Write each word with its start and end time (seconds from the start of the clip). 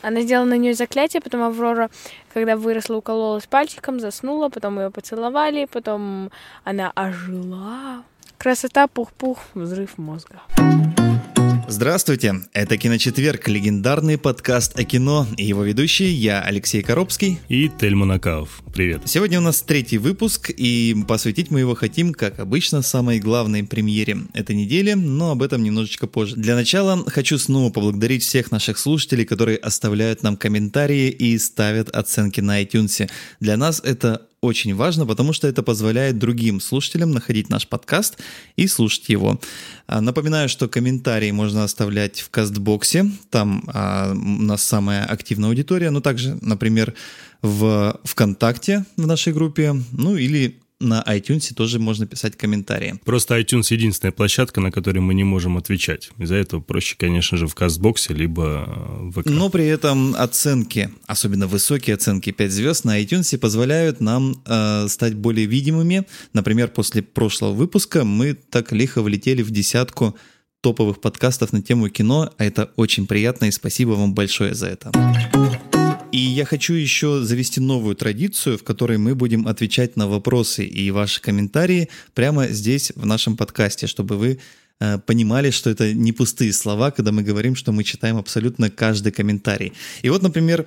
Она 0.00 0.20
сделала 0.20 0.44
на 0.46 0.56
нее 0.56 0.74
заклятие, 0.74 1.20
потом 1.20 1.42
Аврора, 1.42 1.90
когда 2.32 2.56
выросла, 2.56 2.94
укололась 2.94 3.46
пальчиком, 3.46 3.98
заснула, 3.98 4.48
потом 4.48 4.78
ее 4.78 4.92
поцеловали, 4.92 5.64
потом 5.64 6.30
она 6.62 6.92
ожила. 6.94 8.04
Красота, 8.38 8.86
пух-пух, 8.86 9.38
взрыв 9.54 9.98
мозга. 9.98 10.40
Здравствуйте, 11.70 12.34
это 12.54 12.78
«Киночетверг», 12.78 13.46
легендарный 13.46 14.16
подкаст 14.16 14.78
о 14.78 14.84
кино, 14.84 15.26
и 15.36 15.44
его 15.44 15.64
ведущий 15.64 16.06
я, 16.06 16.40
Алексей 16.40 16.82
Коробский. 16.82 17.40
И 17.50 17.68
Тельман 17.68 18.12
Акаов. 18.12 18.62
Привет. 18.72 19.02
Сегодня 19.04 19.38
у 19.38 19.42
нас 19.42 19.60
третий 19.60 19.98
выпуск, 19.98 20.50
и 20.56 20.96
посвятить 21.06 21.50
мы 21.50 21.60
его 21.60 21.74
хотим, 21.74 22.14
как 22.14 22.38
обычно, 22.38 22.80
самой 22.80 23.20
главной 23.20 23.64
премьере 23.64 24.16
этой 24.32 24.56
недели, 24.56 24.94
но 24.94 25.32
об 25.32 25.42
этом 25.42 25.62
немножечко 25.62 26.06
позже. 26.06 26.36
Для 26.36 26.54
начала 26.54 27.04
хочу 27.06 27.36
снова 27.36 27.70
поблагодарить 27.70 28.22
всех 28.22 28.50
наших 28.50 28.78
слушателей, 28.78 29.26
которые 29.26 29.58
оставляют 29.58 30.22
нам 30.22 30.38
комментарии 30.38 31.10
и 31.10 31.36
ставят 31.36 31.90
оценки 31.90 32.40
на 32.40 32.62
iTunes. 32.62 33.10
Для 33.40 33.58
нас 33.58 33.82
это 33.84 34.22
очень 34.40 34.74
важно, 34.74 35.06
потому 35.06 35.32
что 35.32 35.48
это 35.48 35.62
позволяет 35.62 36.18
другим 36.18 36.60
слушателям 36.60 37.10
находить 37.10 37.48
наш 37.48 37.66
подкаст 37.66 38.18
и 38.56 38.66
слушать 38.66 39.08
его. 39.08 39.40
А, 39.86 40.00
напоминаю, 40.00 40.48
что 40.48 40.68
комментарии 40.68 41.30
можно 41.30 41.64
оставлять 41.64 42.20
в 42.20 42.30
Кастбоксе, 42.30 43.10
там 43.30 43.64
а, 43.66 44.12
у 44.12 44.42
нас 44.42 44.62
самая 44.62 45.04
активная 45.04 45.48
аудитория, 45.48 45.90
но 45.90 46.00
также, 46.00 46.38
например, 46.40 46.94
в 47.42 47.98
ВКонтакте 48.04 48.84
в 48.96 49.06
нашей 49.06 49.32
группе, 49.32 49.74
ну 49.92 50.16
или 50.16 50.60
на 50.80 51.02
iTunes 51.06 51.52
тоже 51.54 51.78
можно 51.78 52.06
писать 52.06 52.36
комментарии. 52.36 53.00
Просто 53.04 53.38
iTunes 53.38 53.66
единственная 53.70 54.12
площадка, 54.12 54.60
на 54.60 54.70
которой 54.70 55.00
мы 55.00 55.14
не 55.14 55.24
можем 55.24 55.56
отвечать. 55.56 56.10
Из-за 56.18 56.36
этого 56.36 56.60
проще, 56.60 56.96
конечно 56.96 57.36
же, 57.36 57.46
в 57.46 57.54
Кастбоксе, 57.54 58.14
либо 58.14 58.64
э, 58.66 59.08
в 59.08 59.22
ВК. 59.22 59.26
Но 59.26 59.50
при 59.50 59.66
этом 59.66 60.14
оценки, 60.14 60.90
особенно 61.06 61.46
высокие 61.46 61.94
оценки 61.94 62.30
5 62.30 62.52
звезд 62.52 62.84
на 62.84 63.00
iTunes 63.00 63.36
позволяют 63.38 64.00
нам 64.00 64.42
э, 64.46 64.86
стать 64.88 65.14
более 65.14 65.46
видимыми. 65.46 66.06
Например, 66.32 66.68
после 66.68 67.02
прошлого 67.02 67.52
выпуска 67.52 68.04
мы 68.04 68.34
так 68.34 68.72
лихо 68.72 69.02
влетели 69.02 69.42
в 69.42 69.50
десятку 69.50 70.16
топовых 70.60 71.00
подкастов 71.00 71.52
на 71.52 71.62
тему 71.62 71.88
кино, 71.88 72.32
а 72.36 72.44
это 72.44 72.70
очень 72.76 73.06
приятно, 73.06 73.46
и 73.46 73.50
спасибо 73.50 73.90
вам 73.90 74.14
большое 74.14 74.54
за 74.54 74.66
это. 74.66 74.90
И 76.10 76.18
я 76.18 76.46
хочу 76.46 76.72
еще 76.72 77.20
завести 77.22 77.60
новую 77.60 77.94
традицию, 77.94 78.56
в 78.56 78.64
которой 78.64 78.96
мы 78.96 79.14
будем 79.14 79.46
отвечать 79.46 79.96
на 79.96 80.08
вопросы 80.08 80.64
и 80.64 80.90
ваши 80.90 81.20
комментарии 81.20 81.90
прямо 82.14 82.46
здесь, 82.48 82.92
в 82.94 83.04
нашем 83.04 83.36
подкасте, 83.36 83.86
чтобы 83.86 84.16
вы 84.16 84.38
э, 84.80 84.98
понимали, 84.98 85.50
что 85.50 85.68
это 85.68 85.92
не 85.92 86.12
пустые 86.12 86.54
слова, 86.54 86.90
когда 86.92 87.12
мы 87.12 87.22
говорим, 87.22 87.54
что 87.54 87.72
мы 87.72 87.84
читаем 87.84 88.16
абсолютно 88.16 88.70
каждый 88.70 89.12
комментарий. 89.12 89.74
И 90.00 90.08
вот, 90.08 90.22
например, 90.22 90.66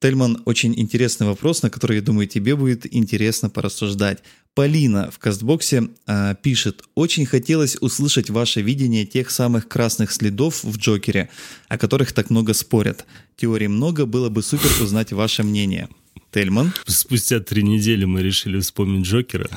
Тельман, 0.00 0.40
очень 0.44 0.78
интересный 0.78 1.26
вопрос, 1.26 1.62
на 1.62 1.70
который, 1.70 1.96
я 1.96 2.02
думаю, 2.02 2.28
тебе 2.28 2.54
будет 2.54 2.86
интересно 2.94 3.50
порассуждать. 3.50 4.22
Полина 4.54 5.10
в 5.10 5.18
Кастбоксе 5.18 5.88
э, 6.06 6.34
пишет, 6.40 6.84
очень 6.94 7.26
хотелось 7.26 7.76
услышать 7.80 8.30
ваше 8.30 8.60
видение 8.60 9.06
тех 9.06 9.30
самых 9.30 9.66
красных 9.66 10.12
следов 10.12 10.62
в 10.62 10.76
Джокере, 10.78 11.30
о 11.68 11.78
которых 11.78 12.12
так 12.12 12.30
много 12.30 12.54
спорят. 12.54 13.06
Теорий 13.36 13.66
много, 13.66 14.06
было 14.06 14.28
бы 14.28 14.42
супер 14.42 14.70
узнать 14.82 15.12
ваше 15.12 15.42
мнение. 15.42 15.88
Тельман? 16.32 16.72
Спустя 16.86 17.40
три 17.40 17.64
недели 17.64 18.04
мы 18.04 18.22
решили 18.22 18.60
вспомнить 18.60 19.04
Джокера. 19.04 19.48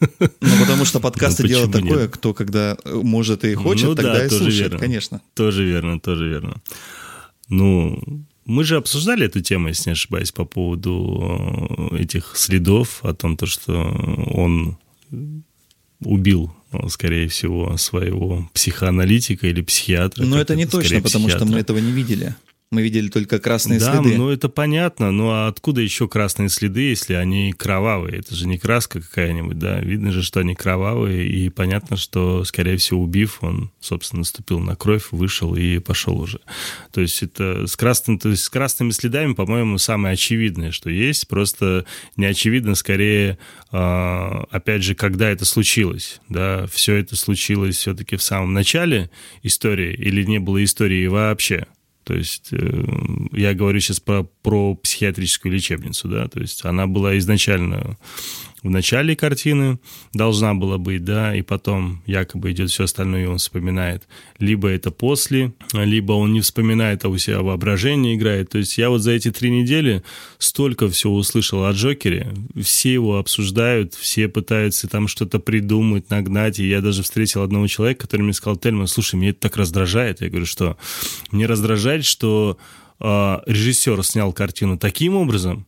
Ну, 0.00 0.60
потому 0.60 0.84
что 0.84 0.98
подкасты 0.98 1.42
ну, 1.44 1.48
дело 1.48 1.72
такое, 1.72 2.02
нет? 2.02 2.10
кто 2.10 2.34
когда 2.34 2.76
может 2.84 3.44
и 3.44 3.54
хочет, 3.54 3.86
ну, 3.86 3.94
тогда 3.94 4.14
да, 4.14 4.26
и 4.26 4.28
слушает, 4.28 4.72
верно. 4.72 4.78
конечно. 4.78 5.22
Тоже 5.34 5.64
верно, 5.64 6.00
тоже 6.00 6.28
верно. 6.28 6.60
Ну, 7.48 8.26
мы 8.46 8.64
же 8.64 8.76
обсуждали 8.76 9.26
эту 9.26 9.40
тему, 9.40 9.68
если 9.68 9.90
не 9.90 9.92
ошибаюсь, 9.92 10.32
по 10.32 10.44
поводу 10.44 11.90
э, 11.92 11.98
этих 11.98 12.32
следов, 12.36 13.04
о 13.04 13.12
том, 13.12 13.36
то, 13.36 13.46
что 13.46 13.72
он 14.32 14.78
убил, 16.00 16.54
скорее 16.88 17.28
всего, 17.28 17.76
своего 17.76 18.48
психоаналитика 18.54 19.48
или 19.48 19.62
психиатра. 19.62 20.24
Но 20.24 20.38
это 20.38 20.54
не 20.54 20.66
точно, 20.66 21.00
потому 21.00 21.28
что 21.28 21.44
мы 21.44 21.58
этого 21.58 21.78
не 21.78 21.90
видели. 21.90 22.34
Мы 22.76 22.82
видели 22.82 23.08
только 23.08 23.38
красные 23.38 23.80
да, 23.80 23.94
следы. 23.94 24.10
Да, 24.10 24.18
ну 24.18 24.28
это 24.28 24.50
понятно, 24.50 25.10
но 25.10 25.30
а 25.30 25.48
откуда 25.48 25.80
еще 25.80 26.08
красные 26.08 26.50
следы, 26.50 26.82
если 26.82 27.14
они 27.14 27.54
кровавые? 27.54 28.18
Это 28.18 28.34
же 28.34 28.46
не 28.46 28.58
краска 28.58 29.00
какая-нибудь, 29.00 29.58
да? 29.58 29.80
Видно 29.80 30.12
же, 30.12 30.22
что 30.22 30.40
они 30.40 30.54
кровавые, 30.54 31.26
и 31.26 31.48
понятно, 31.48 31.96
что, 31.96 32.44
скорее 32.44 32.76
всего, 32.76 33.00
убив, 33.00 33.38
он, 33.40 33.70
собственно, 33.80 34.20
наступил 34.20 34.60
на 34.60 34.76
кровь, 34.76 35.04
вышел 35.10 35.56
и 35.56 35.78
пошел 35.78 36.20
уже. 36.20 36.40
То 36.92 37.00
есть 37.00 37.22
это 37.22 37.66
с, 37.66 37.76
красным, 37.76 38.18
то 38.18 38.28
есть 38.28 38.42
с 38.42 38.50
красными 38.50 38.90
следами, 38.90 39.32
по-моему, 39.32 39.78
самое 39.78 40.12
очевидное, 40.12 40.70
что 40.70 40.90
есть, 40.90 41.28
просто 41.28 41.86
не 42.18 42.26
очевидно, 42.26 42.74
скорее, 42.74 43.38
э, 43.72 44.44
опять 44.50 44.82
же, 44.82 44.94
когда 44.94 45.30
это 45.30 45.46
случилось, 45.46 46.20
да? 46.28 46.66
Все 46.70 46.96
это 46.96 47.16
случилось 47.16 47.78
все-таки 47.78 48.16
в 48.16 48.22
самом 48.22 48.52
начале 48.52 49.10
истории 49.42 49.94
или 49.94 50.24
не 50.24 50.40
было 50.40 50.62
истории 50.62 51.06
вообще? 51.06 51.66
То 52.06 52.14
есть 52.14 52.50
э, 52.52 52.84
я 53.32 53.52
говорю 53.52 53.80
сейчас 53.80 53.98
про, 53.98 54.22
про 54.22 54.76
психиатрическую 54.76 55.52
лечебницу, 55.52 56.06
да, 56.06 56.28
то 56.28 56.38
есть 56.38 56.64
она 56.64 56.86
была 56.86 57.18
изначально 57.18 57.96
в 58.66 58.70
начале 58.70 59.14
картины 59.14 59.78
должна 60.12 60.52
была 60.52 60.76
быть, 60.76 61.04
да, 61.04 61.36
и 61.36 61.42
потом 61.42 62.02
якобы 62.04 62.50
идет 62.50 62.70
все 62.70 62.84
остальное, 62.84 63.22
и 63.22 63.26
он 63.26 63.38
вспоминает. 63.38 64.08
Либо 64.40 64.68
это 64.68 64.90
после, 64.90 65.52
либо 65.72 66.12
он 66.14 66.32
не 66.32 66.40
вспоминает, 66.40 67.04
а 67.04 67.08
у 67.08 67.16
себя 67.16 67.42
воображение 67.42 68.16
играет. 68.16 68.50
То 68.50 68.58
есть 68.58 68.76
я 68.76 68.90
вот 68.90 69.02
за 69.02 69.12
эти 69.12 69.30
три 69.30 69.50
недели 69.50 70.02
столько 70.38 70.88
всего 70.88 71.14
услышал 71.14 71.64
о 71.64 71.70
Джокере, 71.70 72.34
все 72.60 72.92
его 72.92 73.18
обсуждают, 73.18 73.94
все 73.94 74.26
пытаются 74.26 74.88
там 74.88 75.06
что-то 75.06 75.38
придумать, 75.38 76.10
нагнать, 76.10 76.58
и 76.58 76.66
я 76.68 76.80
даже 76.80 77.04
встретил 77.04 77.42
одного 77.42 77.68
человека, 77.68 78.00
который 78.00 78.22
мне 78.22 78.32
сказал, 78.32 78.56
Тельман, 78.56 78.88
слушай, 78.88 79.14
меня 79.14 79.30
это 79.30 79.42
так 79.42 79.56
раздражает. 79.56 80.22
Я 80.22 80.28
говорю, 80.28 80.46
что? 80.46 80.76
Мне 81.30 81.46
раздражает, 81.46 82.04
что 82.04 82.58
э, 82.98 83.38
режиссер 83.46 84.02
снял 84.04 84.32
картину 84.32 84.76
таким 84.76 85.14
образом, 85.14 85.66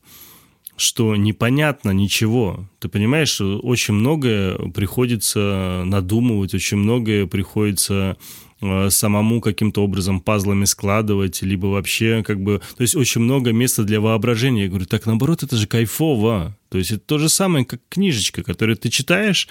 что 0.78 1.16
непонятно 1.16 1.90
ничего. 1.90 2.68
Ты 2.78 2.88
понимаешь, 2.88 3.40
очень 3.40 3.94
многое 3.94 4.56
приходится 4.70 5.82
надумывать, 5.84 6.54
очень 6.54 6.78
многое 6.78 7.26
приходится 7.26 8.16
э, 8.60 8.90
самому 8.90 9.40
каким-то 9.40 9.82
образом 9.82 10.20
пазлами 10.20 10.64
складывать, 10.64 11.42
либо 11.42 11.66
вообще 11.66 12.22
как 12.22 12.40
бы... 12.40 12.60
То 12.76 12.82
есть 12.82 12.96
очень 12.96 13.20
много 13.20 13.52
места 13.52 13.84
для 13.84 14.00
воображения. 14.00 14.64
Я 14.64 14.68
говорю, 14.68 14.86
так 14.86 15.06
наоборот, 15.06 15.42
это 15.42 15.56
же 15.56 15.66
кайфово. 15.66 16.56
То 16.68 16.78
есть 16.78 16.92
это 16.92 17.00
то 17.00 17.18
же 17.18 17.28
самое, 17.28 17.64
как 17.64 17.80
книжечка, 17.88 18.42
которую 18.42 18.76
ты 18.76 18.88
читаешь, 18.88 19.48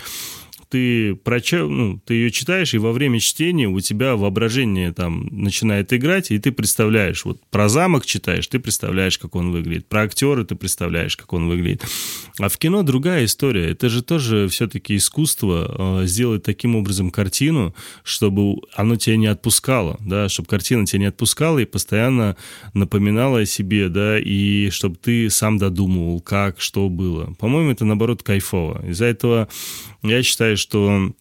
ты, 0.69 1.15
прочел, 1.15 1.69
ну, 1.69 1.99
ты 2.05 2.15
ее 2.15 2.31
читаешь, 2.31 2.73
и 2.73 2.77
во 2.77 2.91
время 2.91 3.19
чтения 3.19 3.67
у 3.67 3.79
тебя 3.79 4.15
воображение 4.15 4.91
там 4.93 5.27
начинает 5.31 5.93
играть, 5.93 6.31
и 6.31 6.39
ты 6.39 6.51
представляешь, 6.51 7.25
вот 7.25 7.39
про 7.49 7.69
замок 7.69 8.05
читаешь, 8.05 8.47
ты 8.47 8.59
представляешь, 8.59 9.17
как 9.17 9.35
он 9.35 9.51
выглядит, 9.51 9.87
про 9.87 10.03
актера 10.03 10.43
ты 10.43 10.55
представляешь, 10.55 11.15
как 11.15 11.33
он 11.33 11.47
выглядит. 11.47 11.83
А 12.39 12.49
в 12.49 12.57
кино 12.57 12.83
другая 12.83 13.25
история. 13.25 13.71
Это 13.71 13.89
же 13.89 14.03
тоже 14.03 14.47
все-таки 14.49 14.95
искусство 14.95 16.01
э, 16.01 16.07
сделать 16.07 16.43
таким 16.43 16.75
образом 16.75 17.11
картину, 17.11 17.73
чтобы 18.03 18.61
оно 18.73 18.95
тебя 18.95 19.17
не 19.17 19.27
отпускало, 19.27 19.97
да, 19.99 20.29
чтобы 20.29 20.49
картина 20.49 20.85
тебя 20.85 20.99
не 20.99 21.05
отпускала 21.05 21.59
и 21.59 21.65
постоянно 21.65 22.35
напоминала 22.73 23.39
о 23.39 23.45
себе, 23.45 23.89
да, 23.89 24.19
и 24.19 24.69
чтобы 24.69 24.97
ты 24.97 25.29
сам 25.29 25.57
додумывал, 25.57 26.19
как, 26.19 26.59
что 26.59 26.89
было. 26.89 27.33
По-моему, 27.39 27.71
это 27.71 27.85
наоборот 27.85 28.23
кайфово. 28.23 28.85
Из-за 28.87 29.05
этого 29.05 29.47
я 30.03 30.23
считаю, 30.23 30.56
что 30.57 31.13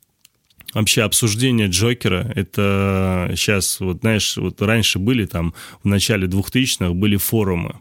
вообще 0.74 1.02
обсуждение 1.02 1.68
Джокера, 1.68 2.32
это 2.34 3.32
сейчас, 3.34 3.80
вот 3.80 4.00
знаешь, 4.00 4.36
вот 4.36 4.60
раньше 4.60 4.98
были 4.98 5.26
там 5.26 5.54
в 5.82 5.86
начале 5.86 6.26
2000-х 6.26 6.92
были 6.92 7.16
форумы, 7.16 7.80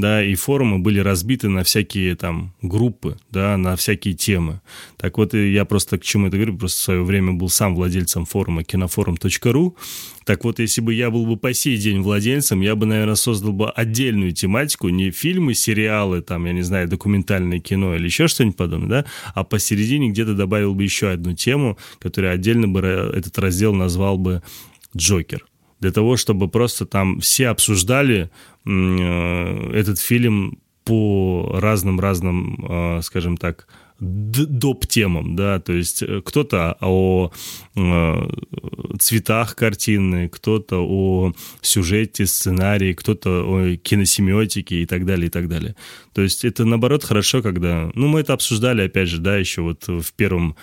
да, 0.00 0.24
и 0.24 0.34
форумы 0.34 0.78
были 0.78 1.00
разбиты 1.00 1.48
на 1.48 1.64
всякие 1.64 2.16
там 2.16 2.54
группы, 2.62 3.16
да, 3.30 3.56
на 3.56 3.76
всякие 3.76 4.14
темы. 4.14 4.60
Так 4.96 5.18
вот, 5.18 5.34
я 5.34 5.64
просто 5.64 5.98
к 5.98 6.02
чему 6.02 6.28
это 6.28 6.36
говорю, 6.36 6.56
просто 6.56 6.78
в 6.78 6.82
свое 6.82 7.02
время 7.02 7.32
был 7.32 7.48
сам 7.48 7.74
владельцем 7.74 8.24
форума 8.24 8.64
кинофорум.ру. 8.64 9.76
Так 10.24 10.44
вот, 10.44 10.58
если 10.58 10.80
бы 10.80 10.92
я 10.92 11.10
был 11.10 11.24
бы 11.26 11.36
по 11.36 11.54
сей 11.54 11.76
день 11.76 12.00
владельцем, 12.00 12.60
я 12.60 12.74
бы, 12.74 12.86
наверное, 12.86 13.14
создал 13.14 13.52
бы 13.52 13.70
отдельную 13.70 14.32
тематику, 14.32 14.88
не 14.88 15.10
фильмы, 15.10 15.54
сериалы, 15.54 16.20
там, 16.20 16.46
я 16.46 16.52
не 16.52 16.62
знаю, 16.62 16.88
документальное 16.88 17.60
кино 17.60 17.94
или 17.94 18.04
еще 18.04 18.26
что-нибудь 18.26 18.56
подобное, 18.56 18.88
да, 18.88 19.04
а 19.34 19.44
посередине 19.44 20.10
где-то 20.10 20.34
добавил 20.34 20.74
бы 20.74 20.82
еще 20.82 21.10
одну 21.10 21.34
тему, 21.34 21.78
которую 22.00 22.32
отдельно 22.32 22.66
бы 22.68 22.80
этот 22.80 23.38
раздел 23.38 23.72
назвал 23.72 24.18
бы 24.18 24.42
«Джокер» 24.96 25.44
для 25.80 25.92
того, 25.92 26.16
чтобы 26.16 26.48
просто 26.48 26.86
там 26.86 27.20
все 27.20 27.48
обсуждали 27.48 28.30
э, 28.64 29.70
этот 29.74 29.98
фильм 29.98 30.58
по 30.84 31.58
разным-разным, 31.60 32.66
э, 32.68 33.02
скажем 33.02 33.36
так, 33.36 33.66
доп-темам, 33.98 35.36
да, 35.36 35.58
то 35.58 35.72
есть 35.72 36.02
э, 36.02 36.20
кто-то 36.22 36.76
о 36.80 37.30
цветах 38.98 39.56
картины, 39.56 40.28
кто-то 40.28 40.86
о 40.86 41.32
сюжете, 41.62 42.26
сценарии, 42.26 42.92
кто-то 42.92 43.42
о 43.46 43.76
киносемиотике 43.76 44.82
и 44.82 44.86
так 44.86 45.06
далее, 45.06 45.26
и 45.28 45.30
так 45.30 45.48
далее. 45.48 45.76
То 46.14 46.22
есть 46.22 46.44
это, 46.44 46.64
наоборот, 46.64 47.04
хорошо, 47.04 47.42
когда... 47.42 47.90
Ну, 47.94 48.08
мы 48.08 48.20
это 48.20 48.32
обсуждали, 48.34 48.82
опять 48.82 49.08
же, 49.08 49.18
да, 49.18 49.36
еще 49.36 49.62
вот 49.62 49.86
в 49.86 50.12
первом 50.14 50.56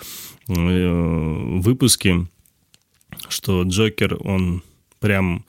выпуске, 0.46 2.26
что 3.28 3.62
Джокер, 3.62 4.16
он 4.20 4.62
прям 5.04 5.44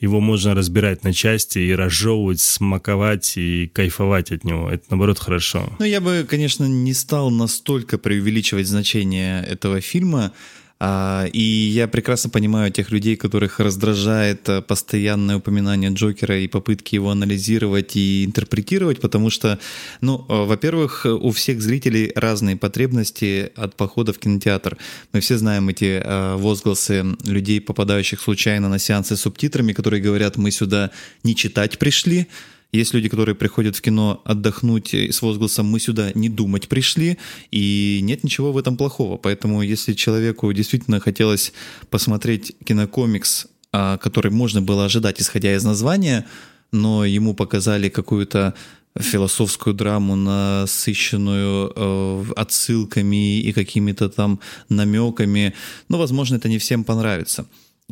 его 0.00 0.20
можно 0.20 0.52
разбирать 0.54 1.04
на 1.04 1.12
части 1.12 1.60
и 1.60 1.72
разжевывать, 1.72 2.40
смаковать 2.40 3.36
и 3.36 3.70
кайфовать 3.72 4.32
от 4.32 4.42
него. 4.42 4.68
Это, 4.68 4.84
наоборот, 4.90 5.20
хорошо. 5.20 5.72
Ну, 5.78 5.84
я 5.84 6.00
бы, 6.00 6.26
конечно, 6.28 6.64
не 6.64 6.92
стал 6.92 7.30
настолько 7.30 7.98
преувеличивать 7.98 8.66
значение 8.66 9.44
этого 9.44 9.80
фильма, 9.80 10.32
и 10.82 11.70
я 11.74 11.88
прекрасно 11.88 12.30
понимаю 12.30 12.72
тех 12.72 12.90
людей, 12.90 13.16
которых 13.16 13.60
раздражает 13.60 14.48
э, 14.48 14.62
постоянное 14.62 15.36
упоминание 15.36 15.90
Джокера 15.90 16.38
и 16.38 16.48
попытки 16.48 16.94
его 16.94 17.10
анализировать 17.10 17.96
и 17.96 18.24
интерпретировать, 18.24 19.00
потому 19.00 19.28
что, 19.28 19.58
ну, 20.00 20.24
э, 20.28 20.44
во-первых, 20.44 21.04
у 21.04 21.30
всех 21.32 21.60
зрителей 21.60 22.12
разные 22.14 22.56
потребности 22.56 23.52
от 23.56 23.76
похода 23.76 24.14
в 24.14 24.18
кинотеатр. 24.18 24.78
Мы 25.12 25.20
все 25.20 25.36
знаем 25.36 25.68
эти 25.68 26.00
э, 26.02 26.36
возгласы 26.36 27.04
людей, 27.26 27.60
попадающих 27.60 28.20
случайно 28.20 28.70
на 28.70 28.78
сеансы 28.78 29.16
с 29.16 29.20
субтитрами, 29.20 29.74
которые 29.74 30.02
говорят, 30.02 30.38
мы 30.38 30.50
сюда 30.50 30.90
не 31.24 31.36
читать 31.36 31.78
пришли, 31.78 32.26
есть 32.72 32.94
люди, 32.94 33.08
которые 33.08 33.34
приходят 33.34 33.76
в 33.76 33.80
кино 33.80 34.20
отдохнуть 34.24 34.94
с 34.94 35.22
возгласом 35.22 35.66
«мы 35.66 35.80
сюда 35.80 36.12
не 36.14 36.28
думать 36.28 36.68
пришли», 36.68 37.18
и 37.50 38.00
нет 38.02 38.24
ничего 38.24 38.52
в 38.52 38.58
этом 38.58 38.76
плохого. 38.76 39.16
Поэтому 39.16 39.62
если 39.62 39.92
человеку 39.92 40.52
действительно 40.52 41.00
хотелось 41.00 41.52
посмотреть 41.90 42.52
кинокомикс, 42.64 43.46
а, 43.72 43.98
который 43.98 44.30
можно 44.30 44.62
было 44.62 44.84
ожидать, 44.84 45.20
исходя 45.20 45.54
из 45.54 45.64
названия, 45.64 46.26
но 46.72 47.04
ему 47.04 47.34
показали 47.34 47.88
какую-то 47.88 48.54
философскую 48.98 49.74
драму, 49.74 50.16
насыщенную 50.16 51.72
э, 51.74 52.24
отсылками 52.36 53.40
и 53.40 53.52
какими-то 53.52 54.08
там 54.08 54.40
намеками. 54.68 55.54
Но, 55.88 55.98
возможно, 55.98 56.36
это 56.36 56.48
не 56.48 56.58
всем 56.58 56.84
понравится. 56.84 57.46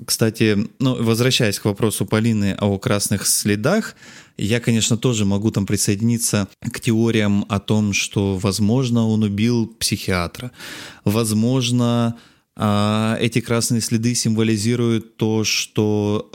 Кстати, 0.05 0.69
ну, 0.79 1.03
возвращаясь 1.03 1.59
к 1.59 1.65
вопросу 1.65 2.07
Полины 2.07 2.57
о 2.59 2.79
красных 2.79 3.27
следах, 3.27 3.95
я, 4.37 4.61
конечно, 4.61 4.97
тоже 4.97 5.25
могу 5.25 5.51
там 5.51 5.67
присоединиться 5.67 6.49
к 6.61 6.81
теориям 6.81 7.45
о 7.49 7.59
том, 7.59 7.93
что, 7.93 8.37
возможно, 8.37 9.07
он 9.07 9.25
убил 9.25 9.67
психиатра. 9.79 10.53
Возможно, 11.05 12.17
а, 12.57 13.17
эти 13.21 13.41
красные 13.41 13.81
следы 13.81 14.15
символизируют 14.15 15.17
то, 15.17 15.45
что 15.45 16.31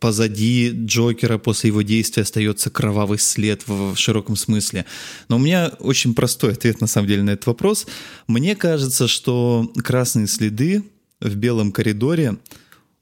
позади 0.00 0.70
Джокера 0.74 1.38
после 1.38 1.68
его 1.68 1.82
действия 1.82 2.22
остается 2.22 2.70
кровавый 2.70 3.18
след 3.18 3.66
в 3.66 3.96
широком 3.96 4.36
смысле. 4.36 4.84
Но 5.28 5.36
у 5.36 5.38
меня 5.38 5.72
очень 5.78 6.14
простой 6.14 6.52
ответ 6.52 6.80
на 6.80 6.86
самом 6.86 7.08
деле 7.08 7.22
на 7.22 7.30
этот 7.30 7.46
вопрос. 7.46 7.86
Мне 8.26 8.56
кажется, 8.56 9.08
что 9.08 9.72
красные 9.82 10.26
следы 10.26 10.84
в 11.20 11.34
белом 11.36 11.72
коридоре 11.72 12.36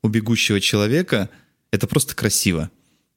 у 0.03 0.09
бегущего 0.09 0.61
человека 0.61 1.31
это 1.71 1.87
просто 1.87 2.15
красиво. 2.15 2.71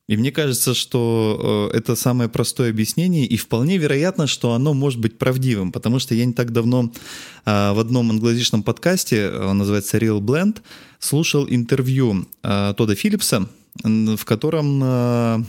И 0.08 0.18
мне 0.18 0.32
кажется, 0.32 0.76
что 0.76 1.72
э, 1.74 1.78
это 1.78 1.96
самое 1.96 2.30
простое 2.30 2.70
объяснение, 2.70 3.26
и 3.26 3.38
вполне 3.38 3.78
вероятно, 3.78 4.28
что 4.28 4.54
оно 4.54 4.76
может 4.76 5.00
быть 5.00 5.18
правдивым, 5.18 5.72
потому 5.72 5.98
что 5.98 6.14
я 6.14 6.26
не 6.26 6.34
так 6.34 6.52
давно 6.52 6.92
э, 7.46 7.72
в 7.74 7.80
одном 7.80 8.12
англоязычном 8.12 8.62
подкасте, 8.62 9.32
он 9.32 9.58
называется 9.58 9.98
Real 9.98 10.20
Blend, 10.20 10.58
слушал 11.00 11.48
интервью 11.50 12.28
э, 12.44 12.74
Тода 12.78 12.94
Филлипса, 12.94 13.50
в 13.84 14.24
котором 14.26 15.48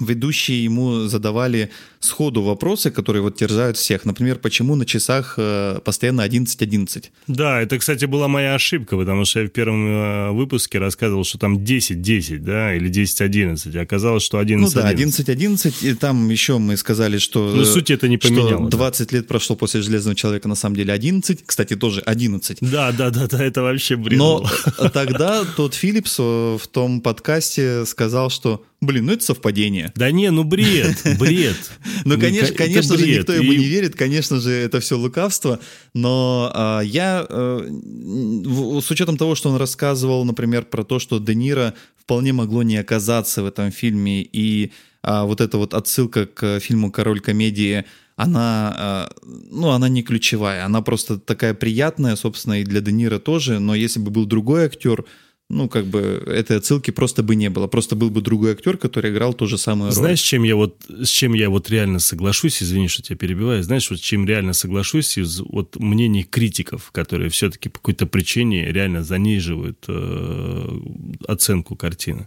ведущие 0.00 0.64
ему 0.64 1.06
задавали 1.06 1.70
сходу 2.00 2.42
вопросы, 2.42 2.90
которые 2.90 3.22
вот 3.22 3.36
терзают 3.36 3.76
всех. 3.76 4.04
Например, 4.04 4.36
почему 4.36 4.74
на 4.74 4.84
часах 4.84 5.34
э, 5.38 5.78
постоянно 5.84 6.26
11.11? 6.26 7.04
Да, 7.28 7.60
это, 7.60 7.78
кстати, 7.78 8.04
была 8.04 8.28
моя 8.28 8.54
ошибка, 8.54 8.96
потому 8.96 9.24
что 9.24 9.40
я 9.40 9.46
в 9.46 9.50
первом 9.50 9.86
э, 9.86 10.30
выпуске 10.32 10.78
рассказывал, 10.78 11.24
что 11.24 11.38
там 11.38 11.58
10.10, 11.58 12.38
да, 12.38 12.74
или 12.74 12.90
10.11, 12.90 13.78
а 13.78 13.82
оказалось, 13.82 14.22
что 14.22 14.40
11.11. 14.40 14.56
Ну 14.58 14.70
да, 14.70 14.92
11.11, 14.92 15.74
и 15.82 15.94
там 15.94 16.28
еще 16.28 16.58
мы 16.58 16.76
сказали, 16.76 17.18
что... 17.18 17.52
Ну, 17.54 17.64
суть 17.64 17.90
это 17.90 18.08
не 18.08 18.18
поменяло. 18.18 18.68
Что 18.68 18.76
20 18.76 19.10
да. 19.10 19.16
лет 19.16 19.28
прошло 19.28 19.56
после 19.56 19.80
«Железного 19.80 20.14
человека», 20.14 20.48
на 20.48 20.56
самом 20.56 20.76
деле 20.76 20.92
11, 20.92 21.44
кстати, 21.46 21.76
тоже 21.76 22.00
11. 22.00 22.58
Да, 22.60 22.92
да, 22.92 23.10
да, 23.10 23.26
да, 23.28 23.44
это 23.44 23.62
вообще 23.62 23.96
бред 23.96 24.18
Но 24.18 24.44
тогда 24.92 25.44
тот 25.56 25.74
Филлипс 25.74 26.18
в 26.18 26.60
том 26.70 27.00
подкасте 27.00 27.86
сказал, 27.86 28.30
что 28.30 28.64
Блин, 28.86 29.06
ну 29.06 29.12
это 29.12 29.24
совпадение. 29.24 29.92
Да 29.94 30.10
не, 30.10 30.30
ну 30.30 30.44
бред, 30.44 31.02
бред. 31.18 31.56
Ну, 32.04 32.18
конечно, 32.18 32.54
конечно 32.54 32.96
же, 32.96 33.06
никто 33.06 33.32
ему 33.32 33.52
не 33.52 33.64
верит, 33.64 33.96
конечно 33.96 34.40
же, 34.40 34.50
это 34.50 34.80
все 34.80 34.98
лукавство, 34.98 35.60
но 35.94 36.50
а, 36.54 36.80
я, 36.80 37.26
а, 37.28 38.80
с 38.80 38.90
учетом 38.90 39.16
того, 39.16 39.34
что 39.34 39.50
он 39.50 39.56
рассказывал, 39.56 40.24
например, 40.24 40.64
про 40.64 40.84
то, 40.84 40.98
что 40.98 41.18
Де 41.18 41.34
Ниро 41.34 41.74
вполне 41.96 42.32
могло 42.32 42.62
не 42.62 42.76
оказаться 42.76 43.42
в 43.42 43.46
этом 43.46 43.70
фильме, 43.70 44.22
и 44.22 44.72
а, 45.02 45.24
вот 45.24 45.40
эта 45.40 45.58
вот 45.58 45.74
отсылка 45.74 46.26
к 46.26 46.60
фильму 46.60 46.90
«Король 46.90 47.20
комедии», 47.20 47.84
она, 48.16 48.74
а, 48.76 49.10
ну, 49.22 49.70
она 49.70 49.88
не 49.88 50.02
ключевая, 50.02 50.64
она 50.64 50.82
просто 50.82 51.18
такая 51.18 51.52
приятная, 51.52 52.16
собственно, 52.16 52.60
и 52.60 52.64
для 52.64 52.80
Де 52.80 52.92
Ниро 52.92 53.18
тоже, 53.18 53.58
но 53.58 53.74
если 53.74 54.00
бы 54.00 54.10
был 54.10 54.24
другой 54.24 54.66
актер, 54.66 55.04
ну, 55.50 55.68
как 55.68 55.86
бы 55.86 56.22
этой 56.26 56.56
отсылки 56.56 56.90
просто 56.90 57.22
бы 57.22 57.36
не 57.36 57.50
было. 57.50 57.66
Просто 57.66 57.96
был 57.96 58.10
бы 58.10 58.22
другой 58.22 58.52
актер, 58.52 58.78
который 58.78 59.10
играл 59.10 59.34
ту 59.34 59.46
же 59.46 59.58
роль. 59.66 59.92
Знаешь, 59.92 60.20
чем 60.20 60.42
я 60.42 60.56
вот, 60.56 60.82
с 60.88 61.08
чем 61.08 61.34
я 61.34 61.50
вот 61.50 61.68
реально 61.70 61.98
соглашусь, 61.98 62.62
извини, 62.62 62.88
что 62.88 63.02
тебя 63.02 63.16
перебиваю, 63.16 63.62
знаешь, 63.62 63.90
вот 63.90 64.00
чем 64.00 64.26
реально 64.26 64.54
соглашусь 64.54 65.18
из 65.18 65.40
вот 65.40 65.76
мнений 65.76 66.24
критиков, 66.24 66.90
которые 66.92 67.28
все-таки 67.28 67.68
по 67.68 67.78
какой-то 67.78 68.06
причине 68.06 68.72
реально 68.72 69.04
заниживают 69.04 69.84
э, 69.86 70.80
оценку 71.28 71.76
картины. 71.76 72.26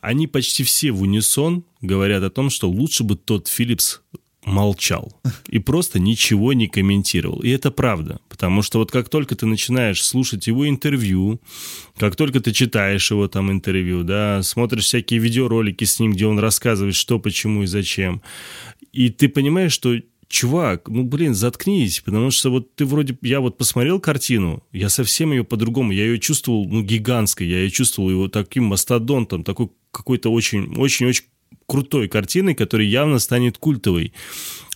Они 0.00 0.26
почти 0.26 0.64
все 0.64 0.90
в 0.90 1.02
унисон 1.02 1.64
говорят 1.80 2.22
о 2.22 2.30
том, 2.30 2.50
что 2.50 2.68
лучше 2.68 3.04
бы 3.04 3.16
тот 3.16 3.48
Филлипс 3.48 4.02
молчал 4.46 5.20
и 5.48 5.58
просто 5.58 5.98
ничего 5.98 6.52
не 6.52 6.68
комментировал. 6.68 7.40
И 7.40 7.50
это 7.50 7.70
правда, 7.70 8.20
потому 8.28 8.62
что 8.62 8.78
вот 8.78 8.90
как 8.90 9.08
только 9.08 9.34
ты 9.34 9.44
начинаешь 9.44 10.02
слушать 10.02 10.46
его 10.46 10.68
интервью, 10.68 11.40
как 11.98 12.16
только 12.16 12.40
ты 12.40 12.52
читаешь 12.52 13.10
его 13.10 13.28
там 13.28 13.50
интервью, 13.50 14.04
да, 14.04 14.42
смотришь 14.42 14.84
всякие 14.84 15.20
видеоролики 15.20 15.84
с 15.84 15.98
ним, 15.98 16.12
где 16.12 16.26
он 16.26 16.38
рассказывает, 16.38 16.94
что, 16.94 17.18
почему 17.18 17.64
и 17.64 17.66
зачем, 17.66 18.22
и 18.92 19.10
ты 19.10 19.28
понимаешь, 19.28 19.72
что 19.72 19.96
чувак, 20.28 20.88
ну, 20.88 21.04
блин, 21.04 21.34
заткнись, 21.34 22.00
потому 22.00 22.30
что 22.30 22.50
вот 22.50 22.74
ты 22.74 22.84
вроде, 22.84 23.16
я 23.22 23.40
вот 23.40 23.58
посмотрел 23.58 24.00
картину, 24.00 24.62
я 24.72 24.88
совсем 24.88 25.32
ее 25.32 25.44
по-другому, 25.44 25.92
я 25.92 26.04
ее 26.04 26.18
чувствовал, 26.18 26.68
ну, 26.68 26.82
гигантской, 26.82 27.46
я 27.46 27.58
ее 27.58 27.70
чувствовал 27.70 28.10
его 28.10 28.28
таким 28.28 28.64
мастодонтом, 28.64 29.44
такой 29.44 29.70
какой-то 29.90 30.30
очень, 30.30 30.74
очень-очень 30.76 31.24
крутой 31.66 32.08
картиной, 32.08 32.54
которая 32.54 32.86
явно 32.86 33.18
станет 33.18 33.58
культовой. 33.58 34.12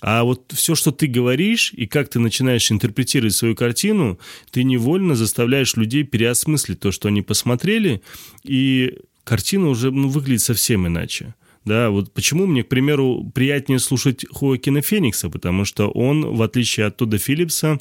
А 0.02 0.24
вот 0.24 0.52
все, 0.54 0.74
что 0.74 0.92
ты 0.92 1.06
говоришь, 1.06 1.72
и 1.74 1.86
как 1.86 2.08
ты 2.08 2.18
начинаешь 2.18 2.70
интерпретировать 2.72 3.34
свою 3.34 3.54
картину, 3.54 4.18
ты 4.50 4.64
невольно 4.64 5.14
заставляешь 5.14 5.76
людей 5.76 6.04
переосмыслить 6.04 6.80
то, 6.80 6.90
что 6.90 7.08
они 7.08 7.22
посмотрели, 7.22 8.02
и 8.42 8.98
картина 9.24 9.68
уже 9.68 9.90
ну, 9.90 10.08
выглядит 10.08 10.42
совсем 10.42 10.86
иначе. 10.86 11.34
Да, 11.66 11.90
вот 11.90 12.14
почему 12.14 12.46
мне, 12.46 12.62
к 12.64 12.68
примеру, 12.68 13.30
приятнее 13.34 13.78
слушать 13.78 14.24
Хоакина 14.32 14.80
Феникса, 14.80 15.28
потому 15.28 15.66
что 15.66 15.90
он, 15.90 16.34
в 16.34 16.40
отличие 16.40 16.86
от 16.86 16.96
Тодда 16.96 17.18
Филлипса, 17.18 17.78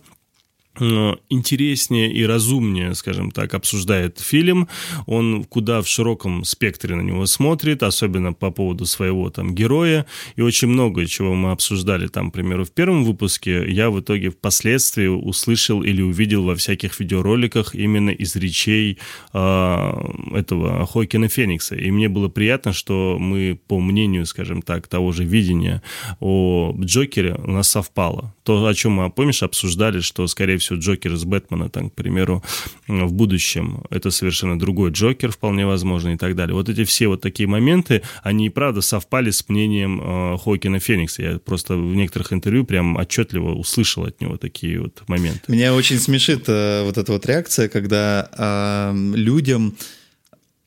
интереснее 0.79 2.11
и 2.11 2.25
разумнее, 2.25 2.95
скажем 2.95 3.31
так, 3.31 3.53
обсуждает 3.53 4.19
фильм. 4.19 4.67
Он 5.05 5.43
куда 5.43 5.81
в 5.81 5.87
широком 5.87 6.43
спектре 6.43 6.95
на 6.95 7.01
него 7.01 7.25
смотрит, 7.25 7.83
особенно 7.83 8.33
по 8.33 8.51
поводу 8.51 8.85
своего 8.85 9.29
там 9.29 9.53
героя. 9.53 10.05
И 10.35 10.41
очень 10.41 10.67
много 10.67 11.05
чего 11.05 11.35
мы 11.35 11.51
обсуждали 11.51 12.07
там, 12.07 12.31
к 12.31 12.33
примеру, 12.33 12.65
в 12.65 12.71
первом 12.71 13.03
выпуске, 13.03 13.69
я 13.69 13.89
в 13.89 13.99
итоге 13.99 14.29
впоследствии 14.29 15.07
услышал 15.07 15.83
или 15.83 16.01
увидел 16.01 16.43
во 16.43 16.55
всяких 16.55 16.99
видеороликах 16.99 17.75
именно 17.75 18.09
из 18.09 18.35
речей 18.35 18.97
э, 19.33 19.93
этого 20.33 20.85
Хойкина 20.85 21.27
Феникса. 21.27 21.75
И 21.75 21.91
мне 21.91 22.09
было 22.09 22.29
приятно, 22.29 22.73
что 22.73 23.17
мы, 23.19 23.59
по 23.67 23.79
мнению, 23.79 24.25
скажем 24.25 24.61
так, 24.61 24.87
того 24.87 25.11
же 25.11 25.23
видения 25.23 25.81
о 26.19 26.75
Джокере 26.79 27.35
у 27.35 27.51
нас 27.51 27.69
совпало. 27.69 28.33
То, 28.49 28.65
о 28.65 28.73
чем 28.73 28.93
мы, 28.93 29.11
помнишь, 29.11 29.43
обсуждали, 29.43 29.99
что, 29.99 30.25
скорее 30.25 30.57
всего, 30.57 30.79
Джокер 30.79 31.13
из 31.13 31.23
Бэтмена, 31.23 31.69
там, 31.69 31.91
к 31.91 31.93
примеру, 31.93 32.43
в 32.87 33.13
будущем 33.13 33.83
это 33.91 34.09
совершенно 34.09 34.57
другой 34.57 34.89
Джокер, 34.89 35.31
вполне 35.31 35.67
возможно, 35.67 36.15
и 36.15 36.17
так 36.17 36.35
далее. 36.35 36.55
Вот 36.55 36.67
эти 36.67 36.83
все 36.83 37.09
вот 37.09 37.21
такие 37.21 37.47
моменты, 37.47 38.01
они 38.23 38.47
и 38.47 38.49
правда 38.49 38.81
совпали 38.81 39.29
с 39.29 39.47
мнением 39.49 40.01
э, 40.01 40.37
Хокина 40.43 40.79
Феникса. 40.79 41.21
Я 41.21 41.37
просто 41.37 41.75
в 41.75 41.95
некоторых 41.95 42.33
интервью 42.33 42.65
прям 42.65 42.97
отчетливо 42.97 43.53
услышал 43.53 44.05
от 44.05 44.19
него 44.19 44.37
такие 44.37 44.81
вот 44.81 45.03
моменты. 45.07 45.41
Меня 45.47 45.75
очень 45.75 45.99
смешит 45.99 46.45
э, 46.47 46.83
вот 46.85 46.97
эта 46.97 47.11
вот 47.11 47.27
реакция, 47.27 47.69
когда 47.69 48.31
э, 48.35 49.13
людям 49.13 49.75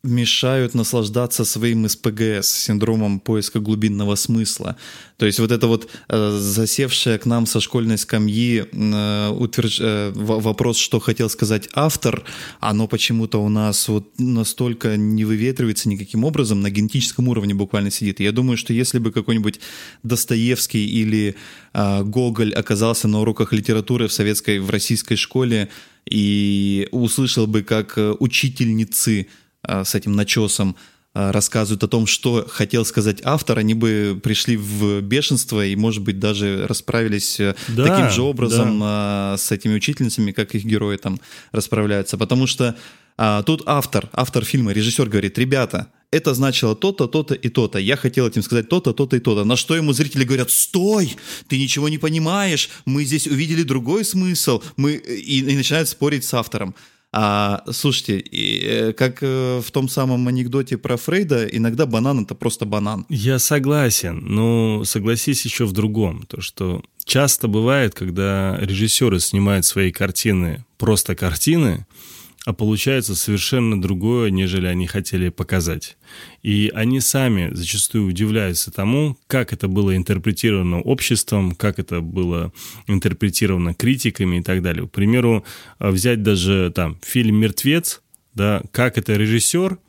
мешают 0.05 0.75
наслаждаться 0.75 1.45
своим 1.45 1.89
СПГС, 1.89 2.51
синдромом 2.51 3.21
поиска 3.21 3.61
глубинного 3.61 4.17
смысла. 4.17 4.77
То 5.17 5.27
есть 5.27 5.39
вот 5.39 5.53
это 5.53 5.69
вот 5.69 5.89
э, 6.09 6.39
засевшее 6.41 7.19
к 7.19 7.27
нам 7.27 7.47
со 7.47 7.61
школьной 7.61 7.99
скамьи 7.99 8.65
э, 8.73 9.29
утверж... 9.31 9.79
э, 9.81 10.11
вопрос, 10.15 10.79
что 10.79 10.99
хотел 10.99 11.31
сказать 11.31 11.69
автор, 11.75 12.25
оно 12.59 12.89
почему-то 12.89 13.39
у 13.39 13.49
нас 13.49 13.87
вот 13.87 14.19
настолько 14.19 14.97
не 14.97 15.25
выветривается 15.25 15.89
никаким 15.89 16.25
образом, 16.25 16.63
на 16.63 16.71
генетическом 16.71 17.29
уровне 17.29 17.55
буквально 17.55 17.93
сидит. 17.93 18.19
Я 18.19 18.33
думаю, 18.33 18.57
что 18.57 18.73
если 18.73 18.99
бы 18.99 19.13
какой-нибудь 19.13 19.61
Достоевский 20.03 20.85
или 20.85 21.37
э, 21.75 22.03
Гоголь 22.03 22.53
оказался 22.55 23.07
на 23.07 23.21
уроках 23.21 23.53
литературы 23.53 24.09
в 24.09 24.13
советской, 24.13 24.59
в 24.59 24.69
российской 24.69 25.15
школе 25.15 25.69
и 26.07 26.89
услышал 26.91 27.47
бы, 27.47 27.63
как 27.63 27.97
э, 27.97 28.17
учительницы 28.19 29.29
с 29.66 29.95
этим 29.95 30.12
начесом 30.12 30.76
э, 31.14 31.31
рассказывают 31.31 31.83
о 31.85 31.88
том, 31.88 32.07
что 32.07 32.47
хотел 32.49 32.85
сказать 32.85 33.21
автор, 33.25 33.59
они 33.59 33.75
бы 33.75 34.21
пришли 34.23 34.57
в 34.57 35.00
бешенство 35.00 35.64
и, 35.64 35.76
может 35.76 36.02
быть, 36.02 36.19
даже 36.19 36.66
расправились 36.66 37.38
э, 37.40 37.54
да, 37.69 37.87
таким 37.87 38.11
же 38.11 38.23
образом 38.23 38.81
да. 38.81 39.37
с 39.38 39.50
этими 39.52 39.75
учительницами, 39.75 40.33
как 40.33 40.54
их 40.54 40.64
герои 40.64 40.97
там 40.97 41.21
расправляются. 41.52 42.19
Потому 42.19 42.47
что 42.47 42.76
а, 43.19 43.42
тут 43.42 43.62
автор, 43.66 44.09
автор 44.12 44.45
фильма, 44.45 44.73
режиссер 44.73 45.09
говорит, 45.09 45.38
ребята, 45.38 45.88
это 46.11 46.35
значило 46.35 46.75
то-то, 46.75 47.07
то-то 47.07 47.35
и 47.35 47.49
то-то. 47.49 47.78
Я 47.78 47.97
хотел 47.97 48.26
этим 48.26 48.42
сказать 48.42 48.69
то-то, 48.69 48.92
то-то 48.92 49.16
и 49.16 49.21
то-то. 49.21 49.45
На 49.45 49.57
что 49.57 49.76
ему 49.76 49.92
зрители 49.92 50.25
говорят, 50.25 50.50
стой, 50.50 51.16
ты 51.49 51.59
ничего 51.59 51.88
не 51.88 51.99
понимаешь, 51.99 52.69
мы 52.85 53.04
здесь 53.04 53.26
увидели 53.26 53.62
другой 53.62 54.04
смысл, 54.04 54.62
мы... 54.76 54.95
и, 54.95 55.40
и 55.40 55.57
начинают 55.57 55.88
спорить 55.88 56.25
с 56.25 56.35
автором. 56.35 56.75
А, 57.14 57.62
слушайте, 57.71 58.21
э, 58.21 58.92
как 58.95 59.19
э, 59.21 59.61
в 59.62 59.71
том 59.71 59.88
самом 59.88 60.26
анекдоте 60.28 60.78
про 60.78 60.97
Фрейда, 60.97 61.45
иногда 61.45 61.85
банан 61.85 62.25
это 62.25 62.35
просто 62.35 62.64
банан. 62.64 63.04
Я 63.11 63.38
согласен, 63.38 64.23
но 64.25 64.85
согласись 64.85 65.45
еще 65.45 65.66
в 65.66 65.73
другом, 65.73 66.25
то 66.26 66.40
что 66.40 66.83
часто 67.04 67.49
бывает, 67.49 67.95
когда 67.95 68.57
режиссеры 68.59 69.21
снимают 69.21 69.66
свои 69.66 69.92
картины 69.92 70.64
просто 70.78 71.14
картины, 71.14 71.87
а 72.45 72.53
получается 72.53 73.15
совершенно 73.15 73.81
другое, 73.81 74.31
нежели 74.31 74.67
они 74.67 74.87
хотели 74.87 75.29
показать. 75.29 75.97
И 76.43 76.71
они 76.75 77.01
сами 77.01 77.55
зачастую 77.55 78.07
удивляются 78.07 78.73
тому, 78.73 79.17
как 79.29 79.53
это 79.53 79.69
было 79.69 79.97
интерпретировано 79.97 80.81
обществом, 80.81 81.55
как 81.55 81.79
это 81.79 82.01
было 82.01 82.53
интерпретировано 82.89 83.75
критиками 83.75 84.39
и 84.39 84.43
так 84.43 84.63
далее. 84.63 84.89
К 84.89 84.91
примеру, 84.91 85.45
взять 85.79 86.23
даже 86.23 86.73
там 86.75 86.99
фильм 87.03 87.37
«Мертвец», 87.37 88.03
да, 88.35 88.63
как 88.73 88.99
это 88.99 89.15
режиссер– 89.15 89.79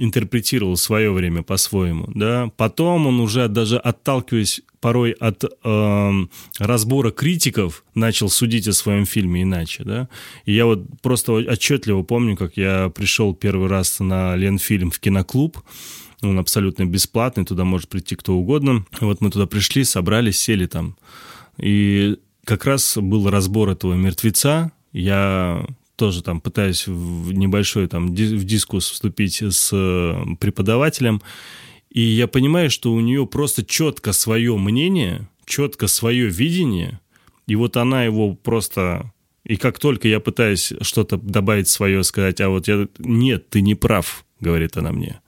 интерпретировал 0.00 0.76
свое 0.76 1.12
время 1.12 1.42
по-своему, 1.42 2.08
да, 2.14 2.50
потом 2.56 3.06
он 3.06 3.20
уже 3.20 3.48
даже 3.48 3.78
отталкиваясь 3.78 4.62
порой 4.80 5.12
от 5.12 5.44
э, 5.44 6.10
разбора 6.58 7.10
критиков 7.10 7.84
начал 7.94 8.30
судить 8.30 8.66
о 8.66 8.72
своем 8.72 9.04
фильме 9.04 9.42
иначе, 9.42 9.84
да, 9.84 10.08
и 10.46 10.52
я 10.52 10.64
вот 10.64 10.84
просто 11.02 11.32
отчетливо 11.32 12.02
помню, 12.02 12.36
как 12.36 12.56
я 12.56 12.90
пришел 12.94 13.34
первый 13.34 13.68
раз 13.68 14.00
на 14.00 14.36
Ленфильм 14.36 14.90
в 14.90 14.98
киноклуб, 14.98 15.58
он 16.22 16.38
абсолютно 16.38 16.86
бесплатный, 16.86 17.44
туда 17.44 17.64
может 17.64 17.88
прийти 17.88 18.16
кто 18.16 18.34
угодно, 18.34 18.86
вот 19.00 19.20
мы 19.20 19.30
туда 19.30 19.46
пришли, 19.46 19.84
собрались, 19.84 20.40
сели 20.40 20.66
там, 20.66 20.96
и 21.58 22.16
как 22.44 22.64
раз 22.64 22.96
был 22.96 23.28
разбор 23.28 23.68
этого 23.68 23.94
мертвеца, 23.94 24.72
я 24.92 25.66
тоже 26.00 26.22
там 26.22 26.40
пытаюсь 26.40 26.86
в 26.86 27.32
небольшой 27.32 27.86
там 27.86 28.06
в 28.08 28.44
дискус 28.44 28.88
вступить 28.88 29.42
с 29.42 29.68
э, 29.70 30.34
преподавателем, 30.40 31.20
и 31.90 32.00
я 32.00 32.26
понимаю, 32.26 32.70
что 32.70 32.90
у 32.94 33.00
нее 33.00 33.26
просто 33.26 33.66
четко 33.66 34.14
свое 34.14 34.56
мнение, 34.56 35.28
четко 35.44 35.88
свое 35.88 36.28
видение, 36.28 37.00
и 37.46 37.54
вот 37.54 37.76
она 37.76 38.04
его 38.04 38.34
просто... 38.34 39.12
И 39.44 39.56
как 39.56 39.78
только 39.78 40.08
я 40.08 40.20
пытаюсь 40.20 40.72
что-то 40.80 41.18
добавить 41.18 41.68
свое, 41.68 42.02
сказать, 42.02 42.40
а 42.40 42.48
вот 42.48 42.66
я... 42.66 42.88
Нет, 42.98 43.50
ты 43.50 43.60
не 43.60 43.74
прав, 43.74 44.24
говорит 44.40 44.78
она 44.78 44.92
мне. 44.92 45.20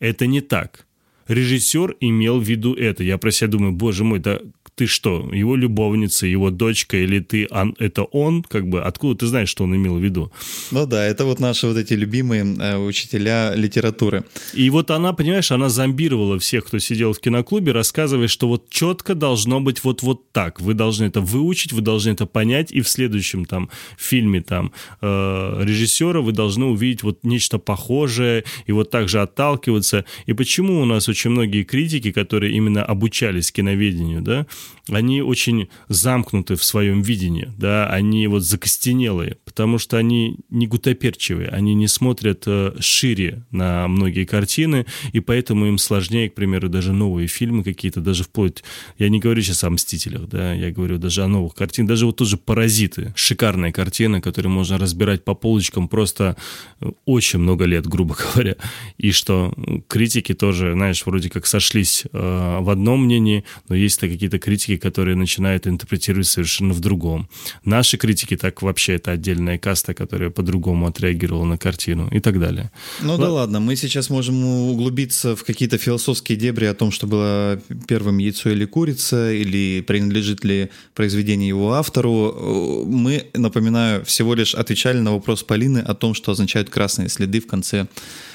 Это 0.00 0.26
не 0.26 0.40
так. 0.40 0.86
Режиссер 1.28 1.96
имел 2.00 2.40
в 2.40 2.44
виду 2.44 2.74
это. 2.74 3.04
Я 3.04 3.16
про 3.18 3.30
себя 3.30 3.48
думаю, 3.48 3.72
боже 3.72 4.02
мой, 4.02 4.18
да 4.18 4.40
ты 4.76 4.86
что, 4.86 5.30
его 5.32 5.56
любовница, 5.56 6.26
его 6.26 6.50
дочка, 6.50 6.98
или 6.98 7.20
ты, 7.20 7.48
он, 7.50 7.74
это 7.78 8.02
он, 8.04 8.42
как 8.42 8.68
бы, 8.68 8.82
откуда 8.82 9.20
ты 9.20 9.26
знаешь, 9.26 9.48
что 9.48 9.64
он 9.64 9.74
имел 9.74 9.96
в 9.96 10.04
виду? 10.04 10.30
Ну 10.70 10.86
да, 10.86 11.02
это 11.02 11.24
вот 11.24 11.40
наши 11.40 11.66
вот 11.66 11.78
эти 11.78 11.94
любимые 11.94 12.44
э, 12.44 12.76
учителя 12.76 13.54
литературы. 13.54 14.24
И 14.52 14.68
вот 14.68 14.90
она, 14.90 15.14
понимаешь, 15.14 15.50
она 15.50 15.70
зомбировала 15.70 16.38
всех, 16.38 16.66
кто 16.66 16.78
сидел 16.78 17.14
в 17.14 17.20
киноклубе, 17.20 17.72
рассказывая, 17.72 18.28
что 18.28 18.48
вот 18.48 18.68
четко 18.68 19.14
должно 19.14 19.60
быть 19.60 19.82
вот, 19.82 20.02
вот 20.02 20.30
так. 20.32 20.60
Вы 20.60 20.74
должны 20.74 21.06
это 21.06 21.22
выучить, 21.22 21.72
вы 21.72 21.80
должны 21.80 22.10
это 22.10 22.26
понять, 22.26 22.70
и 22.70 22.82
в 22.82 22.88
следующем 22.88 23.46
там 23.46 23.70
фильме 23.96 24.42
там 24.42 24.72
э, 25.00 25.62
режиссера 25.64 26.20
вы 26.20 26.32
должны 26.32 26.66
увидеть 26.66 27.02
вот 27.02 27.20
нечто 27.24 27.58
похожее, 27.58 28.44
и 28.66 28.72
вот 28.72 28.90
так 28.90 29.08
же 29.08 29.22
отталкиваться. 29.22 30.04
И 30.26 30.34
почему 30.34 30.82
у 30.82 30.84
нас 30.84 31.08
очень 31.08 31.30
многие 31.30 31.62
критики, 31.62 32.12
которые 32.12 32.52
именно 32.52 32.84
обучались 32.84 33.50
киноведению, 33.50 34.20
да, 34.20 34.46
они 34.88 35.20
очень 35.20 35.68
замкнуты 35.88 36.56
в 36.56 36.62
своем 36.62 37.02
видении, 37.02 37.52
да, 37.58 37.88
они 37.88 38.26
вот 38.28 38.42
закостенелые, 38.42 39.36
потому 39.44 39.78
что 39.78 39.96
они 39.96 40.38
не 40.48 40.66
гутоперчивые, 40.66 41.48
они 41.48 41.74
не 41.74 41.88
смотрят 41.88 42.44
э, 42.46 42.76
шире 42.78 43.44
на 43.50 43.88
многие 43.88 44.24
картины, 44.24 44.86
и 45.12 45.20
поэтому 45.20 45.66
им 45.66 45.78
сложнее, 45.78 46.30
к 46.30 46.34
примеру, 46.34 46.68
даже 46.68 46.92
новые 46.92 47.26
фильмы 47.26 47.64
какие-то, 47.64 48.00
даже 48.00 48.24
вплоть, 48.24 48.62
я 48.98 49.08
не 49.08 49.18
говорю 49.18 49.42
сейчас 49.42 49.64
о 49.64 49.70
«Мстителях», 49.70 50.28
да, 50.28 50.52
я 50.52 50.70
говорю 50.70 50.98
даже 50.98 51.24
о 51.24 51.28
новых 51.28 51.54
картинах, 51.54 51.88
даже 51.88 52.06
вот 52.06 52.16
тоже 52.16 52.36
«Паразиты», 52.36 53.12
шикарная 53.16 53.72
картина, 53.72 54.20
которую 54.20 54.52
можно 54.52 54.78
разбирать 54.78 55.24
по 55.24 55.34
полочкам 55.34 55.88
просто 55.88 56.36
э, 56.80 56.90
очень 57.06 57.40
много 57.40 57.64
лет, 57.64 57.86
грубо 57.86 58.16
говоря, 58.34 58.56
и 58.98 59.10
что 59.10 59.52
критики 59.88 60.32
тоже, 60.32 60.72
знаешь, 60.72 61.04
вроде 61.06 61.28
как 61.28 61.46
сошлись 61.46 62.04
э, 62.04 62.58
в 62.60 62.70
одном 62.70 63.04
мнении, 63.04 63.44
но 63.68 63.74
есть-то 63.74 64.08
какие-то 64.08 64.38
критики, 64.38 64.55
критики, 64.56 64.76
которые 64.76 65.16
начинают 65.16 65.66
интерпретировать 65.66 66.26
совершенно 66.26 66.72
в 66.72 66.80
другом. 66.80 67.28
Наши 67.64 67.96
критики 67.98 68.36
так 68.36 68.62
вообще 68.62 68.94
это 68.94 69.12
отдельная 69.12 69.58
каста, 69.58 69.94
которая 69.94 70.30
по-другому 70.30 70.86
отреагировала 70.86 71.44
на 71.44 71.58
картину 71.58 72.08
и 72.14 72.20
так 72.20 72.40
далее. 72.40 72.70
Ну 73.02 73.12
Л- 73.12 73.18
да 73.18 73.30
ладно, 73.30 73.60
мы 73.60 73.76
сейчас 73.76 74.10
можем 74.10 74.44
углубиться 74.44 75.36
в 75.36 75.44
какие-то 75.44 75.78
философские 75.78 76.38
дебри 76.38 76.66
о 76.66 76.74
том, 76.74 76.90
что 76.90 77.06
было 77.06 77.60
первым 77.88 78.18
яйцо 78.18 78.50
или 78.50 78.64
курица, 78.64 79.32
или 79.32 79.82
принадлежит 79.86 80.44
ли 80.44 80.68
произведение 80.94 81.48
его 81.48 81.74
автору. 81.74 82.84
Мы, 82.86 83.26
напоминаю, 83.34 84.04
всего 84.04 84.34
лишь 84.34 84.54
отвечали 84.54 85.00
на 85.00 85.12
вопрос 85.12 85.42
Полины 85.42 85.78
о 85.78 85.94
том, 85.94 86.14
что 86.14 86.32
означают 86.32 86.70
красные 86.70 87.08
следы 87.08 87.40
в 87.40 87.46
конце 87.46 87.86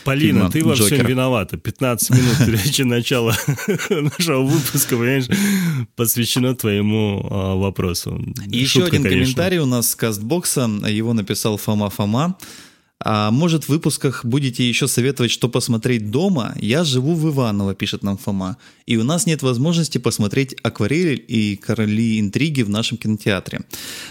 Полина, 0.03 0.49
ты 0.49 0.63
во 0.63 0.75
всем 0.75 1.05
виновата. 1.05 1.57
15 1.57 2.09
минут 2.11 2.37
прежде 2.45 2.83
начала 2.85 3.35
нашего 3.89 4.43
выпуска, 4.43 4.95
понимаешь, 4.95 5.25
посвящено 6.11 6.55
твоему 6.55 7.25
а, 7.29 7.55
вопросу. 7.55 8.21
Еще 8.47 8.81
Шутка, 8.81 8.87
один 8.87 9.03
конечно. 9.03 9.23
комментарий 9.23 9.59
у 9.59 9.65
нас 9.65 9.91
с 9.91 9.95
кастбокса. 9.95 10.69
Его 10.89 11.13
написал 11.13 11.55
Фома 11.55 11.89
Фома. 11.89 12.37
А 13.03 13.31
может, 13.31 13.63
в 13.63 13.69
выпусках 13.69 14.25
будете 14.25 14.67
еще 14.67 14.87
советовать, 14.87 15.31
что 15.31 15.49
посмотреть 15.49 16.11
дома? 16.11 16.53
Я 16.59 16.83
живу 16.83 17.15
в 17.15 17.29
Иваново, 17.29 17.73
пишет 17.73 18.03
нам 18.03 18.17
Фома. 18.17 18.57
И 18.85 18.97
у 18.97 19.03
нас 19.03 19.25
нет 19.25 19.41
возможности 19.41 19.97
посмотреть 19.99 20.55
акварели 20.63 21.15
и 21.15 21.55
короли 21.55 22.19
интриги 22.19 22.61
в 22.61 22.69
нашем 22.69 22.97
кинотеатре. 22.97 23.61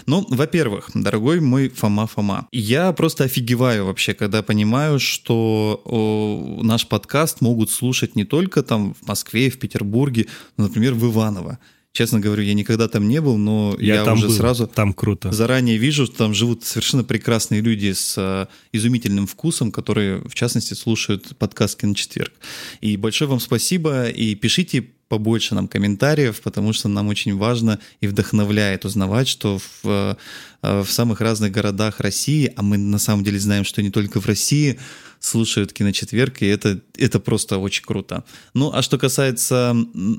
Ну, 0.07 0.25
во-первых, 0.27 0.89
дорогой 0.93 1.39
мой 1.39 1.69
Фома 1.69 2.07
Фома, 2.07 2.47
я 2.51 2.91
просто 2.91 3.25
офигеваю 3.25 3.85
вообще, 3.85 4.13
когда 4.13 4.41
понимаю, 4.41 4.99
что 4.99 5.81
о, 5.85 6.59
наш 6.63 6.87
подкаст 6.87 7.41
могут 7.41 7.69
слушать 7.69 8.15
не 8.15 8.25
только 8.25 8.63
там 8.63 8.95
в 8.95 9.07
Москве, 9.07 9.51
в 9.51 9.59
Петербурге, 9.59 10.25
но, 10.57 10.63
например, 10.63 10.95
в 10.95 11.05
Иваново. 11.05 11.59
Честно 11.93 12.21
говорю, 12.21 12.43
я 12.43 12.53
никогда 12.53 12.87
там 12.87 13.09
не 13.09 13.19
был, 13.19 13.37
но 13.37 13.75
я, 13.77 13.95
я 13.95 14.05
там 14.05 14.17
уже 14.17 14.27
был. 14.27 14.35
сразу 14.35 14.65
там 14.65 14.93
круто. 14.93 15.31
заранее 15.31 15.77
вижу, 15.77 16.05
что 16.05 16.19
там 16.19 16.33
живут 16.33 16.63
совершенно 16.63 17.03
прекрасные 17.03 17.59
люди 17.59 17.91
с 17.91 18.15
э, 18.17 18.47
изумительным 18.71 19.27
вкусом, 19.27 19.73
которые, 19.73 20.21
в 20.21 20.33
частности, 20.33 20.73
слушают 20.73 21.37
подкаст 21.37 21.81
«Киночетверг». 21.81 22.31
И 22.79 22.95
большое 22.95 23.29
вам 23.29 23.41
спасибо, 23.41 24.07
и 24.07 24.35
пишите 24.35 24.87
побольше 25.09 25.53
нам 25.53 25.67
комментариев, 25.67 26.39
потому 26.39 26.71
что 26.71 26.87
нам 26.87 27.09
очень 27.09 27.35
важно 27.35 27.79
и 27.99 28.07
вдохновляет 28.07 28.85
узнавать, 28.85 29.27
что 29.27 29.59
в, 29.59 29.83
э, 29.83 30.15
в 30.61 30.87
самых 30.87 31.19
разных 31.19 31.51
городах 31.51 31.99
России, 31.99 32.53
а 32.55 32.61
мы 32.61 32.77
на 32.77 32.99
самом 32.99 33.25
деле 33.25 33.37
знаем, 33.37 33.65
что 33.65 33.81
не 33.81 33.89
только 33.89 34.21
в 34.21 34.25
России, 34.27 34.79
слушают 35.21 35.71
киночетверг, 35.71 36.41
и 36.41 36.47
это, 36.47 36.81
это 36.97 37.19
просто 37.19 37.57
очень 37.59 37.85
круто. 37.85 38.25
Ну, 38.53 38.71
а 38.73 38.81
что 38.81 38.97
касается 38.97 39.75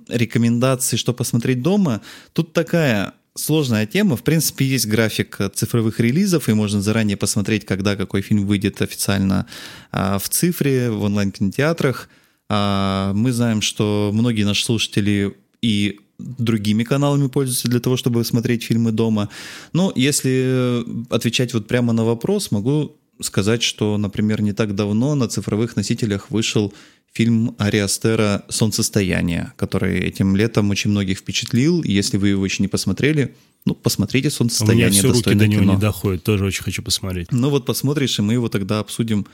рекомендаций, 0.09 0.97
что 0.97 1.13
посмотреть 1.13 1.61
дома, 1.61 2.01
тут 2.33 2.53
такая 2.53 3.13
сложная 3.35 3.87
тема. 3.87 4.17
В 4.17 4.23
принципе, 4.23 4.65
есть 4.65 4.87
график 4.87 5.39
цифровых 5.55 6.01
релизов, 6.01 6.49
и 6.49 6.53
можно 6.53 6.81
заранее 6.81 7.17
посмотреть, 7.17 7.67
когда 7.67 7.97
какой 7.97 8.23
фильм 8.23 8.47
выйдет 8.47 8.81
официально 8.81 9.47
а, 9.91 10.19
в 10.19 10.29
цифре, 10.29 10.91
в 10.91 11.03
онлайн-кинотеатрах. 11.03 12.09
А, 12.49 13.13
мы 13.15 13.33
знаем, 13.33 13.61
что 13.61 14.11
многие 14.13 14.45
наши 14.45 14.65
слушатели 14.65 15.37
и 15.63 15.99
другими 16.19 16.85
каналами 16.85 17.29
пользуются 17.29 17.69
для 17.69 17.81
того, 17.81 17.97
чтобы 17.97 18.25
смотреть 18.25 18.65
фильмы 18.65 18.93
дома. 18.93 19.29
Но 19.73 19.93
если 19.97 20.85
отвечать 21.13 21.55
вот 21.55 21.67
прямо 21.67 21.93
на 21.93 22.05
вопрос, 22.05 22.51
могу 22.51 22.97
сказать, 23.21 23.63
что, 23.63 23.97
например, 23.99 24.43
не 24.43 24.53
так 24.53 24.75
давно 24.75 25.15
на 25.15 25.29
цифровых 25.29 25.77
носителях 25.77 26.31
вышел 26.31 26.73
фильм 27.13 27.55
Ариастера 27.59 28.45
«Солнцестояние», 28.49 29.53
который 29.57 30.01
этим 30.01 30.35
летом 30.35 30.71
очень 30.71 30.91
многих 30.91 31.19
впечатлил. 31.19 31.83
Если 31.83 32.17
вы 32.17 32.31
его 32.31 32.45
еще 32.45 32.63
не 32.63 32.69
посмотрели, 32.69 33.35
ну, 33.65 33.75
посмотрите 33.75 34.31
«Солнцестояние». 34.31 34.87
У 34.87 34.91
меня 34.91 34.99
все 34.99 35.13
руки 35.13 35.35
до 35.35 35.47
него 35.47 35.63
кино. 35.63 35.75
не 35.75 35.81
доходят, 35.81 36.25
тоже 36.25 36.45
очень 36.45 36.63
хочу 36.63 36.83
посмотреть. 36.83 37.31
Ну 37.31 37.51
вот 37.51 37.67
посмотришь, 37.67 38.19
и 38.19 38.23
мы 38.23 38.33
его 38.33 38.49
тогда 38.49 38.79
обсудим 38.79 39.27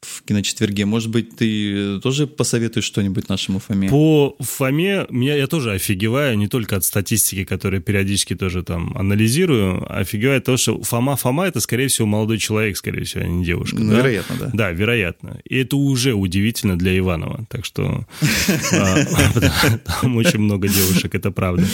в 0.00 0.22
киночетверге. 0.22 0.86
Может 0.86 1.10
быть, 1.10 1.36
ты 1.36 2.00
тоже 2.00 2.26
посоветуешь 2.26 2.84
что-нибудь 2.86 3.28
нашему 3.28 3.58
Фоме? 3.58 3.88
По 3.88 4.34
Фоме 4.40 5.06
меня, 5.10 5.34
я 5.34 5.46
тоже 5.46 5.72
офигеваю, 5.72 6.38
не 6.38 6.48
только 6.48 6.76
от 6.76 6.84
статистики, 6.84 7.44
которую 7.44 7.82
периодически 7.82 8.34
тоже 8.34 8.62
там 8.62 8.96
анализирую, 8.96 9.86
офигеваю 9.92 10.40
то, 10.40 10.56
что 10.56 10.82
Фома 10.82 11.16
Фома 11.16 11.46
это, 11.46 11.60
скорее 11.60 11.88
всего, 11.88 12.06
молодой 12.06 12.38
человек, 12.38 12.76
скорее 12.76 13.04
всего, 13.04 13.24
а 13.24 13.26
не 13.26 13.44
девушка. 13.44 13.76
Ну, 13.78 13.92
да? 13.92 13.98
Вероятно, 13.98 14.36
да. 14.38 14.50
Да, 14.52 14.70
вероятно. 14.70 15.40
И 15.44 15.56
это 15.58 15.76
уже 15.76 16.14
удивительно 16.14 16.78
для 16.78 16.96
Иванова. 16.96 17.46
Так 17.50 17.64
что 17.64 18.06
а, 18.72 19.78
там 20.00 20.16
очень 20.16 20.38
много 20.38 20.68
девушек, 20.68 21.14
это 21.14 21.30
правда. 21.30 21.66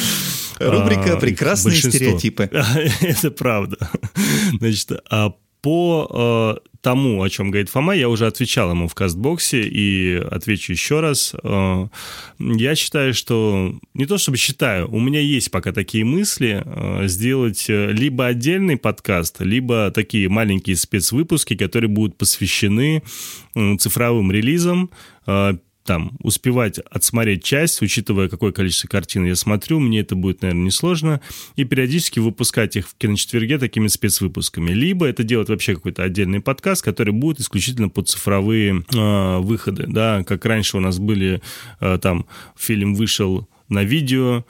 Рубрика 0.59 1.15
а, 1.15 1.17
«Прекрасные 1.21 1.77
стереотипы». 1.77 2.49
Это 3.01 3.31
правда. 3.31 3.77
Значит, 4.59 4.93
а 5.11 5.35
по 5.67 6.63
тому, 6.87 7.21
о 7.21 7.29
чем 7.29 7.51
говорит 7.51 7.69
Фома, 7.69 7.97
я 7.97 8.09
уже 8.09 8.29
отвечал 8.29 8.71
ему 8.71 8.87
в 8.87 8.95
кастбоксе 8.95 9.61
и 9.61 10.15
отвечу 10.15 10.71
еще 10.71 11.01
раз. 11.01 11.35
Э, 11.43 11.89
я 12.39 12.77
считаю, 12.77 13.13
что 13.13 13.75
не 13.93 14.07
то 14.07 14.19
чтобы 14.19 14.37
считаю, 14.37 14.89
у 14.95 15.01
меня 15.01 15.19
есть 15.19 15.51
пока 15.51 15.73
такие 15.73 16.05
мысли 16.05 16.63
э, 16.65 17.09
сделать 17.09 17.69
э, 17.69 17.91
либо 17.91 18.27
отдельный 18.27 18.77
подкаст, 18.77 19.41
либо 19.41 19.91
такие 19.91 20.29
маленькие 20.29 20.77
спецвыпуски, 20.77 21.57
которые 21.57 21.89
будут 21.89 22.17
посвящены 22.17 23.03
цифровым 23.81 24.31
релизам, 24.31 24.91
там 25.87 26.13
успевать 26.21 26.79
отсмотреть 26.79 27.43
часть, 27.45 27.81
учитывая, 27.81 28.29
какое 28.29 28.53
количество 28.53 28.89
картин 28.89 29.25
я 29.25 29.35
смотрю, 29.35 29.81
мне 29.81 30.01
это 30.01 30.15
будет, 30.15 30.43
наверное, 30.43 30.67
несложно, 30.67 31.21
и 31.55 31.65
периодически 31.65 32.19
выпускать 32.19 32.77
их 32.77 32.89
в 32.89 32.97
киночетверге 32.97 33.59
такими 33.59 33.87
спецвыпусками. 33.87 34.73
Либо 34.73 35.07
это 35.07 35.23
делать 35.25 35.49
вообще 35.49 35.75
какой-то 35.75 36.03
отдельный 36.03 36.41
подкаст, 36.41 36.85
который 36.85 37.13
будет 37.13 37.41
исключительно 37.41 37.89
под 37.89 38.09
цифровые 38.09 38.85
э, 38.95 39.39
выходы, 39.39 39.87
да, 39.87 40.25
как 40.25 40.45
раньше 40.45 40.77
у 40.77 40.81
нас 40.81 40.99
были, 40.99 41.41
э, 41.81 41.99
там, 42.03 42.27
фильм 42.57 42.95
вышел 42.95 43.49
на 43.69 43.85
видео, 43.85 44.45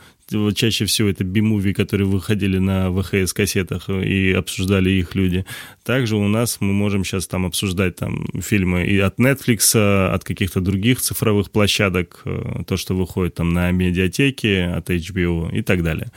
чаще 0.55 0.87
всего 0.87 1.09
это 1.09 1.23
би-муви, 1.25 1.73
которые 1.73 2.07
выходили 2.09 2.59
на 2.59 2.91
ВХС-кассетах 2.91 3.89
и 3.89 4.33
обсуждали 4.33 4.91
их 4.91 5.15
люди. 5.15 5.45
Также 5.85 6.17
у 6.17 6.27
нас 6.27 6.59
мы 6.61 6.73
можем 6.73 7.05
сейчас 7.05 7.29
там 7.29 7.47
обсуждать 7.47 7.97
там 7.97 8.27
фильмы 8.41 8.87
и 8.87 8.99
от 8.99 9.21
Netflix, 9.21 9.77
от 9.77 10.25
каких-то 10.25 10.61
других 10.61 11.01
цифровых 11.01 11.51
площадок, 11.51 12.23
э, 12.25 12.63
то, 12.67 12.77
что 12.77 12.95
выходит 12.95 13.35
там 13.35 13.53
на 13.53 13.71
медиатеке, 13.71 14.65
от 14.65 14.91
HBO 14.91 15.57
и 15.57 15.63
так 15.63 15.85
далее. 15.85 16.11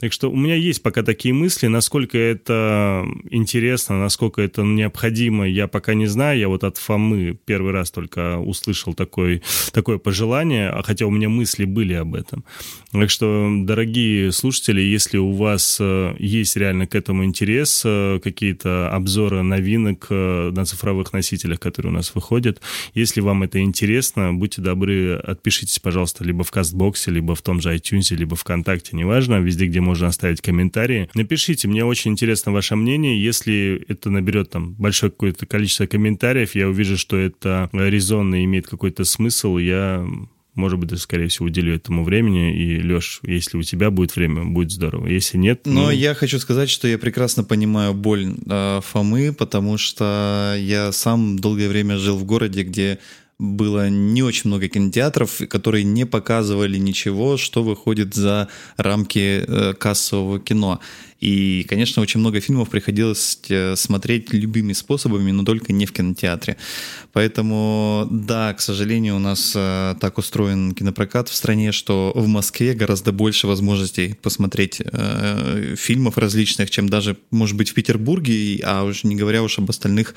Так 0.00 0.12
что 0.12 0.30
у 0.30 0.36
меня 0.36 0.56
есть 0.56 0.82
пока 0.82 1.02
такие 1.02 1.32
мысли, 1.32 1.68
насколько 1.68 2.18
это 2.18 3.06
интересно, 3.30 4.00
насколько 4.00 4.42
это 4.42 4.62
необходимо, 4.62 5.48
я 5.48 5.68
пока 5.68 5.94
не 5.94 6.06
знаю. 6.06 6.38
Я 6.38 6.48
вот 6.48 6.64
от 6.64 6.78
Фомы 6.78 7.38
первый 7.44 7.72
раз 7.72 7.92
только 7.92 8.38
услышал 8.38 8.94
такой, 8.94 9.42
такое 9.72 9.98
пожелание, 9.98 10.68
а 10.70 10.82
хотя 10.82 11.06
у 11.06 11.10
меня 11.10 11.28
мысли 11.28 11.64
были 11.64 11.92
об 11.92 12.14
этом. 12.14 12.44
Так 12.90 13.10
что 13.10 13.51
дорогие 13.60 14.32
слушатели, 14.32 14.80
если 14.80 15.18
у 15.18 15.32
вас 15.32 15.78
э, 15.80 16.14
есть 16.18 16.56
реально 16.56 16.86
к 16.86 16.94
этому 16.94 17.24
интерес, 17.24 17.82
э, 17.84 18.20
какие-то 18.22 18.90
обзоры 18.90 19.42
новинок 19.42 20.06
э, 20.10 20.50
на 20.50 20.64
цифровых 20.64 21.12
носителях, 21.12 21.60
которые 21.60 21.92
у 21.92 21.94
нас 21.94 22.14
выходят, 22.14 22.60
если 22.94 23.20
вам 23.20 23.42
это 23.42 23.60
интересно, 23.60 24.32
будьте 24.32 24.62
добры, 24.62 25.14
отпишитесь, 25.14 25.78
пожалуйста, 25.78 26.24
либо 26.24 26.44
в 26.44 26.50
Кастбоксе, 26.50 27.10
либо 27.10 27.34
в 27.34 27.42
том 27.42 27.60
же 27.60 27.74
iTunes, 27.74 28.14
либо 28.14 28.36
ВКонтакте, 28.36 28.96
неважно, 28.96 29.40
везде, 29.40 29.66
где 29.66 29.80
можно 29.80 30.08
оставить 30.08 30.40
комментарии. 30.40 31.08
Напишите, 31.14 31.68
мне 31.68 31.84
очень 31.84 32.12
интересно 32.12 32.52
ваше 32.52 32.76
мнение. 32.76 33.22
Если 33.22 33.84
это 33.88 34.10
наберет 34.10 34.50
там 34.50 34.74
большое 34.74 35.10
какое-то 35.12 35.46
количество 35.46 35.86
комментариев, 35.86 36.54
я 36.54 36.68
увижу, 36.68 36.96
что 36.96 37.16
это 37.16 37.70
резонно 37.72 38.44
имеет 38.44 38.66
какой-то 38.66 39.04
смысл, 39.04 39.58
я 39.58 40.06
может 40.54 40.78
быть, 40.78 40.90
даже, 40.90 41.02
скорее 41.02 41.28
всего, 41.28 41.46
уделю 41.46 41.74
этому 41.74 42.04
времени. 42.04 42.54
И, 42.54 42.82
Леш, 42.82 43.20
если 43.22 43.56
у 43.56 43.62
тебя 43.62 43.90
будет 43.90 44.14
время, 44.16 44.44
будет 44.44 44.70
здорово. 44.70 45.06
Если 45.06 45.38
нет... 45.38 45.62
Но 45.64 45.84
ну... 45.84 45.90
я 45.90 46.14
хочу 46.14 46.38
сказать, 46.38 46.68
что 46.68 46.86
я 46.86 46.98
прекрасно 46.98 47.42
понимаю 47.42 47.94
боль 47.94 48.34
э, 48.48 48.80
Фомы, 48.82 49.32
потому 49.32 49.78
что 49.78 50.54
я 50.58 50.92
сам 50.92 51.38
долгое 51.38 51.68
время 51.68 51.96
жил 51.96 52.18
в 52.18 52.24
городе, 52.24 52.64
где 52.64 52.98
было 53.42 53.88
не 53.88 54.22
очень 54.22 54.48
много 54.48 54.68
кинотеатров, 54.68 55.40
которые 55.48 55.82
не 55.82 56.06
показывали 56.06 56.78
ничего, 56.78 57.36
что 57.36 57.64
выходит 57.64 58.14
за 58.14 58.48
рамки 58.76 59.44
э, 59.46 59.74
кассового 59.74 60.38
кино. 60.38 60.80
И, 61.18 61.66
конечно, 61.68 62.02
очень 62.02 62.20
много 62.20 62.40
фильмов 62.40 62.70
приходилось 62.70 63.40
э, 63.48 63.74
смотреть 63.74 64.32
любыми 64.32 64.72
способами, 64.72 65.32
но 65.32 65.42
только 65.42 65.72
не 65.72 65.86
в 65.86 65.92
кинотеатре. 65.92 66.56
Поэтому, 67.12 68.06
да, 68.10 68.54
к 68.54 68.60
сожалению, 68.60 69.16
у 69.16 69.18
нас 69.18 69.52
э, 69.56 69.96
так 70.00 70.18
устроен 70.18 70.72
кинопрокат 70.72 71.28
в 71.28 71.34
стране, 71.34 71.72
что 71.72 72.12
в 72.14 72.28
Москве 72.28 72.74
гораздо 72.74 73.10
больше 73.10 73.48
возможностей 73.48 74.14
посмотреть 74.22 74.80
э, 74.84 75.74
фильмов 75.76 76.16
различных, 76.16 76.70
чем 76.70 76.88
даже, 76.88 77.16
может 77.32 77.56
быть, 77.56 77.70
в 77.70 77.74
Петербурге, 77.74 78.60
а 78.64 78.84
уже 78.84 79.08
не 79.08 79.16
говоря 79.16 79.42
уж 79.42 79.58
об 79.58 79.68
остальных 79.68 80.14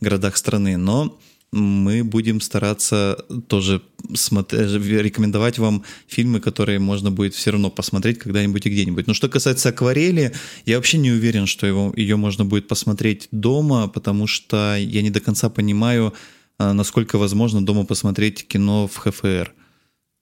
городах 0.00 0.36
страны. 0.36 0.76
Но 0.76 1.18
мы 1.52 2.04
будем 2.04 2.40
стараться 2.40 3.24
тоже 3.48 3.82
смотреть, 4.14 4.70
рекомендовать 4.70 5.58
вам 5.58 5.84
фильмы, 6.06 6.40
которые 6.40 6.78
можно 6.78 7.10
будет 7.10 7.34
все 7.34 7.50
равно 7.50 7.70
посмотреть 7.70 8.18
когда-нибудь 8.18 8.66
и 8.66 8.70
где-нибудь. 8.70 9.06
Но 9.06 9.14
что 9.14 9.28
касается 9.28 9.70
акварели, 9.70 10.32
я 10.64 10.76
вообще 10.76 10.98
не 10.98 11.10
уверен, 11.10 11.46
что 11.46 11.66
его, 11.66 11.92
ее 11.96 12.16
можно 12.16 12.44
будет 12.44 12.68
посмотреть 12.68 13.28
дома, 13.32 13.88
потому 13.88 14.26
что 14.26 14.76
я 14.76 15.02
не 15.02 15.10
до 15.10 15.20
конца 15.20 15.48
понимаю, 15.48 16.14
а, 16.58 16.72
насколько 16.72 17.18
возможно 17.18 17.64
дома 17.64 17.84
посмотреть 17.84 18.46
кино 18.46 18.86
в 18.86 18.96
ХФР. 18.96 19.52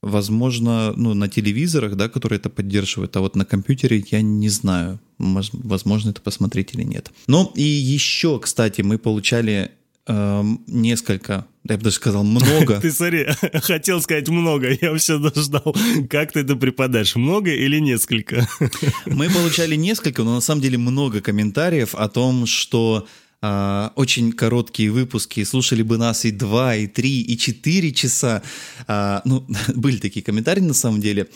Возможно, 0.01 0.93
ну, 0.97 1.13
на 1.13 1.29
телевизорах, 1.29 1.97
да, 1.97 2.09
которые 2.09 2.39
это 2.39 2.49
поддерживают, 2.49 3.17
а 3.17 3.21
вот 3.21 3.35
на 3.35 3.45
компьютере 3.45 4.05
я 4.13 4.23
не 4.23 4.49
знаю, 4.49 5.01
возможно 5.19 6.11
это 6.11 6.23
посмотреть 6.23 6.75
или 6.75 6.85
нет. 6.85 7.11
Ну 7.27 7.53
и 7.57 7.63
еще, 7.63 8.39
кстати, 8.39 8.83
мы 8.83 8.99
получали 8.99 9.73
Эм, 10.11 10.63
несколько, 10.67 11.47
я 11.69 11.77
бы 11.77 11.83
даже 11.83 11.97
сказал, 11.97 12.25
много. 12.25 12.81
Ты 12.83 12.91
смотри, 12.91 13.27
хотел 13.61 14.01
сказать 14.01 14.27
много, 14.31 14.71
я 14.81 14.95
все 14.97 15.19
ждал. 15.37 15.77
Как 16.09 16.33
ты 16.33 16.41
это 16.41 16.57
преподаешь, 16.57 17.15
много 17.15 17.51
или 17.51 17.79
несколько? 17.79 18.49
Мы 19.07 19.29
получали 19.29 19.77
несколько, 19.77 20.23
но 20.23 20.35
на 20.35 20.41
самом 20.41 20.63
деле 20.63 20.79
много 20.79 21.21
комментариев 21.21 21.95
о 21.95 22.09
том, 22.09 22.47
что 22.47 23.07
Uh, 23.41 23.93
очень 23.95 24.33
короткие 24.33 24.91
выпуски, 24.91 25.45
слушали 25.45 25.83
бы 25.83 25.97
нас 25.97 26.25
и 26.25 26.33
2, 26.33 26.75
и 26.75 26.87
3, 26.89 27.21
и 27.21 27.39
4 27.39 27.93
часа. 27.93 28.43
Uh, 28.89 29.21
ну, 29.25 29.47
были 29.77 29.99
такие 29.99 30.25
комментарии 30.25 30.61
на 30.61 30.75
самом 30.75 31.01
деле. 31.01 31.29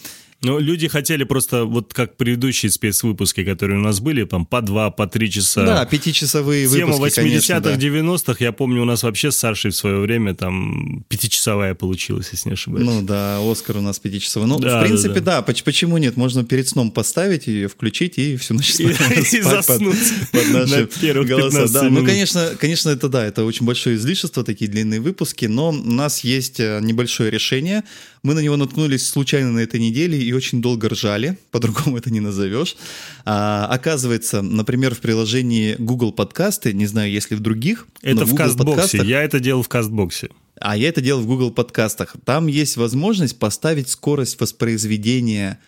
Ну, 0.43 0.59
люди 0.59 0.89
хотели 0.89 1.23
просто, 1.23 1.65
вот 1.65 1.95
как 1.95 2.17
предыдущие 2.17 2.71
спецвыпуски, 2.71 3.45
которые 3.45 3.79
у 3.79 3.83
нас 3.83 4.01
были, 4.01 4.25
там 4.25 4.45
по 4.45 4.61
два, 4.61 4.91
по 4.91 5.07
три 5.07 5.31
часа. 5.31 5.65
Да, 5.65 5.85
пятичасовые 5.87 6.69
Тема 6.69 6.95
выпуски, 6.95 7.21
80-х, 7.21 7.61
да. 7.61 7.75
90-х, 7.77 8.37
я 8.41 8.51
помню, 8.51 8.83
у 8.83 8.85
нас 8.85 9.05
вообще 9.05 9.31
с 9.31 9.37
Сашей 9.37 9.71
в 9.71 9.77
свое 9.77 10.01
время 10.01 10.35
там 10.35 11.05
пятичасовая 11.09 11.77
получилась, 11.77 12.31
если 12.33 12.49
не 12.49 12.55
ошибаюсь. 12.55 12.85
Ну 12.85 13.03
да, 13.03 13.39
Оскар 13.41 13.77
у 13.77 13.81
нас 13.83 14.01
пятичасовой. 14.01 14.49
Ну, 14.49 14.59
да, 14.59 14.81
в 14.81 14.85
принципе, 14.85 15.21
да, 15.21 15.43
да. 15.43 15.55
Почему 15.65 15.97
нет? 15.99 16.17
Можно 16.17 16.45
перед 16.45 16.69
сном 16.69 16.91
поставить 16.91 17.47
ее, 17.47 17.69
включить 17.69 18.19
и 18.19 18.37
всю 18.37 18.55
ночь 18.55 18.75
и, 18.81 18.85
и 18.85 19.43
заснуть 19.43 19.97
под, 20.33 20.49
наши 20.51 20.89
голоса. 21.25 21.69
Да. 21.69 21.83
Ну, 21.85 22.05
конечно, 22.05 22.51
конечно, 22.59 22.91
это 22.91 23.09
да, 23.09 23.25
это 23.25 23.45
очень 23.45 23.65
большое 23.65 23.95
излишество, 23.95 24.43
такие 24.43 24.69
длинные 24.69 25.01
выпуски, 25.01 25.47
но 25.47 25.69
у 25.69 25.73
нас 25.73 26.25
есть 26.25 26.59
э, 26.59 26.81
небольшое 26.83 27.31
решение. 27.31 27.85
Мы 28.23 28.35
на 28.35 28.39
него 28.39 28.57
наткнулись 28.57 29.09
случайно 29.09 29.51
на 29.51 29.59
этой 29.59 29.81
неделе 29.81 30.17
и 30.17 30.33
очень 30.33 30.63
долго 30.63 30.89
ржали, 30.89 31.39
по-другому 31.51 31.99
это 31.99 32.11
не 32.11 32.21
назовешь. 32.21 32.77
А, 33.25 33.67
оказывается, 33.67 34.43
например, 34.43 34.95
в 34.95 35.01
приложении 35.01 35.75
Google 35.79 36.13
подкасты, 36.13 36.73
не 36.73 36.87
знаю, 36.87 37.11
если 37.11 37.35
в 37.35 37.41
других. 37.41 37.87
Это 38.01 38.25
в 38.25 38.35
Кастбоксе. 38.35 39.03
Я 39.05 39.23
это 39.23 39.41
делал 39.41 39.63
в 39.63 39.69
Кастбоксе. 39.69 40.29
А 40.61 40.77
я 40.77 40.89
это 40.89 41.01
делал 41.01 41.23
в 41.23 41.27
Google 41.27 41.51
подкастах. 41.51 42.15
Там 42.25 42.47
есть 42.47 42.77
возможность 42.77 43.39
поставить 43.39 43.89
скорость 43.89 44.41
воспроизведения 44.41 45.59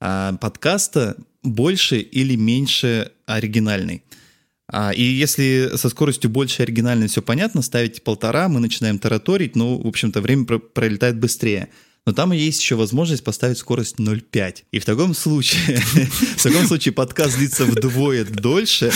а, 0.00 0.34
подкаста 0.34 1.16
больше 1.42 1.98
или 1.98 2.36
меньше 2.36 3.10
оригинальной. 3.26 4.04
А, 4.68 4.92
и 4.92 5.02
если 5.02 5.72
со 5.74 5.88
скоростью 5.88 6.30
больше 6.30 6.62
оригинальной 6.62 7.08
все 7.08 7.22
понятно, 7.22 7.62
ставить 7.62 8.04
полтора, 8.04 8.48
мы 8.48 8.60
начинаем 8.60 8.98
тараторить, 8.98 9.56
ну, 9.56 9.78
в 9.78 9.86
общем-то, 9.86 10.20
время 10.20 10.44
пролетает 10.44 11.18
быстрее 11.18 11.68
но 12.06 12.12
там 12.12 12.32
есть 12.32 12.60
еще 12.60 12.74
возможность 12.74 13.24
поставить 13.24 13.56
скорость 13.56 13.96
0,5. 13.98 14.56
И 14.72 14.78
в 14.78 14.84
таком 14.84 15.14
случае, 15.14 15.76
в 16.36 16.42
таком 16.42 16.66
случае 16.66 16.92
подкаст 16.92 17.38
длится 17.38 17.64
вдвое 17.64 18.26
дольше, 18.26 18.92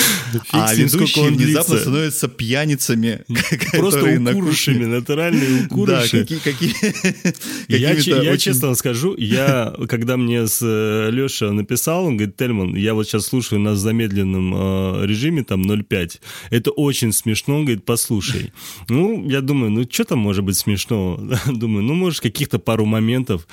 а 0.52 0.74
ведущие 0.74 1.30
внезапно 1.30 1.78
становятся 1.78 2.28
пьяницами, 2.28 3.24
Просто 3.72 4.04
укуршими, 4.04 4.84
натуральные 4.84 5.66
укурыши. 5.66 6.26
Да, 6.28 6.36
какие, 6.44 6.74
я, 7.68 8.22
я 8.22 8.36
честно 8.36 8.74
скажу, 8.74 9.14
я, 9.16 9.74
когда 9.88 10.18
мне 10.18 10.46
с 10.46 10.60
э, 10.62 11.10
Леша 11.10 11.52
написал, 11.52 12.04
он 12.04 12.18
говорит, 12.18 12.36
Тельман, 12.36 12.74
я 12.74 12.92
вот 12.92 13.06
сейчас 13.06 13.26
слушаю 13.26 13.60
нас 13.60 13.78
в 13.78 13.80
замедленном 13.80 14.54
э, 14.54 15.06
режиме, 15.06 15.44
там 15.44 15.62
0,5. 15.62 16.20
Это 16.50 16.72
очень 16.72 17.12
смешно, 17.12 17.56
он 17.56 17.64
говорит, 17.64 17.86
послушай. 17.86 18.52
Ну, 18.90 19.26
я 19.30 19.40
думаю, 19.40 19.70
ну, 19.70 19.86
что 19.90 20.04
там 20.04 20.18
может 20.18 20.44
быть 20.44 20.58
смешного? 20.58 21.38
Думаю, 21.46 21.84
ну, 21.84 21.94
может, 21.94 22.20
каких-то 22.20 22.58
пару 22.58 22.84
моментов 22.84 22.97
моментов. 23.00 23.46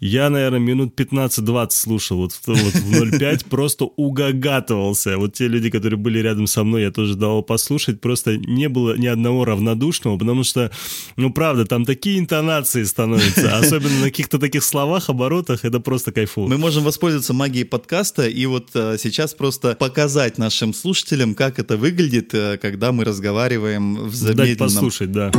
Я, 0.00 0.30
наверное, 0.30 0.58
минут 0.58 0.98
15-20 0.98 1.70
слушал 1.70 2.18
вот, 2.18 2.32
вот 2.46 2.56
в 2.56 2.92
0.5, 2.92 3.48
просто 3.48 3.84
угагатывался. 3.84 5.18
Вот 5.18 5.34
те 5.34 5.48
люди, 5.48 5.70
которые 5.70 5.98
были 5.98 6.18
рядом 6.18 6.46
со 6.46 6.64
мной, 6.64 6.82
я 6.82 6.90
тоже 6.90 7.14
давал 7.14 7.42
послушать, 7.42 8.00
просто 8.00 8.36
не 8.36 8.68
было 8.68 8.96
ни 8.96 9.06
одного 9.06 9.44
равнодушного, 9.44 10.18
потому 10.18 10.44
что, 10.44 10.70
ну, 11.16 11.32
правда, 11.32 11.64
там 11.64 11.84
такие 11.84 12.18
интонации 12.18 12.84
становятся, 12.84 13.58
особенно 13.62 14.00
на 14.00 14.04
каких-то 14.06 14.38
таких 14.38 14.64
словах, 14.64 15.08
оборотах, 15.08 15.64
это 15.64 15.80
просто 15.80 16.12
кайфово. 16.12 16.48
Мы 16.48 16.58
можем 16.58 16.84
воспользоваться 16.84 17.32
магией 17.32 17.66
подкаста 17.66 18.26
и 18.26 18.46
вот 18.46 18.70
э, 18.74 18.96
сейчас 18.98 19.34
просто 19.34 19.74
показать 19.74 20.38
нашим 20.38 20.74
слушателям, 20.74 21.34
как 21.34 21.58
это 21.58 21.76
выглядит, 21.76 22.34
э, 22.34 22.58
когда 22.58 22.92
мы 22.92 23.04
разговариваем 23.04 24.08
в 24.08 24.14
замедленном... 24.14 24.48
Дать 24.48 24.58
послушать, 24.58 25.12
да. 25.12 25.30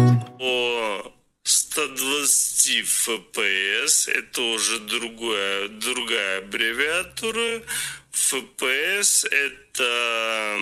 120 1.44 2.53
FPS, 2.68 4.12
это 4.12 4.42
уже 4.42 4.80
другая, 4.80 5.68
другая 5.68 6.40
аббревиатура. 6.40 7.62
FPS 8.12 9.28
это 9.30 10.60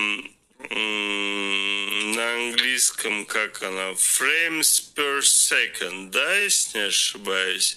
на 0.70 2.34
английском, 2.34 3.26
как 3.26 3.62
она, 3.62 3.90
frames 3.92 4.94
per 4.94 5.20
second, 5.20 6.10
да, 6.10 6.36
если 6.38 6.78
не 6.78 6.84
ошибаюсь. 6.84 7.76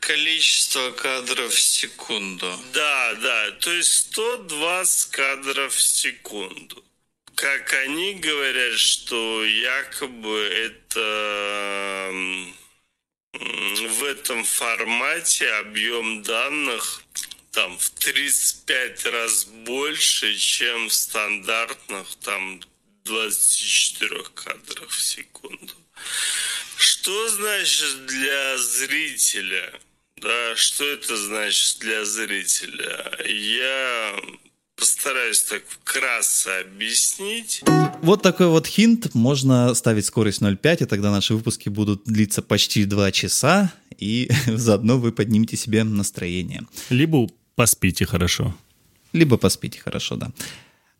Количество 0.00 0.90
кадров 0.90 1.52
в 1.52 1.60
секунду. 1.60 2.52
Да, 2.72 3.14
да, 3.14 3.50
то 3.52 3.72
есть 3.72 4.12
120 4.12 5.10
кадров 5.10 5.72
в 5.72 5.82
секунду 5.82 6.82
как 7.42 7.72
они 7.72 8.14
говорят, 8.14 8.78
что 8.78 9.44
якобы 9.44 10.38
это 10.38 12.12
в 14.02 14.04
этом 14.04 14.42
формате 14.42 15.48
объем 15.60 16.24
данных 16.24 17.04
там 17.52 17.78
в 17.78 17.90
35 17.90 19.06
раз 19.06 19.44
больше, 19.44 20.34
чем 20.34 20.88
в 20.88 20.92
стандартных 20.92 22.08
там 22.16 22.60
24 23.04 24.24
кадрах 24.34 24.90
в 24.90 25.00
секунду. 25.00 25.72
Что 26.76 27.28
значит 27.28 28.06
для 28.06 28.58
зрителя? 28.58 29.72
Да, 30.16 30.56
что 30.56 30.84
это 30.84 31.16
значит 31.16 31.78
для 31.78 32.04
зрителя? 32.04 33.08
Я 33.24 34.16
постараюсь 34.74 35.42
так 35.42 35.62
вкратце 35.68 36.48
объяснить. 36.66 37.62
Вот 38.02 38.20
такой 38.20 38.48
вот 38.48 38.66
хинт. 38.66 39.14
Можно 39.14 39.72
ставить 39.74 40.06
скорость 40.06 40.42
0.5, 40.42 40.82
и 40.82 40.86
тогда 40.86 41.12
наши 41.12 41.34
выпуски 41.34 41.68
будут 41.68 42.02
длиться 42.04 42.42
почти 42.42 42.84
2 42.84 43.12
часа, 43.12 43.72
и 44.02 44.28
заодно 44.46 44.98
вы 44.98 45.12
поднимете 45.12 45.56
себе 45.56 45.84
настроение. 45.84 46.62
Либо 46.90 47.28
поспите 47.54 48.04
хорошо. 48.04 48.54
Либо 49.12 49.36
поспите 49.36 49.78
хорошо, 49.80 50.16
да. 50.16 50.32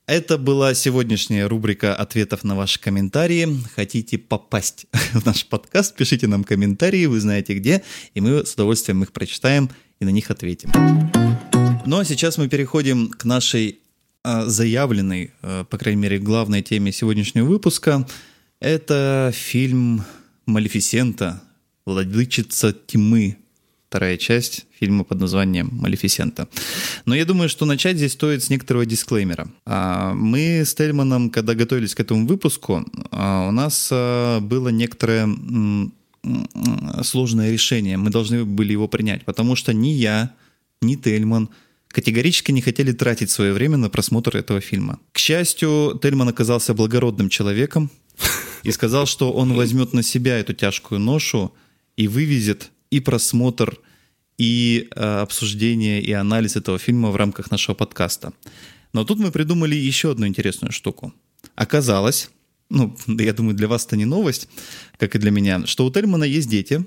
Это 0.06 0.36
была 0.36 0.74
сегодняшняя 0.74 1.46
рубрика 1.46 1.94
ответов 1.94 2.44
на 2.44 2.54
ваши 2.54 2.80
комментарии. 2.80 3.48
Хотите 3.74 4.18
попасть 4.18 4.86
в 5.12 5.26
наш 5.26 5.46
подкаст, 5.46 5.96
пишите 5.96 6.26
нам 6.26 6.44
комментарии, 6.44 7.06
вы 7.06 7.20
знаете 7.20 7.54
где, 7.54 7.82
и 8.14 8.20
мы 8.20 8.44
с 8.44 8.54
удовольствием 8.54 9.02
их 9.02 9.12
прочитаем 9.12 9.70
и 10.00 10.04
на 10.04 10.10
них 10.10 10.30
ответим. 10.30 10.70
Ну 11.86 11.98
а 11.98 12.04
сейчас 12.04 12.38
мы 12.38 12.48
переходим 12.48 13.08
к 13.08 13.24
нашей 13.24 13.80
а, 14.22 14.46
заявленной, 14.46 15.32
а, 15.42 15.64
по 15.64 15.78
крайней 15.78 16.02
мере, 16.02 16.18
главной 16.18 16.62
теме 16.62 16.92
сегодняшнего 16.92 17.46
выпуска. 17.46 18.06
Это 18.60 19.32
фильм 19.34 20.04
«Малефисента. 20.46 21.42
Владычица 21.86 22.72
тьмы». 22.72 23.38
Вторая 23.88 24.16
часть 24.16 24.66
фильма 24.80 25.04
под 25.04 25.20
названием 25.20 25.68
«Малефисента». 25.72 26.48
Но 27.04 27.14
я 27.14 27.24
думаю, 27.24 27.48
что 27.48 27.66
начать 27.66 27.96
здесь 27.96 28.12
стоит 28.12 28.42
с 28.42 28.50
некоторого 28.50 28.86
дисклеймера. 28.86 29.48
А, 29.66 30.14
мы 30.14 30.64
с 30.64 30.74
Тельманом, 30.74 31.28
когда 31.28 31.54
готовились 31.54 31.94
к 31.94 32.00
этому 32.00 32.26
выпуску, 32.26 32.86
у 33.10 33.50
нас 33.50 33.88
было 33.90 34.68
некоторое 34.70 35.28
сложное 37.02 37.52
решение. 37.52 37.96
Мы 37.98 38.10
должны 38.10 38.44
были 38.44 38.72
его 38.72 38.88
принять, 38.88 39.24
потому 39.24 39.56
что 39.56 39.74
ни 39.74 39.88
я, 39.88 40.34
ни 40.80 40.94
Тельман– 40.94 41.50
категорически 41.92 42.52
не 42.52 42.60
хотели 42.60 42.92
тратить 42.92 43.30
свое 43.30 43.52
время 43.52 43.76
на 43.76 43.90
просмотр 43.90 44.36
этого 44.36 44.60
фильма. 44.60 44.98
К 45.12 45.18
счастью, 45.18 45.98
Тельман 46.02 46.28
оказался 46.28 46.74
благородным 46.74 47.28
человеком 47.28 47.90
и 48.62 48.72
сказал, 48.72 49.06
что 49.06 49.32
он 49.32 49.52
возьмет 49.52 49.92
на 49.92 50.02
себя 50.02 50.38
эту 50.38 50.54
тяжкую 50.54 51.00
ношу 51.00 51.52
и 51.96 52.08
вывезет 52.08 52.70
и 52.90 53.00
просмотр, 53.00 53.78
и 54.38 54.88
э, 54.94 55.20
обсуждение, 55.20 56.02
и 56.02 56.12
анализ 56.12 56.56
этого 56.56 56.78
фильма 56.78 57.10
в 57.10 57.16
рамках 57.16 57.50
нашего 57.50 57.74
подкаста. 57.74 58.32
Но 58.92 59.04
тут 59.04 59.18
мы 59.18 59.30
придумали 59.30 59.74
еще 59.74 60.10
одну 60.10 60.26
интересную 60.26 60.72
штуку. 60.72 61.12
Оказалось, 61.54 62.30
ну, 62.68 62.96
я 63.06 63.32
думаю, 63.32 63.54
для 63.54 63.68
вас 63.68 63.86
это 63.86 63.96
не 63.96 64.04
новость, 64.04 64.48
как 64.98 65.14
и 65.14 65.18
для 65.18 65.30
меня, 65.30 65.66
что 65.66 65.86
у 65.86 65.90
Тельмана 65.90 66.24
есть 66.24 66.48
дети. 66.48 66.84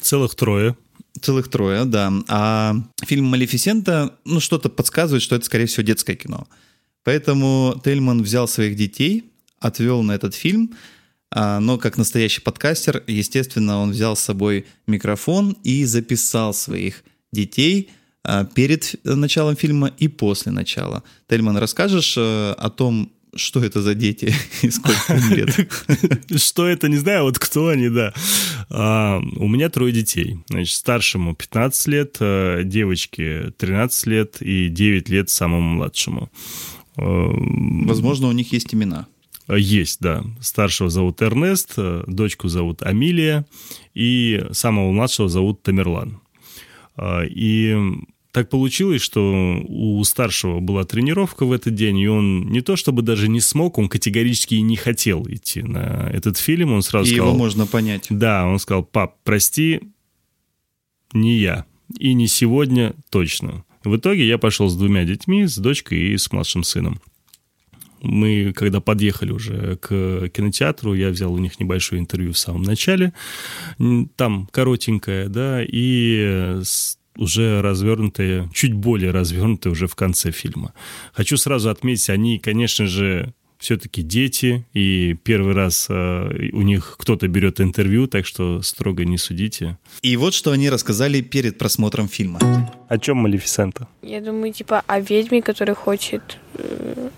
Целых 0.00 0.34
трое. 0.34 0.76
Целых 1.20 1.48
трое, 1.48 1.84
да. 1.84 2.12
А 2.28 2.76
фильм 3.04 3.26
«Малефисента», 3.26 4.16
ну, 4.24 4.40
что-то 4.40 4.68
подсказывает, 4.68 5.22
что 5.22 5.36
это, 5.36 5.44
скорее 5.44 5.66
всего, 5.66 5.82
детское 5.82 6.16
кино. 6.16 6.46
Поэтому 7.02 7.80
Тельман 7.84 8.22
взял 8.22 8.46
своих 8.46 8.76
детей, 8.76 9.24
отвел 9.58 10.02
на 10.02 10.12
этот 10.12 10.34
фильм, 10.34 10.74
но 11.34 11.78
как 11.78 11.96
настоящий 11.96 12.40
подкастер, 12.40 13.04
естественно, 13.06 13.78
он 13.78 13.92
взял 13.92 14.16
с 14.16 14.20
собой 14.20 14.66
микрофон 14.86 15.56
и 15.62 15.84
записал 15.84 16.52
своих 16.52 17.04
детей 17.32 17.90
а, 18.22 18.44
перед 18.44 18.94
началом 19.04 19.56
фильма 19.56 19.88
и 19.98 20.08
после 20.08 20.52
начала. 20.52 21.02
Тельман, 21.28 21.56
расскажешь 21.56 22.16
э, 22.18 22.52
о 22.52 22.70
том, 22.70 23.10
что 23.34 23.64
это 23.64 23.80
за 23.80 23.94
дети 23.94 24.34
и 24.62 24.70
сколько 24.70 25.14
им 25.14 25.32
лет? 25.32 25.70
Что 26.42 26.66
это, 26.66 26.88
не 26.88 26.96
знаю, 26.96 27.24
вот 27.24 27.38
кто 27.38 27.68
они, 27.68 27.88
да. 27.88 28.12
А, 28.68 29.20
у 29.36 29.48
меня 29.48 29.70
трое 29.70 29.92
детей. 29.92 30.38
Значит, 30.48 30.74
старшему 30.74 31.34
15 31.34 31.86
лет, 31.88 32.16
э, 32.20 32.62
девочке 32.64 33.52
13 33.56 34.06
лет 34.06 34.36
и 34.42 34.68
9 34.68 35.08
лет 35.08 35.30
самому 35.30 35.76
младшему. 35.76 36.30
Э, 36.98 37.02
Возможно, 37.86 38.28
у 38.28 38.32
них 38.32 38.52
есть 38.52 38.74
имена. 38.74 39.06
Есть, 39.56 40.00
да. 40.00 40.24
Старшего 40.40 40.90
зовут 40.90 41.22
Эрнест, 41.22 41.74
э, 41.76 42.04
дочку 42.06 42.48
зовут 42.48 42.82
Амилия, 42.82 43.46
и 43.94 44.46
самого 44.52 44.92
младшего 44.92 45.28
зовут 45.28 45.62
Тамерлан. 45.62 46.20
И 47.02 47.76
так 48.32 48.48
получилось, 48.48 49.02
что 49.02 49.60
у 49.66 50.02
старшего 50.04 50.60
была 50.60 50.84
тренировка 50.84 51.44
в 51.44 51.52
этот 51.52 51.74
день, 51.74 51.98
и 51.98 52.06
он 52.06 52.48
не 52.48 52.60
то 52.60 52.76
чтобы 52.76 53.02
даже 53.02 53.28
не 53.28 53.40
смог, 53.40 53.78
он 53.78 53.88
категорически 53.88 54.54
и 54.54 54.60
не 54.60 54.76
хотел 54.76 55.26
идти 55.28 55.62
на 55.62 56.08
этот 56.12 56.36
фильм. 56.36 56.72
Он 56.72 56.82
сразу 56.82 57.10
и 57.10 57.14
сказал... 57.14 57.28
его 57.28 57.38
можно 57.38 57.66
понять. 57.66 58.06
Да, 58.10 58.46
он 58.46 58.58
сказал, 58.58 58.84
пап, 58.84 59.16
прости, 59.24 59.80
не 61.12 61.38
я. 61.38 61.64
И 61.98 62.14
не 62.14 62.28
сегодня 62.28 62.94
точно. 63.10 63.64
В 63.82 63.96
итоге 63.96 64.26
я 64.26 64.38
пошел 64.38 64.68
с 64.68 64.76
двумя 64.76 65.04
детьми, 65.04 65.46
с 65.46 65.56
дочкой 65.56 65.98
и 66.12 66.16
с 66.16 66.30
младшим 66.30 66.62
сыном. 66.62 67.00
Мы, 68.02 68.52
когда 68.54 68.80
подъехали 68.80 69.32
уже 69.32 69.76
к 69.76 70.28
кинотеатру, 70.28 70.94
я 70.94 71.10
взял 71.10 71.32
у 71.32 71.38
них 71.38 71.60
небольшое 71.60 72.00
интервью 72.00 72.32
в 72.32 72.38
самом 72.38 72.62
начале, 72.62 73.12
там 74.16 74.48
коротенькое, 74.52 75.28
да, 75.28 75.62
и 75.62 76.60
с- 76.62 76.98
уже 77.16 77.60
развернутое, 77.60 78.48
чуть 78.54 78.72
более 78.72 79.10
развернутое 79.10 79.72
уже 79.72 79.86
в 79.86 79.94
конце 79.94 80.30
фильма. 80.30 80.72
Хочу 81.12 81.36
сразу 81.36 81.68
отметить, 81.70 82.08
они, 82.10 82.38
конечно 82.38 82.86
же, 82.86 83.34
все-таки 83.58 84.00
дети, 84.00 84.64
и 84.72 85.14
первый 85.22 85.52
раз 85.54 85.86
э, 85.90 86.48
у 86.52 86.62
них 86.62 86.94
кто-то 86.98 87.28
берет 87.28 87.60
интервью, 87.60 88.06
так 88.06 88.24
что 88.24 88.62
строго 88.62 89.04
не 89.04 89.18
судите. 89.18 89.76
И 90.00 90.16
вот 90.16 90.32
что 90.32 90.52
они 90.52 90.70
рассказали 90.70 91.20
перед 91.20 91.58
просмотром 91.58 92.08
фильма. 92.08 92.38
О 92.88 92.96
чем 92.98 93.18
Малефисента? 93.18 93.86
Я 94.00 94.22
думаю, 94.22 94.54
типа, 94.54 94.82
о 94.86 95.00
ведьме, 95.00 95.42
которая 95.42 95.74
хочет 95.74 96.38
э, 96.54 97.10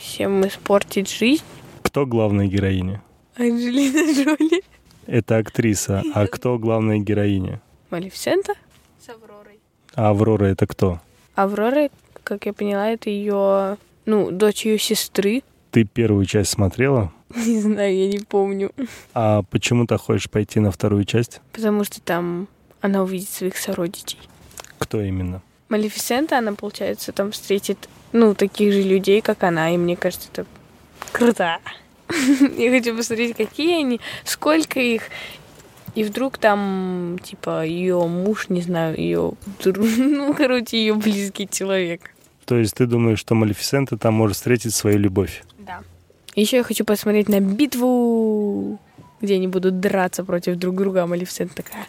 всем 0.00 0.46
испортить 0.46 1.10
жизнь. 1.10 1.44
Кто 1.82 2.06
главная 2.06 2.46
героиня? 2.46 3.02
Анджелина 3.36 4.12
Джоли. 4.12 4.62
Это 5.06 5.36
актриса. 5.36 6.02
А 6.14 6.26
кто 6.26 6.58
главная 6.58 6.98
героиня? 6.98 7.60
Малефисента? 7.90 8.54
С 9.04 9.08
Авророй. 9.08 9.60
А 9.94 10.10
Аврора 10.10 10.46
это 10.46 10.66
кто? 10.66 11.00
Аврора, 11.34 11.90
как 12.24 12.46
я 12.46 12.52
поняла, 12.52 12.88
это 12.88 13.10
ее, 13.10 13.76
ну, 14.06 14.30
дочь 14.30 14.64
ее 14.64 14.78
сестры. 14.78 15.42
Ты 15.70 15.84
первую 15.84 16.24
часть 16.26 16.50
смотрела? 16.50 17.12
Не 17.34 17.60
знаю, 17.60 17.94
я 17.96 18.08
не 18.08 18.18
помню. 18.18 18.72
А 19.14 19.42
почему 19.50 19.86
ты 19.86 19.96
хочешь 19.98 20.30
пойти 20.30 20.60
на 20.60 20.70
вторую 20.70 21.04
часть? 21.04 21.40
Потому 21.52 21.84
что 21.84 22.00
там 22.00 22.48
она 22.80 23.02
увидит 23.02 23.28
своих 23.28 23.56
сородичей. 23.56 24.18
Кто 24.78 25.00
именно? 25.00 25.42
Малефисента, 25.70 26.38
она, 26.38 26.52
получается, 26.52 27.12
там 27.12 27.30
встретит, 27.30 27.88
ну, 28.12 28.34
таких 28.34 28.72
же 28.72 28.82
людей, 28.82 29.20
как 29.20 29.44
она, 29.44 29.72
и 29.72 29.78
мне 29.78 29.96
кажется, 29.96 30.28
это 30.32 30.46
круто. 31.12 31.58
Я 32.58 32.70
хочу 32.70 32.96
посмотреть, 32.96 33.36
какие 33.36 33.80
они, 33.80 34.00
сколько 34.24 34.80
их. 34.80 35.04
И 35.94 36.04
вдруг 36.04 36.38
там, 36.38 37.18
типа, 37.22 37.64
ее 37.64 38.04
муж, 38.06 38.48
не 38.48 38.62
знаю, 38.62 38.96
ее, 38.96 39.32
ну, 39.64 40.34
короче, 40.34 40.76
ее 40.76 40.94
близкий 40.94 41.48
человек. 41.48 42.14
То 42.46 42.56
есть 42.56 42.74
ты 42.74 42.86
думаешь, 42.86 43.20
что 43.20 43.36
Малефисента 43.36 43.96
там 43.96 44.14
может 44.14 44.36
встретить 44.36 44.74
свою 44.74 44.98
любовь? 44.98 45.44
Да. 45.58 45.82
Еще 46.34 46.58
я 46.58 46.62
хочу 46.64 46.84
посмотреть 46.84 47.28
на 47.28 47.38
битву, 47.40 48.80
где 49.20 49.34
они 49.34 49.46
будут 49.46 49.78
драться 49.78 50.24
против 50.24 50.56
друг 50.56 50.74
друга, 50.76 51.04
а 51.04 51.06
Малефисента 51.06 51.54
такая 51.54 51.86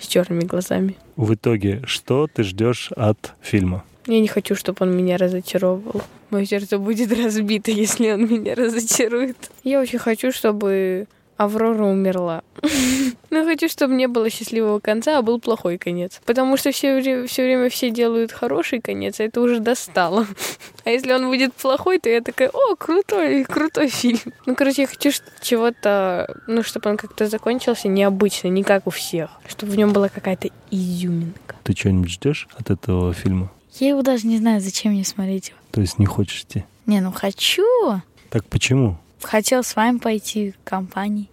с 0.00 0.06
черными 0.06 0.44
глазами. 0.44 0.96
В 1.16 1.34
итоге, 1.34 1.82
что 1.84 2.26
ты 2.26 2.42
ждешь 2.42 2.90
от 2.96 3.34
фильма? 3.40 3.84
Я 4.06 4.20
не 4.20 4.28
хочу, 4.28 4.54
чтобы 4.54 4.78
он 4.80 4.96
меня 4.96 5.16
разочаровывал. 5.18 6.02
Мое 6.30 6.44
сердце 6.44 6.78
будет 6.78 7.12
разбито, 7.12 7.70
если 7.70 8.10
он 8.10 8.26
меня 8.26 8.54
разочарует. 8.54 9.36
Я 9.62 9.80
очень 9.80 9.98
хочу, 9.98 10.32
чтобы 10.32 11.06
Аврора 11.40 11.84
умерла. 11.84 12.42
Но 13.30 13.44
хочу, 13.44 13.70
чтобы 13.70 13.94
не 13.94 14.08
было 14.08 14.28
счастливого 14.28 14.78
конца, 14.78 15.16
а 15.16 15.22
был 15.22 15.40
плохой 15.40 15.78
конец. 15.78 16.20
Потому 16.26 16.58
что 16.58 16.70
все, 16.70 16.96
время, 16.96 17.26
все 17.26 17.44
время 17.44 17.70
все 17.70 17.90
делают 17.90 18.30
хороший 18.30 18.82
конец, 18.82 19.20
а 19.20 19.24
это 19.24 19.40
уже 19.40 19.58
достало. 19.58 20.26
А 20.84 20.90
если 20.90 21.12
он 21.12 21.28
будет 21.28 21.52
плохой, 21.54 21.98
то 21.98 22.08
я 22.08 22.22
такая, 22.22 22.48
о, 22.48 22.74
крутой, 22.74 23.44
крутой 23.44 23.88
фильм. 23.88 24.18
Ну, 24.46 24.54
короче, 24.54 24.82
я 24.82 24.88
хочу 24.88 25.10
чего-то, 25.42 26.34
ну, 26.46 26.62
чтобы 26.62 26.88
он 26.90 26.96
как-то 26.96 27.26
закончился 27.26 27.88
необычно, 27.88 28.48
не 28.48 28.62
как 28.62 28.86
у 28.86 28.90
всех. 28.90 29.30
Чтобы 29.46 29.72
в 29.72 29.76
нем 29.76 29.92
была 29.92 30.08
какая-то 30.08 30.48
изюминка. 30.70 31.56
Ты 31.62 31.74
что-нибудь 31.74 32.10
ждешь 32.10 32.48
от 32.56 32.70
этого 32.70 33.12
фильма? 33.12 33.50
Я 33.78 33.90
его 33.90 34.02
даже 34.02 34.26
не 34.26 34.38
знаю, 34.38 34.60
зачем 34.60 34.92
мне 34.92 35.04
смотреть 35.04 35.48
его. 35.50 35.58
То 35.70 35.82
есть 35.82 35.98
не 35.98 36.06
хочешь 36.06 36.42
идти? 36.42 36.64
Не, 36.86 37.00
ну 37.00 37.12
хочу. 37.12 37.64
Так 38.30 38.46
почему? 38.46 38.98
Хотел 39.22 39.62
с 39.62 39.76
вами 39.76 39.98
пойти 39.98 40.52
в 40.52 40.68
компании. 40.68 41.28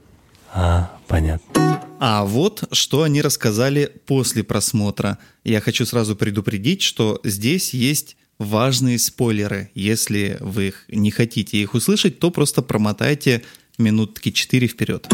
А, 0.53 0.91
понятно. 1.07 1.81
А 1.99 2.25
вот 2.25 2.63
что 2.71 3.03
они 3.03 3.21
рассказали 3.21 3.91
после 4.05 4.43
просмотра. 4.43 5.17
Я 5.43 5.61
хочу 5.61 5.85
сразу 5.85 6.15
предупредить, 6.15 6.81
что 6.81 7.19
здесь 7.23 7.73
есть 7.73 8.17
важные 8.37 8.99
спойлеры. 8.99 9.71
Если 9.73 10.37
вы 10.39 10.67
их 10.67 10.85
не 10.89 11.11
хотите 11.11 11.57
их 11.57 11.73
услышать, 11.73 12.19
то 12.19 12.29
просто 12.29 12.61
промотайте 12.61 13.43
минутки 13.77 14.31
4 14.31 14.67
вперед. 14.67 15.07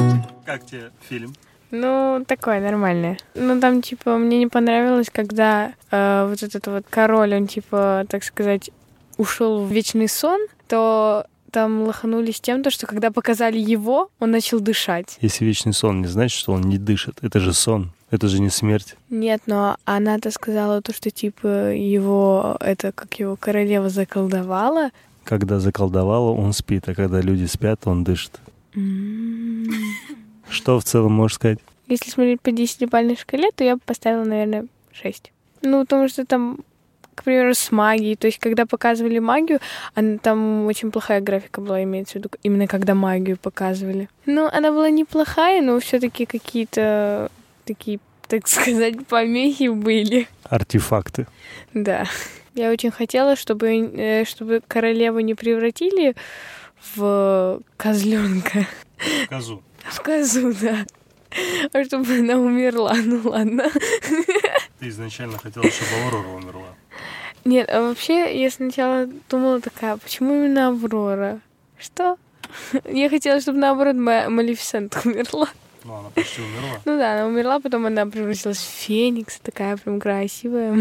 Как 0.45 0.65
тебе 0.65 0.91
фильм? 1.07 1.33
Ну, 1.71 2.23
такое 2.27 2.59
нормальное. 2.59 3.17
Ну, 3.33 3.59
там, 3.59 3.81
типа, 3.81 4.17
мне 4.17 4.37
не 4.37 4.47
понравилось, 4.47 5.07
когда 5.11 5.73
э, 5.89 6.27
вот 6.29 6.43
этот 6.43 6.67
вот 6.67 6.85
король, 6.87 7.33
он, 7.33 7.47
типа, 7.47 8.05
так 8.09 8.23
сказать, 8.23 8.69
ушел 9.17 9.65
в 9.65 9.71
вечный 9.71 10.07
сон, 10.07 10.39
то 10.67 11.25
там 11.53 11.83
лоханулись 11.83 12.41
тем, 12.41 12.63
то, 12.63 12.71
что 12.71 12.87
когда 12.87 13.11
показали 13.11 13.59
его, 13.59 14.09
он 14.19 14.31
начал 14.31 14.59
дышать. 14.59 15.17
Если 15.21 15.45
вечный 15.45 15.73
сон 15.73 16.01
не 16.01 16.07
значит, 16.07 16.37
что 16.37 16.51
он 16.51 16.61
не 16.61 16.79
дышит. 16.79 17.19
Это 17.21 17.39
же 17.39 17.53
сон. 17.53 17.91
Это 18.09 18.27
же 18.27 18.41
не 18.41 18.49
смерть. 18.49 18.95
Нет, 19.09 19.43
но 19.45 19.77
она-то 19.85 20.31
сказала 20.31 20.81
то, 20.81 20.93
что, 20.93 21.11
типа, 21.11 21.73
его, 21.73 22.57
это, 22.59 22.91
как 22.91 23.19
его 23.19 23.35
королева 23.35 23.89
заколдовала. 23.89 24.89
Когда 25.23 25.59
заколдовало, 25.59 26.31
он 26.31 26.53
спит, 26.53 26.89
а 26.89 26.95
когда 26.95 27.21
люди 27.21 27.45
спят, 27.45 27.81
он 27.85 28.03
дышит. 28.03 28.39
Что 30.49 30.79
в 30.79 30.83
целом 30.83 31.13
можешь 31.13 31.35
сказать? 31.35 31.59
Если 31.87 32.09
смотреть 32.09 32.41
по 32.41 32.51
десятибалльной 32.51 33.15
шкале, 33.15 33.51
то 33.55 33.63
я 33.63 33.75
бы 33.75 33.81
поставила, 33.85 34.23
наверное, 34.23 34.65
6. 34.91 35.31
Ну, 35.61 35.81
потому 35.81 36.07
что 36.09 36.25
там, 36.25 36.59
к 37.13 37.23
примеру, 37.23 37.53
с 37.53 37.71
магией. 37.71 38.15
То 38.15 38.27
есть, 38.27 38.39
когда 38.39 38.65
показывали 38.65 39.19
магию, 39.19 39.59
она, 39.95 40.17
там 40.17 40.65
очень 40.65 40.91
плохая 40.91 41.21
графика 41.21 41.61
была, 41.61 41.83
имеется 41.83 42.13
в 42.13 42.15
виду, 42.15 42.29
именно 42.43 42.67
когда 42.67 42.95
магию 42.95 43.37
показывали. 43.37 44.09
Ну, 44.25 44.49
она 44.51 44.71
была 44.71 44.89
неплохая, 44.89 45.61
но 45.61 45.79
все-таки 45.79 46.25
какие-то 46.25 47.29
такие, 47.65 47.99
так 48.27 48.47
сказать, 48.47 49.05
помехи 49.07 49.69
были. 49.69 50.27
Артефакты. 50.43 51.27
Да. 51.73 52.05
Я 52.55 52.69
очень 52.69 52.91
хотела, 52.91 53.35
чтобы, 53.35 53.69
э, 53.69 54.25
чтобы 54.25 54.61
королеву 54.67 55.19
не 55.19 55.33
превратили 55.33 56.15
в 56.95 57.61
козленка. 57.77 58.67
Козу. 59.29 59.63
В 59.83 60.01
козу, 60.01 60.53
да. 60.61 60.85
А 61.73 61.83
чтобы 61.83 62.13
она 62.13 62.35
умерла, 62.37 62.93
ну 63.05 63.21
ладно. 63.23 63.69
Ты 64.79 64.89
изначально 64.89 65.37
хотела, 65.37 65.65
чтобы 65.69 65.91
Аврора 66.05 66.27
умерла. 66.29 66.67
Нет, 67.45 67.69
а 67.69 67.81
вообще 67.81 68.41
я 68.41 68.49
сначала 68.49 69.07
думала 69.29 69.59
такая, 69.59 69.97
почему 69.97 70.33
именно 70.35 70.69
Аврора? 70.69 71.39
Что? 71.77 72.17
Я 72.85 73.09
хотела, 73.09 73.41
чтобы 73.41 73.57
наоборот 73.59 73.95
Ма- 73.95 74.29
Малефисента 74.29 75.01
умерла. 75.05 75.47
Ну, 75.83 75.95
она 75.95 76.09
почти 76.09 76.41
умерла. 76.41 76.79
Ну 76.85 76.97
да, 76.97 77.13
она 77.15 77.25
умерла, 77.27 77.59
потом 77.59 77.85
она 77.85 78.05
превратилась 78.05 78.57
в 78.59 78.85
Феникс, 78.85 79.39
такая 79.39 79.75
прям 79.75 79.99
красивая. 79.99 80.71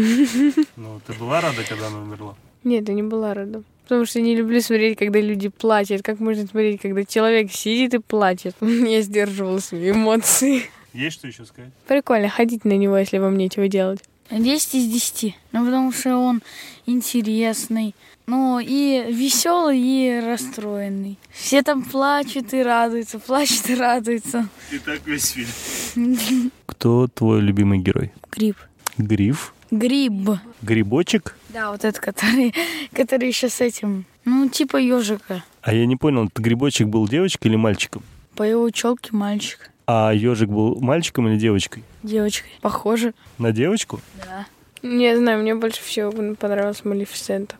Ну, 0.77 1.01
ты 1.05 1.13
была 1.13 1.41
рада, 1.41 1.63
когда 1.67 1.87
она 1.87 1.99
умерла? 1.99 2.35
Нет, 2.63 2.87
я 2.87 2.93
не 2.95 3.03
была 3.03 3.33
рада. 3.33 3.63
Потому 3.83 4.05
что 4.05 4.21
не 4.21 4.35
люблю 4.35 4.61
смотреть, 4.61 4.97
когда 4.97 5.19
люди 5.19 5.49
плачут. 5.49 6.01
Как 6.01 6.19
можно 6.19 6.47
смотреть, 6.47 6.81
когда 6.81 7.03
человек 7.03 7.51
сидит 7.51 7.93
и 7.93 7.99
плачет? 7.99 8.55
Я 8.61 9.01
сдерживала 9.01 9.59
свои 9.59 9.91
эмоции. 9.91 10.63
Есть 10.93 11.17
что 11.17 11.27
еще 11.27 11.45
сказать? 11.45 11.71
Прикольно 11.87 12.29
ходить 12.29 12.65
на 12.65 12.77
него, 12.77 12.97
если 12.97 13.17
вам 13.17 13.37
нечего 13.37 13.67
делать. 13.67 13.99
10 14.29 14.75
из 14.75 14.87
10. 14.87 15.35
Ну, 15.51 15.65
потому 15.65 15.91
что 15.91 16.17
он 16.17 16.41
интересный. 16.85 17.95
Ну, 18.25 18.59
и 18.59 19.11
веселый, 19.11 19.79
и 19.79 20.21
расстроенный. 20.25 21.17
Все 21.31 21.61
там 21.61 21.83
плачут 21.83 22.53
и 22.53 22.63
радуются, 22.63 23.19
плачут 23.19 23.69
и 23.69 23.75
радуются. 23.75 24.47
И 24.71 24.79
так 24.79 25.05
весь 25.05 25.31
фильм. 25.31 26.51
Кто 26.65 27.07
твой 27.07 27.41
любимый 27.41 27.79
герой? 27.79 28.13
Гриб. 28.31 28.55
Гриф? 28.97 29.53
Гриб. 29.71 30.37
Грибочек? 30.61 31.35
Да, 31.53 31.71
вот 31.71 31.85
этот, 31.85 32.01
который, 32.01 32.53
который 32.93 33.27
еще 33.27 33.47
с 33.47 33.61
этим. 33.61 34.05
Ну, 34.25 34.49
типа 34.49 34.77
ежика. 34.77 35.43
А 35.61 35.73
я 35.73 35.85
не 35.85 35.95
понял, 35.95 36.25
этот 36.25 36.39
грибочек 36.39 36.87
был 36.87 37.07
девочкой 37.07 37.49
или 37.51 37.57
мальчиком? 37.57 38.03
По 38.35 38.43
его 38.43 38.69
челке 38.71 39.09
мальчик. 39.11 39.69
А 39.85 40.11
ежик 40.11 40.49
был 40.49 40.79
мальчиком 40.81 41.27
или 41.27 41.37
девочкой? 41.37 41.83
Девочкой. 42.01 42.49
Похоже. 42.61 43.13
На 43.37 43.51
девочку? 43.51 43.99
Да. 44.17 44.47
Не 44.81 45.15
знаю, 45.15 45.41
мне 45.41 45.53
больше 45.53 45.81
всего 45.81 46.11
понравилась 46.35 46.83
Малефисента. 46.83 47.55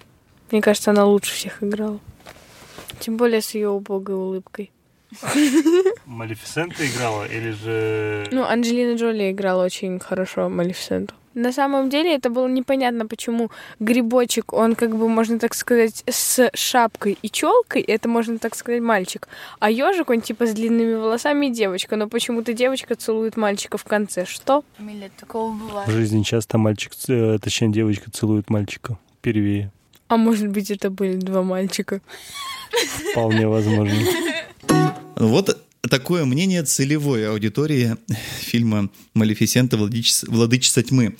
Мне 0.51 0.62
кажется, 0.62 0.91
она 0.91 1.06
лучше 1.06 1.34
всех 1.34 1.62
играла. 1.62 1.99
Тем 2.99 3.17
более 3.17 3.41
с 3.41 3.51
ее 3.51 3.69
убогой 3.69 4.15
улыбкой. 4.15 4.71
Малефисента 6.06 6.86
играла 6.86 7.25
или 7.25 7.51
же... 7.51 8.27
Ну, 8.32 8.43
Анджелина 8.43 8.95
Джоли 8.97 9.32
играла 9.32 9.63
очень 9.63 9.99
хорошо 9.99 10.49
Малефисенту. 10.49 11.13
На 11.34 11.52
самом 11.52 11.89
деле 11.89 12.15
это 12.15 12.30
было 12.30 12.48
непонятно, 12.48 13.08
почему 13.08 13.50
грибочек, 13.80 14.54
он 14.54 14.76
как 14.76 14.96
бы, 14.96 15.10
можно 15.10 15.39
так 15.39 15.54
сказать, 15.56 16.04
с 16.08 16.50
шапкой 16.54 17.17
и 17.22 17.30
челкой, 17.30 17.82
это 17.82 18.08
можно 18.08 18.38
так 18.38 18.56
сказать 18.56 18.82
мальчик. 18.82 19.28
А 19.60 19.72
ежик, 19.72 20.10
он 20.10 20.22
типа 20.22 20.46
с 20.46 20.54
длинными 20.54 20.93
волосами 20.93 21.48
и 21.48 21.52
девочка, 21.52 21.96
но 21.96 22.08
почему-то 22.08 22.54
девочка 22.54 22.96
целует 22.96 23.36
мальчика 23.38 23.78
в 23.78 23.84
конце. 23.84 24.26
Что? 24.26 24.63
Милет, 24.80 25.12
такого 25.19 25.52
В 25.52 25.60
бывает. 25.67 25.89
жизни 25.89 26.24
часто 26.24 26.58
мальчик, 26.58 26.91
э, 27.08 27.38
точнее 27.41 27.72
девочка 27.72 28.12
целует 28.12 28.50
мальчика. 28.50 28.98
Первее. 29.22 29.72
А 30.10 30.17
может 30.17 30.50
быть, 30.50 30.69
это 30.69 30.89
были 30.89 31.15
два 31.15 31.41
мальчика? 31.41 32.02
Вполне 33.12 33.48
возможно. 33.48 33.96
Вот 35.15 35.58
такое 35.89 36.26
мнение 36.26 36.63
целевой 36.63 37.30
аудитории 37.30 37.96
фильма 38.41 38.89
«Малефисента. 39.13 39.78
Владычица, 39.78 40.30
Владычица 40.30 40.84
тьмы». 40.84 41.15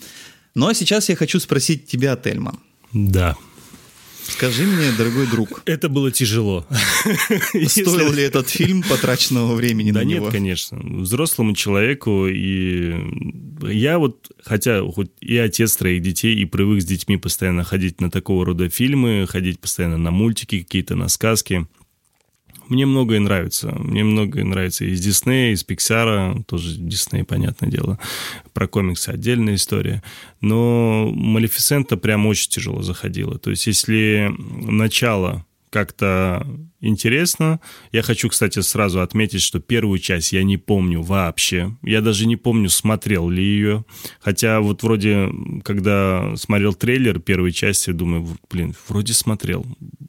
Ну 0.56 0.68
а 0.68 0.74
сейчас 0.74 1.10
я 1.10 1.16
хочу 1.16 1.40
спросить 1.40 1.88
тебя, 1.88 2.16
Тельман. 2.16 2.60
Да. 2.92 3.36
Скажи 4.28 4.64
мне, 4.64 4.92
дорогой 4.98 5.28
друг, 5.28 5.62
Это 5.66 5.90
было 5.90 6.10
тяжело. 6.12 6.66
стоил 7.68 8.14
ли 8.14 8.24
этот 8.24 8.50
фильм 8.50 8.82
потраченного 8.84 9.54
времени 9.56 9.92
Да 9.92 10.00
на 10.00 10.06
нет, 10.06 10.22
него? 10.22 10.32
конечно. 10.32 10.80
Взрослому 10.82 11.56
человеку 11.56 12.28
и 12.28 12.94
я 13.70 13.98
вот, 14.00 14.32
хотя 14.44 14.82
хоть 14.92 15.12
и 15.20 15.36
отец 15.38 15.76
троих 15.76 16.02
детей, 16.02 16.36
и 16.36 16.46
привык 16.46 16.82
с 16.82 16.86
детьми 16.86 17.18
постоянно 17.18 17.64
ходить 17.64 18.00
на 18.00 18.10
такого 18.10 18.46
рода 18.46 18.70
фильмы, 18.70 19.26
ходить 19.28 19.60
постоянно 19.60 19.98
на 19.98 20.12
мультики 20.12 20.60
какие-то, 20.62 20.96
на 20.96 21.10
сказки. 21.10 21.68
Мне 22.74 22.88
многое 22.88 23.20
нравится. 23.20 23.72
Мне 23.78 24.04
многое 24.04 24.44
нравится 24.44 24.84
из 24.84 25.00
Диснея, 25.00 25.54
из 25.54 25.64
Пиксара, 25.64 26.42
тоже 26.48 26.76
Дисней, 26.76 27.24
понятное 27.24 27.70
дело. 27.70 28.00
Про 28.52 28.68
комиксы 28.68 29.10
отдельная 29.10 29.56
история. 29.56 30.02
Но 30.42 31.12
Малефисента 31.14 31.98
прям 31.98 32.26
очень 32.26 32.50
тяжело 32.50 32.82
заходила. 32.82 33.38
То 33.38 33.52
есть 33.52 33.68
если 33.68 34.34
начало 34.40 35.46
как-то 35.74 36.46
интересно. 36.82 37.60
Я 37.92 38.04
хочу, 38.04 38.30
кстати, 38.30 38.60
сразу 38.60 39.02
отметить, 39.02 39.42
что 39.42 39.60
первую 39.60 39.98
часть 40.00 40.32
я 40.34 40.44
не 40.44 40.58
помню 40.58 41.02
вообще. 41.02 41.76
Я 41.82 42.02
даже 42.02 42.28
не 42.28 42.36
помню, 42.36 42.70
смотрел 42.70 43.28
ли 43.30 43.44
ее. 43.44 43.86
Хотя 44.20 44.60
вот 44.62 44.84
вроде, 44.84 45.30
когда 45.64 46.36
смотрел 46.36 46.74
трейлер 46.76 47.20
первой 47.20 47.52
части, 47.52 47.90
думаю, 47.92 48.28
блин, 48.52 48.76
вроде 48.88 49.14
смотрел. 49.14 49.66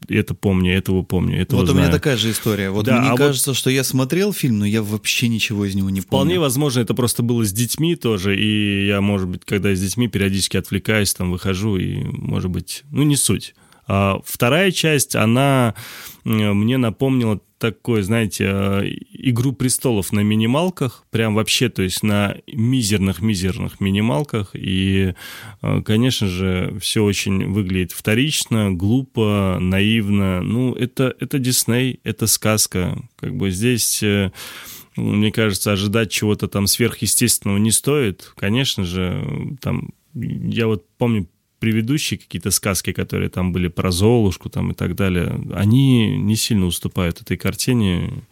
Это 0.09 0.35
помню, 0.35 0.77
этого 0.77 1.03
помню, 1.03 1.40
этого 1.40 1.61
Вот 1.61 1.68
у 1.70 1.72
знаю. 1.72 1.87
меня 1.87 1.92
такая 1.96 2.18
же 2.18 2.31
история. 2.31 2.68
Вот 2.70 2.85
Да, 2.85 2.98
мне 3.00 3.09
а 3.09 3.12
вот- 3.12 3.18
кажется, 3.18 3.55
что 3.55 3.70
я 3.70 3.85
смотрел 3.85 4.33
фильм, 4.35 4.59
но 4.59 4.66
я 4.66 4.83
вообще 4.83 5.29
ничего 5.29 5.64
из 5.64 5.74
него 5.74 5.88
не 5.88 6.03
помню. 6.03 6.07
Вполне 6.07 6.38
возможно, 6.38 6.81
это 6.81 6.92
просто 6.92 7.22
было 7.22 7.42
с 7.44 7.53
детьми 7.53 7.96
тоже, 7.96 8.38
и 8.38 8.87
я, 8.87 9.00
может 9.00 9.29
быть, 9.29 9.42
когда 9.46 9.74
с 9.74 9.81
детьми 9.81 10.09
периодически 10.09 10.59
отвлекаюсь, 10.59 11.14
там 11.14 11.31
выхожу, 11.31 11.79
и, 11.79 12.03
может 12.05 12.50
быть, 12.50 12.83
ну, 12.90 13.03
не 13.05 13.16
суть. 13.16 13.55
А 13.87 14.20
вторая 14.25 14.70
часть, 14.70 15.14
она 15.14 15.75
мне 16.25 16.79
напомнила 16.79 17.40
такой, 17.59 18.03
знаете, 18.03 18.44
э, 18.47 18.83
«Игру 19.12 19.53
престолов» 19.53 20.12
на 20.12 20.20
минималках, 20.20 21.05
прям 21.11 21.35
вообще, 21.35 21.68
то 21.70 21.83
есть 21.83 22.03
на 22.03 22.37
мизерных-мизерных 22.47 23.81
минималках, 23.81 24.51
и, 24.55 25.14
э, 25.62 25.83
конечно 25.83 26.29
же, 26.29 26.77
все 26.81 27.03
очень 27.03 27.51
выглядит 27.51 27.92
вторично, 27.92 28.70
глупо, 28.70 29.57
наивно, 29.61 30.42
ну, 30.42 30.75
это, 30.75 31.14
это 31.18 31.38
Дисней, 31.38 32.01
это 32.05 32.27
сказка, 32.27 32.99
как 33.16 33.37
бы 33.37 33.51
здесь... 33.51 34.03
э, 34.03 34.31
мне 34.97 35.33
кажется, 35.33 35.73
ожидать 35.73 36.12
чего-то 36.12 36.47
там 36.47 36.68
сверхъестественного 36.68 37.59
не 37.59 37.73
стоит. 37.73 38.33
Конечно 38.37 38.85
же, 38.85 39.57
там, 39.61 39.90
я 40.14 40.68
вот 40.68 40.87
помню 40.99 41.29
предыдущие 41.59 42.19
какие-то 42.19 42.51
сказки, 42.51 42.93
которые 42.93 43.31
там 43.31 43.53
были 43.53 43.69
про 43.69 43.90
Золушку 43.90 44.51
там 44.51 44.73
и 44.73 44.75
так 44.75 44.95
далее, 44.95 45.40
они 45.55 46.17
не 46.19 46.37
сильно 46.37 46.67
уступают 46.67 47.21
этой 47.21 47.37
картине, 47.37 48.25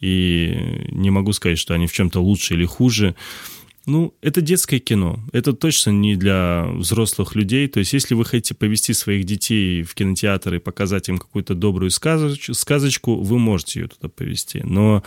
и 0.00 0.86
не 0.90 1.10
могу 1.10 1.32
сказать, 1.32 1.58
что 1.58 1.74
они 1.74 1.86
в 1.86 1.92
чем-то 1.92 2.20
лучше 2.20 2.54
или 2.54 2.64
хуже. 2.64 3.14
Ну, 3.86 4.14
это 4.20 4.42
детское 4.42 4.80
кино. 4.80 5.18
Это 5.32 5.54
точно 5.54 5.90
не 5.90 6.14
для 6.14 6.66
взрослых 6.74 7.34
людей. 7.34 7.68
То 7.68 7.78
есть, 7.80 7.94
если 7.94 8.14
вы 8.14 8.26
хотите 8.26 8.54
повести 8.54 8.92
своих 8.92 9.24
детей 9.24 9.82
в 9.82 9.94
кинотеатр 9.94 10.54
и 10.54 10.58
показать 10.58 11.08
им 11.08 11.16
какую-то 11.16 11.54
добрую 11.54 11.90
сказоч- 11.90 12.52
сказочку, 12.52 13.14
вы 13.14 13.38
можете 13.38 13.80
ее 13.80 13.88
туда 13.88 14.08
повести. 14.08 14.60
Но 14.62 15.02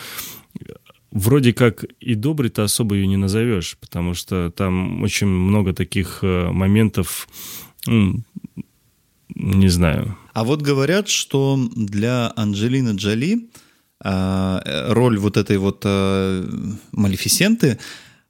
вроде 1.12 1.54
как 1.54 1.84
и 2.00 2.16
добрый-то 2.16 2.64
особо 2.64 2.96
ее 2.96 3.08
не 3.08 3.18
назовешь, 3.18 3.78
потому 3.80 4.14
что 4.14 4.52
там 4.52 5.04
очень 5.04 5.28
много 5.28 5.74
таких 5.74 6.20
э, 6.22 6.50
моментов, 6.52 7.28
не 7.86 9.70
знаю. 9.70 10.18
А 10.34 10.44
вот 10.44 10.62
говорят, 10.62 11.10
что 11.10 11.60
для 11.76 12.32
Анджелины 12.36 12.96
Джоли 12.96 13.50
э, 14.04 14.92
роль 14.94 15.18
вот 15.18 15.38
этой 15.38 15.58
вот 15.58 15.84
а, 15.86 16.46
Малефисенты 16.92 17.80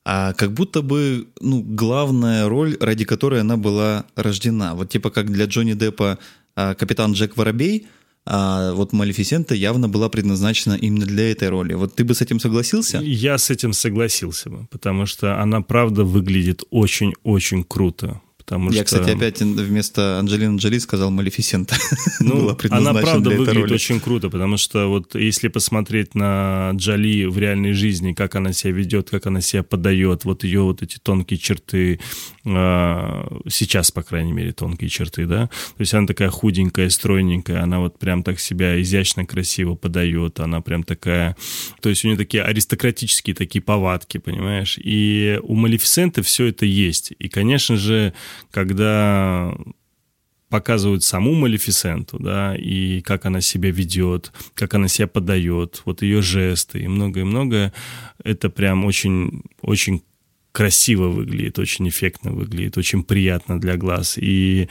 а, 0.04 0.34
как 0.34 0.52
будто 0.54 0.82
бы 0.82 1.28
ну, 1.40 1.62
главная 1.62 2.50
роль, 2.50 2.76
ради 2.80 3.06
которой 3.06 3.42
она 3.42 3.58
была 3.58 4.06
рождена. 4.16 4.74
Вот 4.74 4.90
типа 4.90 5.12
как 5.12 5.32
для 5.32 5.46
Джонни 5.46 5.74
Деппа 5.74 6.18
капитан 6.56 7.14
Джек 7.14 7.38
Воробей, 7.38 7.88
а 8.26 8.74
вот 8.74 8.94
Малефисента 8.94 9.56
явно 9.56 9.90
была 9.90 10.10
предназначена 10.10 10.74
именно 10.74 11.06
для 11.06 11.32
этой 11.32 11.50
роли. 11.50 11.74
Вот 11.74 11.96
ты 11.96 12.04
бы 12.04 12.14
с 12.14 12.22
этим 12.22 12.40
согласился? 12.40 13.00
Я 13.00 13.38
с 13.38 13.50
этим 13.50 13.74
согласился 13.74 14.50
бы, 14.50 14.68
потому 14.70 15.06
что 15.06 15.42
она 15.42 15.62
правда 15.62 16.04
выглядит 16.04 16.64
очень-очень 16.70 17.64
круто. 17.64 18.22
Потому 18.52 18.70
Я, 18.72 18.86
что... 18.86 18.98
кстати, 18.98 19.16
опять 19.16 19.40
вместо 19.40 20.20
Анджелины 20.20 20.58
Джоли 20.58 20.78
сказал 20.80 21.10
Малефисента. 21.10 21.74
Ну, 22.20 22.56
она 22.70 22.94
правда 22.94 23.30
выглядит 23.30 23.64
роли. 23.64 23.74
очень 23.74 24.00
круто, 24.00 24.30
потому 24.30 24.58
что 24.58 24.88
вот 24.88 25.16
если 25.16 25.48
посмотреть 25.48 26.14
на 26.14 26.72
Джоли 26.76 27.26
в 27.26 27.38
реальной 27.38 27.74
жизни, 27.74 28.14
как 28.14 28.36
она 28.36 28.54
себя 28.54 28.74
ведет, 28.74 29.10
как 29.10 29.26
она 29.26 29.42
себя 29.42 29.64
подает, 29.64 30.26
вот 30.26 30.44
ее 30.44 30.62
вот 30.62 30.82
эти 30.84 30.98
тонкие 30.98 31.40
черты, 31.40 32.00
а, 32.46 33.28
сейчас, 33.50 33.92
по 33.92 34.04
крайней 34.04 34.34
мере, 34.34 34.52
тонкие 34.52 34.90
черты, 34.90 35.26
да, 35.26 35.48
то 35.48 35.80
есть 35.82 35.94
она 35.94 36.06
такая 36.06 36.30
худенькая, 36.30 36.90
стройненькая, 36.90 37.64
она 37.64 37.80
вот 37.80 37.98
прям 37.98 38.24
так 38.24 38.40
себя 38.40 38.80
изящно, 38.82 39.26
красиво 39.26 39.76
подает, 39.76 40.40
она 40.40 40.62
прям 40.62 40.84
такая, 40.84 41.36
то 41.82 41.90
есть 41.90 42.04
у 42.04 42.08
нее 42.08 42.18
такие 42.18 42.44
аристократические 42.44 43.36
такие 43.36 43.62
повадки, 43.62 44.18
понимаешь, 44.18 44.78
и 44.78 45.40
у 45.44 45.56
Малефисенты 45.56 46.22
все 46.22 46.48
это 46.48 46.66
есть, 46.66 47.14
и, 47.18 47.30
конечно 47.30 47.78
же, 47.78 48.14
когда 48.50 49.54
показывают 50.50 51.04
саму 51.04 51.34
Малефисенту, 51.34 52.20
да, 52.20 52.56
и 52.56 53.02
как 53.02 53.26
она 53.26 53.40
себя 53.40 53.72
ведет, 53.72 54.34
как 54.54 54.74
она 54.74 54.90
себя 54.90 55.08
подает, 55.08 55.82
вот 55.86 56.02
ее 56.02 56.22
жесты 56.22 56.80
и 56.80 56.88
многое-многое, 56.88 57.72
это 58.24 58.50
прям 58.50 58.84
очень, 58.84 59.44
очень 59.62 60.04
красиво 60.52 61.08
выглядит, 61.08 61.58
очень 61.58 61.88
эффектно 61.88 62.32
выглядит, 62.32 62.78
очень 62.78 63.04
приятно 63.04 63.60
для 63.60 63.78
глаз. 63.78 64.18
И 64.18 64.68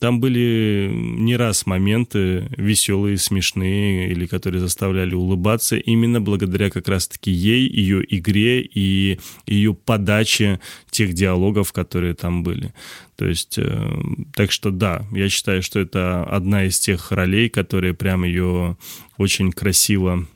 там 0.00 0.20
были 0.20 0.90
не 0.92 1.36
раз 1.36 1.66
моменты 1.66 2.48
веселые, 2.56 3.18
смешные, 3.18 4.10
или 4.10 4.26
которые 4.26 4.60
заставляли 4.60 5.14
улыбаться 5.14 5.76
именно 5.76 6.20
благодаря 6.20 6.70
как 6.70 6.88
раз-таки 6.88 7.30
ей, 7.30 7.68
ее 7.68 8.02
игре 8.08 8.62
и 8.62 9.18
ее 9.46 9.74
подаче 9.74 10.60
тех 10.90 11.12
диалогов, 11.12 11.72
которые 11.72 12.14
там 12.14 12.42
были. 12.42 12.72
То 13.16 13.26
есть, 13.26 13.58
э, 13.58 14.02
так 14.34 14.50
что 14.50 14.70
да, 14.70 15.06
я 15.12 15.28
считаю, 15.28 15.62
что 15.62 15.78
это 15.78 16.24
одна 16.24 16.64
из 16.64 16.78
тех 16.78 17.12
ролей, 17.12 17.50
которые 17.50 17.92
прям 17.92 18.24
ее 18.24 18.78
очень 19.18 19.52
красиво 19.52 20.26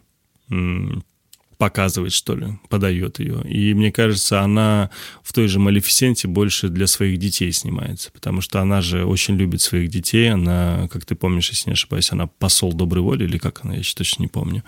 показывает, 1.58 2.12
что 2.12 2.34
ли, 2.34 2.46
подает 2.68 3.18
ее. 3.18 3.42
И 3.48 3.74
мне 3.74 3.92
кажется, 3.92 4.40
она 4.42 4.90
в 5.22 5.32
той 5.32 5.48
же 5.48 5.58
Малефисенте 5.58 6.28
больше 6.28 6.68
для 6.68 6.86
своих 6.86 7.18
детей 7.18 7.52
снимается, 7.52 8.10
потому 8.12 8.40
что 8.40 8.60
она 8.60 8.80
же 8.80 9.04
очень 9.04 9.36
любит 9.36 9.60
своих 9.60 9.90
детей. 9.90 10.30
Она, 10.32 10.88
как 10.90 11.04
ты 11.04 11.14
помнишь, 11.14 11.50
если 11.50 11.70
не 11.70 11.74
ошибаюсь, 11.74 12.12
она 12.12 12.26
посол 12.26 12.72
доброй 12.72 13.02
воли, 13.02 13.24
или 13.24 13.38
как 13.38 13.64
она, 13.64 13.74
я 13.74 13.78
еще 13.80 13.94
точно 13.94 14.22
не 14.22 14.28
помню. 14.28 14.62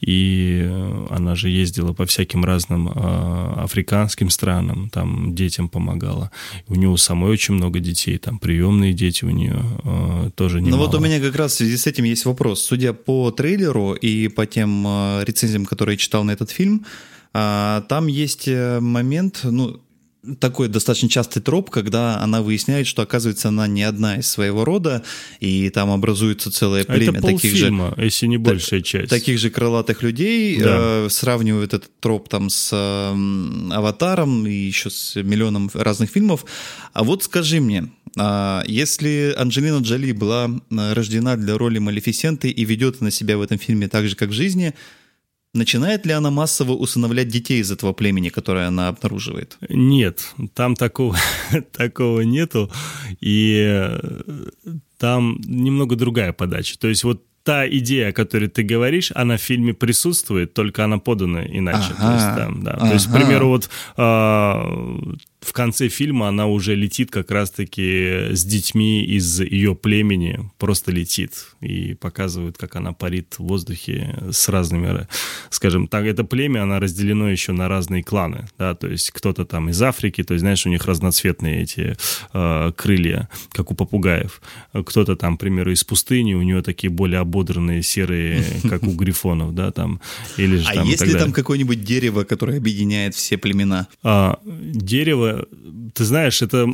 И 0.00 0.62
э, 0.64 1.06
она 1.10 1.34
же 1.34 1.48
ездила 1.48 1.92
по 1.92 2.06
всяким 2.06 2.44
разным 2.44 2.88
э, 2.88 2.92
африканским 3.62 4.30
странам, 4.30 4.90
там 4.90 5.34
детям 5.34 5.68
помогала. 5.68 6.30
У 6.68 6.74
нее 6.74 6.96
самой 6.96 7.30
очень 7.30 7.54
много 7.54 7.80
детей, 7.80 8.18
там 8.18 8.38
приемные 8.38 8.92
дети 8.92 9.24
у 9.24 9.30
нее 9.30 9.62
э, 9.84 10.30
тоже 10.34 10.60
Ну 10.60 10.66
немало. 10.68 10.86
вот 10.86 10.94
у 10.94 11.00
меня 11.00 11.20
как 11.20 11.36
раз 11.36 11.52
в 11.52 11.56
связи 11.56 11.76
с 11.76 11.86
этим 11.86 12.04
есть 12.04 12.24
вопрос. 12.24 12.62
Судя 12.62 12.92
по 12.92 13.30
трейлеру 13.30 13.94
и 13.94 14.28
по 14.28 14.46
тем 14.46 14.84
э, 14.86 15.24
рецензиям, 15.24 15.66
которые 15.66 15.94
я 15.94 15.98
читал 15.98 16.19
на 16.22 16.32
этот 16.32 16.50
фильм, 16.50 16.84
а, 17.32 17.82
там 17.88 18.06
есть 18.06 18.48
э, 18.48 18.80
момент, 18.80 19.40
ну, 19.44 19.80
такой 20.38 20.68
достаточно 20.68 21.08
частый 21.08 21.40
троп, 21.40 21.70
когда 21.70 22.20
она 22.20 22.42
выясняет, 22.42 22.86
что, 22.86 23.02
оказывается, 23.02 23.48
она 23.48 23.66
не 23.66 23.82
одна 23.82 24.18
из 24.18 24.28
своего 24.28 24.64
рода, 24.64 25.02
и 25.40 25.70
там 25.70 25.90
образуется 25.90 26.50
целое 26.50 26.82
А 26.82 26.92
племя 26.92 27.18
это 27.18 27.28
таких 27.28 27.56
же, 27.56 27.72
если 27.96 28.26
не 28.26 28.36
большая 28.36 28.82
часть. 28.82 29.08
таких 29.08 29.38
же 29.38 29.50
крылатых 29.50 30.02
людей, 30.02 30.58
Да. 30.58 31.04
э, 31.06 31.08
сравнивают 31.10 31.72
этот 31.72 31.90
троп 32.00 32.28
там 32.28 32.50
с 32.50 32.70
э, 32.72 33.74
«Аватаром» 33.74 34.46
и 34.46 34.52
еще 34.52 34.90
с 34.90 35.16
миллионом 35.16 35.70
разных 35.72 36.10
фильмов. 36.10 36.44
А 36.92 37.02
вот 37.02 37.24
скажи 37.24 37.60
мне, 37.60 37.90
а, 38.18 38.62
если 38.66 39.34
Анджелина 39.38 39.78
Джоли 39.78 40.12
была 40.12 40.50
э, 40.70 40.92
рождена 40.92 41.36
для 41.36 41.56
роли 41.56 41.78
Малефисенты 41.78 42.50
и 42.50 42.64
ведет 42.64 43.00
на 43.00 43.10
себя 43.10 43.38
в 43.38 43.42
этом 43.42 43.58
фильме 43.58 43.88
так 43.88 44.06
же, 44.08 44.16
как 44.16 44.30
в 44.30 44.32
жизни, 44.32 44.74
начинает 45.54 46.06
ли 46.06 46.12
она 46.12 46.30
массово 46.30 46.72
усыновлять 46.72 47.28
детей 47.28 47.60
из 47.60 47.70
этого 47.70 47.92
племени, 47.92 48.28
которое 48.28 48.68
она 48.68 48.88
обнаруживает? 48.88 49.58
Нет, 49.68 50.34
там 50.54 50.74
такого, 50.74 51.16
такого 51.72 52.20
нету. 52.20 52.70
И 53.20 53.64
э, 53.66 54.00
там 54.98 55.40
немного 55.44 55.96
другая 55.96 56.32
подача. 56.32 56.78
То 56.78 56.88
есть 56.88 57.04
вот 57.04 57.24
та 57.42 57.68
идея, 57.68 58.10
о 58.10 58.12
которой 58.12 58.48
ты 58.48 58.62
говоришь, 58.62 59.12
она 59.14 59.36
в 59.36 59.40
фильме 59.40 59.72
присутствует, 59.72 60.52
только 60.52 60.84
она 60.84 60.98
подана 60.98 61.44
иначе. 61.44 61.94
Ага. 61.98 62.06
То 62.06 62.14
есть, 62.14 62.36
там, 62.36 62.62
да. 62.62 62.76
То 62.76 62.92
есть, 62.92 63.06
к 63.06 63.12
примеру, 63.12 63.48
вот 63.48 63.70
а, 63.96 64.62
в 65.40 65.52
конце 65.52 65.88
фильма 65.88 66.28
она 66.28 66.46
уже 66.46 66.74
летит 66.74 67.10
как 67.10 67.30
раз-таки 67.30 68.28
с 68.32 68.44
детьми 68.44 69.02
из 69.02 69.40
ее 69.40 69.74
племени, 69.74 70.50
просто 70.58 70.92
летит 70.92 71.32
и 71.60 71.94
показывают, 71.94 72.58
как 72.58 72.76
она 72.76 72.92
парит 72.92 73.34
в 73.38 73.44
воздухе 73.44 74.16
с 74.30 74.48
разными, 74.48 75.06
скажем 75.48 75.88
так, 75.88 76.04
это 76.04 76.24
племя, 76.24 76.62
она 76.62 76.78
разделено 76.78 77.30
еще 77.30 77.52
на 77.52 77.68
разные 77.68 78.02
кланы, 78.02 78.46
да, 78.58 78.74
то 78.74 78.88
есть 78.88 79.10
кто-то 79.10 79.44
там 79.44 79.70
из 79.70 79.80
Африки, 79.82 80.22
то 80.22 80.34
есть, 80.34 80.42
знаешь, 80.42 80.66
у 80.66 80.68
них 80.68 80.84
разноцветные 80.84 81.62
эти 81.62 81.96
э, 82.32 82.72
крылья, 82.76 83.28
как 83.52 83.70
у 83.70 83.74
попугаев, 83.74 84.42
кто-то 84.72 85.16
там, 85.16 85.36
к 85.36 85.40
примеру, 85.40 85.72
из 85.72 85.84
пустыни, 85.84 86.34
у 86.34 86.42
нее 86.42 86.62
такие 86.62 86.90
более 86.90 87.20
ободранные 87.20 87.82
серые, 87.82 88.44
как 88.68 88.82
у 88.82 88.92
грифонов, 88.92 89.54
да, 89.54 89.70
там, 89.70 90.00
или 90.36 90.56
же 90.56 90.68
А 90.68 90.74
там 90.74 90.86
есть 90.86 91.06
ли 91.06 91.14
там 91.14 91.32
какое-нибудь 91.32 91.82
дерево, 91.82 92.24
которое 92.24 92.58
объединяет 92.58 93.14
все 93.14 93.38
племена? 93.38 93.88
А, 94.02 94.38
дерево, 94.44 95.29
ты 95.94 96.04
знаешь, 96.04 96.42
это 96.42 96.66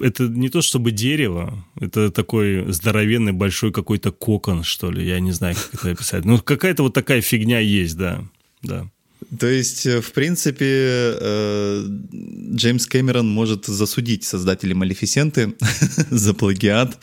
это 0.00 0.24
не 0.24 0.48
то 0.48 0.62
чтобы 0.62 0.90
дерево, 0.90 1.64
это 1.80 2.10
такой 2.10 2.72
здоровенный 2.72 3.32
большой 3.32 3.72
какой-то 3.72 4.12
кокон, 4.12 4.62
что 4.62 4.90
ли, 4.90 5.06
я 5.06 5.20
не 5.20 5.32
знаю, 5.32 5.56
как 5.56 5.80
это 5.80 5.90
описать. 5.90 6.24
Ну, 6.24 6.38
какая-то 6.38 6.82
вот 6.82 6.94
такая 6.94 7.20
фигня 7.20 7.58
есть, 7.58 7.96
да, 7.96 8.24
да. 8.62 8.88
То 9.38 9.46
есть, 9.46 9.84
э, 9.84 10.00
в 10.00 10.12
принципе, 10.12 10.64
э, 11.20 11.84
Джеймс 12.54 12.86
Кэмерон 12.86 13.28
может 13.28 13.66
засудить 13.66 14.24
создателей 14.24 14.74
Малефисенты 14.74 15.54
за 16.10 16.34
плагиат, 16.34 16.98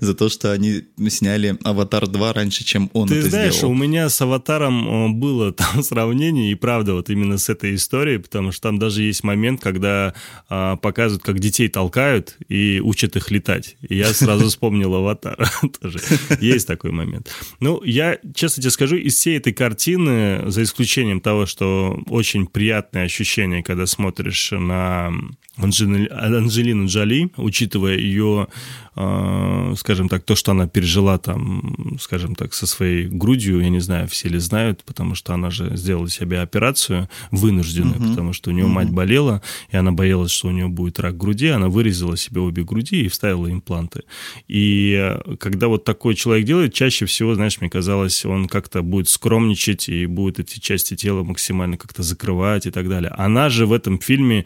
за 0.00 0.14
то, 0.14 0.28
что 0.28 0.52
они 0.52 0.84
сняли 1.08 1.58
«Аватар 1.64 2.04
2» 2.04 2.32
раньше, 2.32 2.64
чем 2.64 2.90
он 2.92 3.08
Ты 3.08 3.16
это 3.16 3.30
знаешь, 3.30 3.56
сделал. 3.56 3.72
у 3.72 3.76
меня 3.76 4.08
с 4.08 4.20
«Аватаром» 4.20 4.88
э, 4.88 5.08
было 5.14 5.52
там 5.52 5.82
сравнение, 5.82 6.52
и 6.52 6.54
правда, 6.54 6.94
вот 6.94 7.10
именно 7.10 7.38
с 7.38 7.48
этой 7.48 7.74
историей, 7.74 8.18
потому 8.18 8.52
что 8.52 8.62
там 8.62 8.78
даже 8.78 9.02
есть 9.02 9.24
момент, 9.24 9.60
когда 9.60 10.14
а, 10.48 10.76
показывают, 10.76 11.22
как 11.22 11.38
детей 11.38 11.68
толкают 11.68 12.36
и 12.48 12.80
учат 12.82 13.16
их 13.16 13.30
летать. 13.30 13.76
И 13.88 13.96
я 13.96 14.12
сразу 14.12 14.46
вспомнил 14.48 14.94
«Аватар». 14.94 15.36
Тоже 15.80 15.98
есть 16.40 16.66
такой 16.66 16.90
момент. 16.90 17.30
Ну, 17.60 17.82
я, 17.84 18.18
честно 18.34 18.62
тебе 18.62 18.70
скажу, 18.70 18.96
из 18.96 19.14
всей 19.14 19.38
этой 19.38 19.52
картины, 19.52 20.50
за 20.50 20.62
исключением 20.62 21.20
того, 21.20 21.46
что 21.46 22.00
очень 22.08 22.46
приятное 22.46 23.04
ощущение, 23.04 23.62
когда 23.62 23.86
смотришь 23.86 24.52
на 24.52 25.12
Анджели- 25.58 26.08
Анджелину 26.10 26.86
Джоли, 26.86 27.30
учитывая 27.36 27.96
ее, 27.96 28.48
э, 28.96 29.74
скажем 29.76 30.08
так, 30.08 30.24
то, 30.24 30.34
что 30.36 30.52
она 30.52 30.66
пережила 30.68 31.18
там, 31.18 31.96
скажем 32.00 32.34
так, 32.34 32.54
со 32.54 32.66
своей 32.66 33.06
грудью, 33.06 33.60
я 33.60 33.68
не 33.68 33.80
знаю, 33.80 34.08
все 34.08 34.28
ли 34.28 34.38
знают, 34.38 34.84
потому 34.84 35.14
что 35.14 35.34
она 35.34 35.50
же 35.50 35.76
сделала 35.76 36.08
себе 36.08 36.40
операцию 36.40 37.08
вынужденную, 37.30 38.00
потому 38.10 38.32
что 38.32 38.50
у 38.50 38.52
нее 38.52 38.66
мать 38.66 38.90
болела, 38.90 39.42
и 39.70 39.76
она 39.76 39.92
боялась, 39.92 40.30
что 40.30 40.48
у 40.48 40.52
нее 40.52 40.68
будет 40.68 41.00
рак 41.00 41.16
груди, 41.16 41.48
она 41.48 41.68
вырезала 41.68 42.16
себе 42.16 42.40
обе 42.40 42.64
груди 42.64 43.02
и 43.02 43.08
вставила 43.08 43.50
импланты. 43.50 44.02
И 44.46 45.16
когда 45.38 45.68
вот 45.68 45.84
такой 45.84 46.14
человек 46.14 46.46
делает, 46.46 46.74
чаще 46.74 47.06
всего, 47.06 47.34
знаешь, 47.34 47.60
мне 47.60 47.70
казалось, 47.70 48.24
он 48.24 48.48
как-то 48.48 48.82
будет 48.82 49.08
скромничать 49.08 49.88
и 49.88 50.06
будет 50.06 50.38
эти 50.40 50.60
части 50.60 50.94
тела 50.96 51.22
максимально 51.24 51.76
как-то 51.76 52.02
закрывать 52.02 52.66
и 52.66 52.70
так 52.70 52.88
далее. 52.88 53.12
Она 53.16 53.48
же 53.48 53.66
в 53.66 53.72
этом 53.72 53.98
фильме 53.98 54.44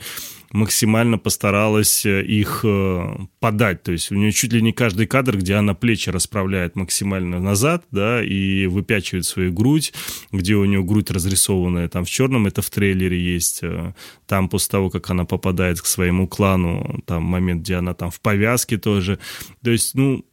максимально 0.53 1.19
постаралась 1.19 2.05
э, 2.05 2.23
их 2.23 2.61
э, 2.65 3.17
подать. 3.41 3.83
То 3.83 3.93
есть 3.93 4.13
у 4.13 4.15
нее 4.15 4.33
чуть 4.33 4.53
ли 4.53 4.61
не 4.63 4.73
каждый 4.73 5.07
кадр, 5.07 5.39
где 5.39 5.55
она 5.55 5.75
плечи 5.75 6.11
расправляет 6.11 6.77
максимально 6.77 7.41
назад, 7.41 7.85
да, 7.91 8.23
и 8.23 8.67
выпячивает 8.67 9.25
свою 9.25 9.53
грудь, 9.53 9.93
где 10.31 10.55
у 10.55 10.65
нее 10.65 10.83
грудь 10.83 11.11
разрисованная 11.11 11.89
там 11.89 12.05
в 12.05 12.11
черном, 12.11 12.47
это 12.47 12.61
в 12.61 12.71
трейлере 12.71 13.19
есть. 13.19 13.61
э, 13.63 13.95
Там 14.27 14.49
после 14.49 14.71
того, 14.71 14.91
как 14.91 15.09
она 15.11 15.25
попадает 15.25 15.81
к 15.81 15.87
своему 15.87 16.29
клану, 16.29 17.03
там 17.07 17.23
момент, 17.23 17.63
где 17.63 17.77
она 17.77 17.95
там 17.95 18.11
в 18.11 18.21
повязке 18.21 18.77
тоже. 18.77 19.19
То 19.65 19.71
есть, 19.71 19.95
ну, 19.95 20.25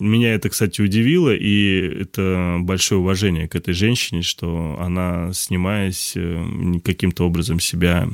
меня 0.00 0.34
это, 0.34 0.48
кстати, 0.48 0.80
удивило, 0.82 1.34
и 1.34 2.02
это 2.02 2.58
большое 2.60 3.00
уважение 3.00 3.48
к 3.48 3.54
этой 3.54 3.72
женщине, 3.72 4.22
что 4.22 4.76
она, 4.78 5.32
снимаясь, 5.32 6.14
каким-то 6.84 7.24
образом 7.24 7.60
себя 7.60 8.08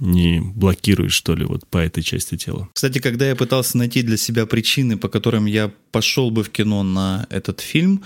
не 0.00 0.40
блокирует, 0.40 1.12
что 1.12 1.34
ли, 1.34 1.44
вот 1.44 1.66
по 1.68 1.78
этой 1.78 2.02
части 2.02 2.36
тела. 2.36 2.68
Кстати, 2.72 2.98
когда 2.98 3.28
я 3.28 3.36
пытался 3.36 3.78
найти 3.78 4.02
для 4.02 4.16
себя 4.16 4.46
причины, 4.46 4.96
по 4.96 5.08
которым 5.08 5.46
я 5.46 5.70
пошел 5.92 6.30
бы 6.30 6.42
в 6.42 6.50
кино 6.50 6.82
на 6.82 7.26
этот 7.30 7.60
фильм, 7.60 8.02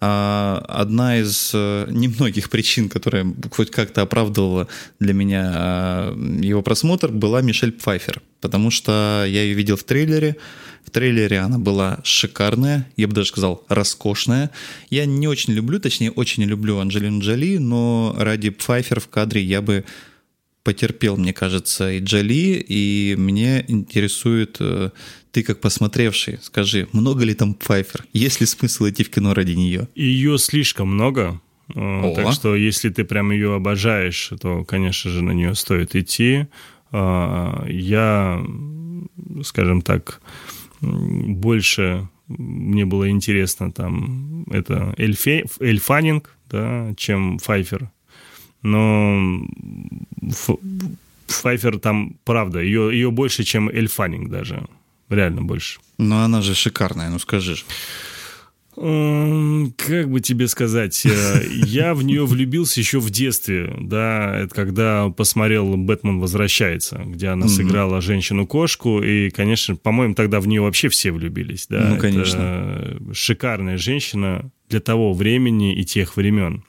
а, 0.00 0.64
одна 0.68 1.18
из 1.18 1.52
э, 1.54 1.86
немногих 1.88 2.50
причин, 2.50 2.88
которая 2.88 3.24
хоть 3.52 3.70
как-то 3.70 4.02
оправдывала 4.02 4.66
для 4.98 5.14
меня 5.14 5.52
а, 5.54 6.38
его 6.40 6.62
просмотр, 6.62 7.12
была 7.12 7.40
Мишель 7.40 7.70
Пфайфер. 7.70 8.20
Потому 8.40 8.70
что 8.70 9.24
я 9.28 9.42
ее 9.42 9.54
видел 9.54 9.76
в 9.76 9.84
трейлере. 9.84 10.36
В 10.84 10.90
трейлере 10.90 11.38
она 11.38 11.58
была 11.58 12.00
шикарная, 12.02 12.88
я 12.96 13.06
бы 13.06 13.14
даже 13.14 13.28
сказал, 13.28 13.64
роскошная. 13.68 14.50
Я 14.90 15.06
не 15.06 15.28
очень 15.28 15.52
люблю, 15.52 15.78
точнее, 15.78 16.10
очень 16.10 16.42
люблю 16.42 16.78
Анджелину 16.78 17.20
Джоли, 17.20 17.58
но 17.58 18.14
ради 18.18 18.50
Пфайфер 18.50 18.98
в 18.98 19.08
кадре 19.08 19.40
я 19.40 19.62
бы 19.62 19.84
потерпел, 20.64 21.16
мне 21.16 21.32
кажется, 21.32 21.92
и 21.92 22.00
Джоли, 22.00 22.64
и 22.66 23.14
мне 23.18 23.64
интересует, 23.68 24.56
э, 24.60 24.90
ты 25.32 25.42
как 25.42 25.60
посмотревший, 25.60 26.38
скажи, 26.42 26.88
много 26.92 27.24
ли 27.24 27.34
там 27.34 27.54
Пфайфер? 27.54 28.04
Есть 28.12 28.40
ли 28.40 28.46
смысл 28.46 28.88
идти 28.88 29.04
в 29.04 29.10
кино 29.10 29.34
ради 29.34 29.52
нее? 29.52 29.88
Ее 29.94 30.38
слишком 30.38 30.94
много, 30.94 31.40
э, 31.74 31.80
О. 31.80 32.14
так 32.14 32.32
что 32.32 32.54
если 32.54 32.90
ты 32.90 33.04
прям 33.04 33.32
ее 33.32 33.54
обожаешь, 33.54 34.30
то, 34.40 34.64
конечно 34.64 35.10
же, 35.10 35.22
на 35.22 35.32
нее 35.32 35.54
стоит 35.54 35.96
идти. 35.96 36.46
А, 36.92 37.64
Я, 37.68 38.44
скажем 39.42 39.82
так, 39.82 40.20
больше 40.80 42.08
мне 42.28 42.84
было 42.84 43.08
интересно 43.08 43.72
там 43.72 44.44
это 44.50 44.94
Эльфе, 44.96 45.44
Эльфанинг, 45.60 46.36
да, 46.50 46.92
чем 46.96 47.38
Файфер. 47.38 47.90
Но 48.62 49.44
Файфер 51.26 51.78
там, 51.78 52.16
правда, 52.24 52.60
ее, 52.60 52.90
ее 52.92 53.10
больше, 53.10 53.44
чем 53.44 53.68
Эльфанинг 53.68 54.30
даже. 54.30 54.66
Реально 55.08 55.42
больше. 55.42 55.80
Но 55.98 56.24
она 56.24 56.42
же 56.42 56.54
шикарная, 56.54 57.10
ну 57.10 57.18
скажи 57.18 57.56
же. 57.56 57.64
Как 58.74 60.10
бы 60.10 60.20
тебе 60.22 60.48
сказать, 60.48 61.04
э, 61.04 61.42
я 61.66 61.92
в 61.94 62.02
нее 62.02 62.24
влюбился 62.24 62.80
еще 62.80 63.00
в 63.00 63.10
детстве, 63.10 63.76
да, 63.78 64.34
это 64.34 64.54
когда 64.54 65.10
посмотрел 65.10 65.76
«Бэтмен 65.76 66.20
возвращается», 66.20 67.02
где 67.04 67.28
она 67.28 67.48
сыграла 67.48 68.00
женщину-кошку, 68.00 69.02
и, 69.02 69.28
конечно, 69.28 69.76
по-моему, 69.76 70.14
тогда 70.14 70.40
в 70.40 70.48
нее 70.48 70.62
вообще 70.62 70.88
все 70.88 71.12
влюбились, 71.12 71.66
да. 71.68 71.80
Ну, 71.86 71.94
Это 71.96 72.00
конечно. 72.00 72.98
шикарная 73.12 73.76
женщина 73.76 74.50
для 74.70 74.80
того 74.80 75.12
времени 75.12 75.74
и 75.74 75.84
тех 75.84 76.16
времен. 76.16 76.64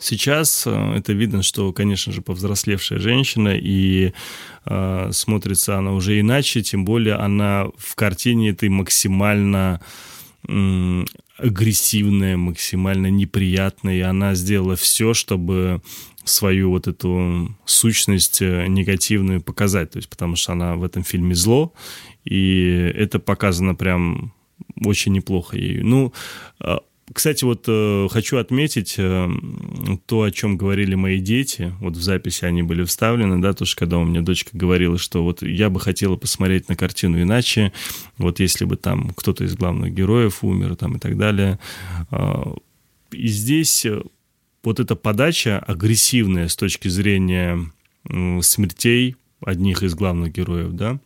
Сейчас 0.00 0.64
э, 0.66 0.94
это 0.96 1.12
видно, 1.12 1.42
что, 1.42 1.72
конечно 1.72 2.12
же, 2.12 2.22
повзрослевшая 2.22 2.98
женщина, 2.98 3.56
и 3.56 4.12
э, 4.64 5.10
смотрится 5.12 5.78
она 5.78 5.92
уже 5.92 6.20
иначе, 6.20 6.62
тем 6.62 6.84
более 6.84 7.14
она 7.14 7.66
в 7.76 7.94
картине 7.94 8.50
этой 8.50 8.68
максимально 8.68 9.80
агрессивная, 11.36 12.36
максимально 12.36 13.08
неприятная, 13.08 13.96
и 13.96 14.00
она 14.00 14.34
сделала 14.34 14.76
все, 14.76 15.12
чтобы 15.14 15.82
свою 16.24 16.70
вот 16.70 16.86
эту 16.86 17.56
сущность 17.64 18.42
э, 18.42 18.66
негативную 18.66 19.40
показать, 19.40 19.90
то 19.90 19.98
есть 19.98 20.08
потому 20.08 20.36
что 20.36 20.52
она 20.52 20.76
в 20.76 20.84
этом 20.84 21.04
фильме 21.04 21.34
зло, 21.34 21.72
и 22.24 22.92
это 22.94 23.18
показано 23.18 23.74
прям 23.74 24.32
очень 24.84 25.12
неплохо 25.12 25.56
ею. 25.56 25.86
Ну, 25.86 26.12
э, 26.60 26.76
кстати, 27.12 27.44
вот 27.44 27.64
э, 27.68 28.08
хочу 28.10 28.36
отметить 28.38 28.96
э, 28.98 29.28
то, 30.06 30.22
о 30.22 30.30
чем 30.30 30.56
говорили 30.56 30.94
мои 30.94 31.20
дети. 31.20 31.74
Вот 31.80 31.96
в 31.96 32.02
записи 32.02 32.44
они 32.44 32.62
были 32.62 32.84
вставлены, 32.84 33.40
да, 33.40 33.52
тоже 33.52 33.76
когда 33.76 33.98
у 33.98 34.04
меня 34.04 34.20
дочка 34.20 34.50
говорила, 34.52 34.98
что 34.98 35.22
вот 35.24 35.42
я 35.42 35.70
бы 35.70 35.80
хотела 35.80 36.16
посмотреть 36.16 36.68
на 36.68 36.76
картину 36.76 37.20
иначе, 37.22 37.72
вот 38.18 38.40
если 38.40 38.64
бы 38.64 38.76
там 38.76 39.10
кто-то 39.10 39.44
из 39.44 39.54
главных 39.56 39.94
героев 39.94 40.44
умер 40.44 40.76
там 40.76 40.96
и 40.96 40.98
так 40.98 41.16
далее. 41.16 41.58
А, 42.10 42.54
И 43.12 43.28
здесь 43.28 43.86
э, 43.86 44.02
вот 44.62 44.80
эта 44.80 44.94
подача 44.96 45.58
агрессивная 45.58 46.48
с 46.48 46.56
точки 46.56 46.88
зрения 46.88 47.58
м, 48.08 48.42
смертей 48.42 49.16
одних 49.40 49.82
из 49.82 49.94
главных 49.94 50.32
героев, 50.32 50.72
да, 50.72 50.98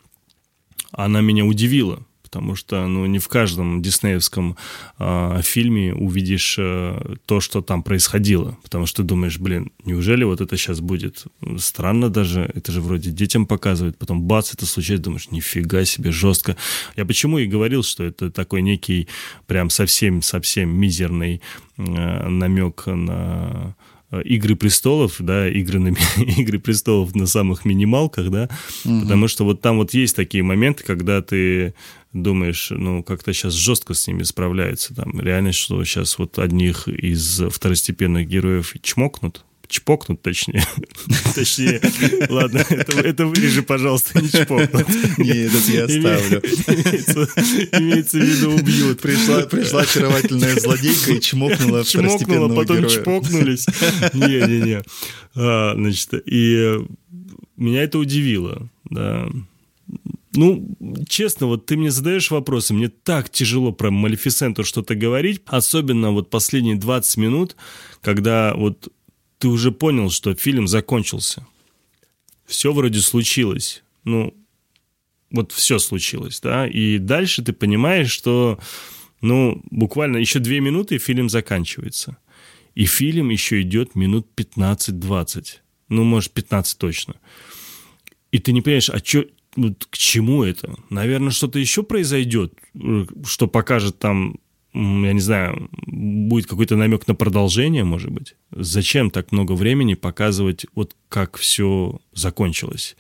она 0.91 1.21
меня 1.21 1.45
удивила, 1.45 2.05
потому 2.33 2.55
что 2.55 2.87
ну, 2.87 3.05
не 3.05 3.19
в 3.19 3.29
каждом 3.29 3.83
диснеевском 3.83 4.57
э, 4.99 5.41
фильме 5.43 5.93
увидишь 5.93 6.57
э, 6.59 7.17
то, 7.27 7.41
что 7.41 7.61
там 7.61 7.83
происходило, 7.83 8.57
потому 8.63 8.87
что 8.87 9.03
думаешь, 9.03 9.39
блин, 9.39 9.71
неужели 9.85 10.25
вот 10.25 10.41
это 10.41 10.57
сейчас 10.57 10.81
будет 10.81 11.27
странно 11.59 12.09
даже, 12.09 12.51
это 12.55 12.73
же 12.73 12.81
вроде 12.81 13.11
детям 13.11 13.45
показывают, 13.45 13.99
потом 13.99 14.23
бац, 14.23 14.55
это 14.55 14.65
случается, 14.65 15.05
думаешь, 15.05 15.31
нифига 15.31 15.85
себе, 15.85 16.11
жестко. 16.11 16.57
Я 16.97 17.05
почему 17.05 17.39
и 17.39 17.45
говорил, 17.45 17.83
что 17.83 18.03
это 18.03 18.31
такой 18.31 18.63
некий 18.63 19.09
прям 19.47 19.69
совсем-совсем 19.69 20.71
мизерный 20.71 21.43
э, 21.77 22.29
намек 22.29 22.87
на 22.87 23.75
Э, 24.13 24.23
Игры 24.23 24.55
престолов, 24.57 25.17
да, 25.19 25.49
игры, 25.49 25.81
на, 25.81 25.89
Игры 26.39 26.59
престолов 26.59 27.15
на 27.15 27.27
самых 27.27 27.65
минималках, 27.65 28.31
да, 28.31 28.49
угу. 28.85 29.01
потому 29.01 29.27
что 29.29 29.45
вот 29.45 29.61
там 29.61 29.79
вот 29.79 29.95
есть 29.95 30.15
такие 30.15 30.45
моменты, 30.45 30.85
когда 30.85 31.23
ты 31.23 31.75
думаешь, 32.13 32.69
ну, 32.71 33.03
как-то 33.03 33.33
сейчас 33.33 33.55
жестко 33.55 33.95
с 33.95 34.07
ними 34.07 34.23
справляются, 34.23 34.95
там, 34.95 35.21
реально, 35.21 35.53
что 35.53 35.83
сейчас 35.85 36.19
вот 36.19 36.39
одних 36.39 36.89
из 36.89 37.43
второстепенных 37.51 38.29
героев 38.29 38.75
чмокнут, 38.83 39.45
чпокнут, 39.73 40.21
точнее. 40.21 40.65
точнее, 41.35 41.81
ладно, 42.29 42.59
это, 42.69 43.01
это 43.01 43.27
вырежи, 43.27 43.63
пожалуйста, 43.63 44.21
не 44.21 44.29
чпокнут. 44.29 44.87
Не, 45.19 45.47
этот 45.47 45.69
я 45.69 45.85
оставлю. 45.85 46.41
Имеется, 47.81 48.19
в 48.19 48.23
виду 48.23 48.51
убьют. 48.53 49.01
Пришла, 49.01 49.41
пришла 49.43 49.81
очаровательная 49.83 50.57
злодейка 50.61 51.13
и 51.13 51.21
чмокнула 51.21 51.85
Чмокнула, 51.87 52.55
потом 52.55 52.79
героя. 52.79 52.91
чпокнулись. 52.91 53.67
Не-не-не. 54.13 54.83
А, 55.35 55.75
значит, 55.75 56.11
и 56.27 56.79
меня 57.57 57.83
это 57.83 57.99
удивило, 57.99 58.69
да. 58.91 59.27
Ну, 60.35 60.77
честно, 61.09 61.47
вот 61.47 61.67
ты 61.67 61.77
мне 61.77 61.91
задаешь 61.91 62.31
вопросы, 62.31 62.73
мне 62.73 62.89
так 62.89 63.29
тяжело 63.29 63.73
про 63.73 63.91
Малефисенту 63.91 64.65
что-то 64.65 64.95
говорить, 64.95 65.43
особенно 65.47 66.11
вот 66.11 66.31
последние 66.31 66.77
20 66.77 67.17
минут, 67.19 67.57
когда 68.01 68.55
вот 68.55 68.89
ты 69.39 69.49
уже 69.49 69.73
понял, 69.73 70.11
что 70.11 70.35
фильм 70.35 70.69
закончился. 70.69 71.47
Все 72.47 72.73
вроде 72.73 73.01
случилось. 73.01 73.83
Ну, 74.05 74.35
вот 75.31 75.53
все 75.53 75.79
случилось, 75.79 76.41
да, 76.41 76.67
и 76.67 76.99
дальше 76.99 77.43
ты 77.43 77.53
понимаешь, 77.53 78.11
что, 78.11 78.59
ну, 79.21 79.63
буквально 79.71 80.17
еще 80.19 80.39
две 80.39 80.61
минуты, 80.61 80.95
и 80.95 80.99
фильм 80.99 81.29
заканчивается. 81.29 82.17
И 82.75 82.87
фильм 82.87 83.29
еще 83.29 83.61
идет 83.61 83.95
минут 83.95 84.29
15-20. 84.35 85.59
Ну, 85.89 86.05
может, 86.05 86.33
15 86.33 86.79
точно. 86.79 87.15
И 88.31 88.39
ты 88.39 88.53
не 88.53 88.63
понимаешь, 88.63 88.89
а 88.89 89.01
чё, 89.01 89.25
ну, 89.57 89.75
к 89.91 89.97
чему 89.97 90.45
это? 90.45 90.75
Наверное, 90.91 91.31
что-то 91.31 91.59
еще 91.59 91.83
произойдет, 91.83 92.55
э, 92.75 93.07
что 93.25 93.47
покажет 93.47 93.99
там 93.99 94.37
я 94.75 95.13
не 95.13 95.21
знаю, 95.21 95.69
будет 95.87 96.47
какой-то 96.47 96.77
намек 96.77 97.07
на 97.07 97.15
продолжение, 97.15 97.85
может 97.85 98.11
быть. 98.11 98.37
Зачем 98.53 99.11
так 99.11 99.31
много 99.31 99.53
времени 99.53 99.95
показывать, 99.95 100.65
вот 100.75 100.97
как 101.11 101.37
все 101.37 102.01
закончилось? 102.15 102.97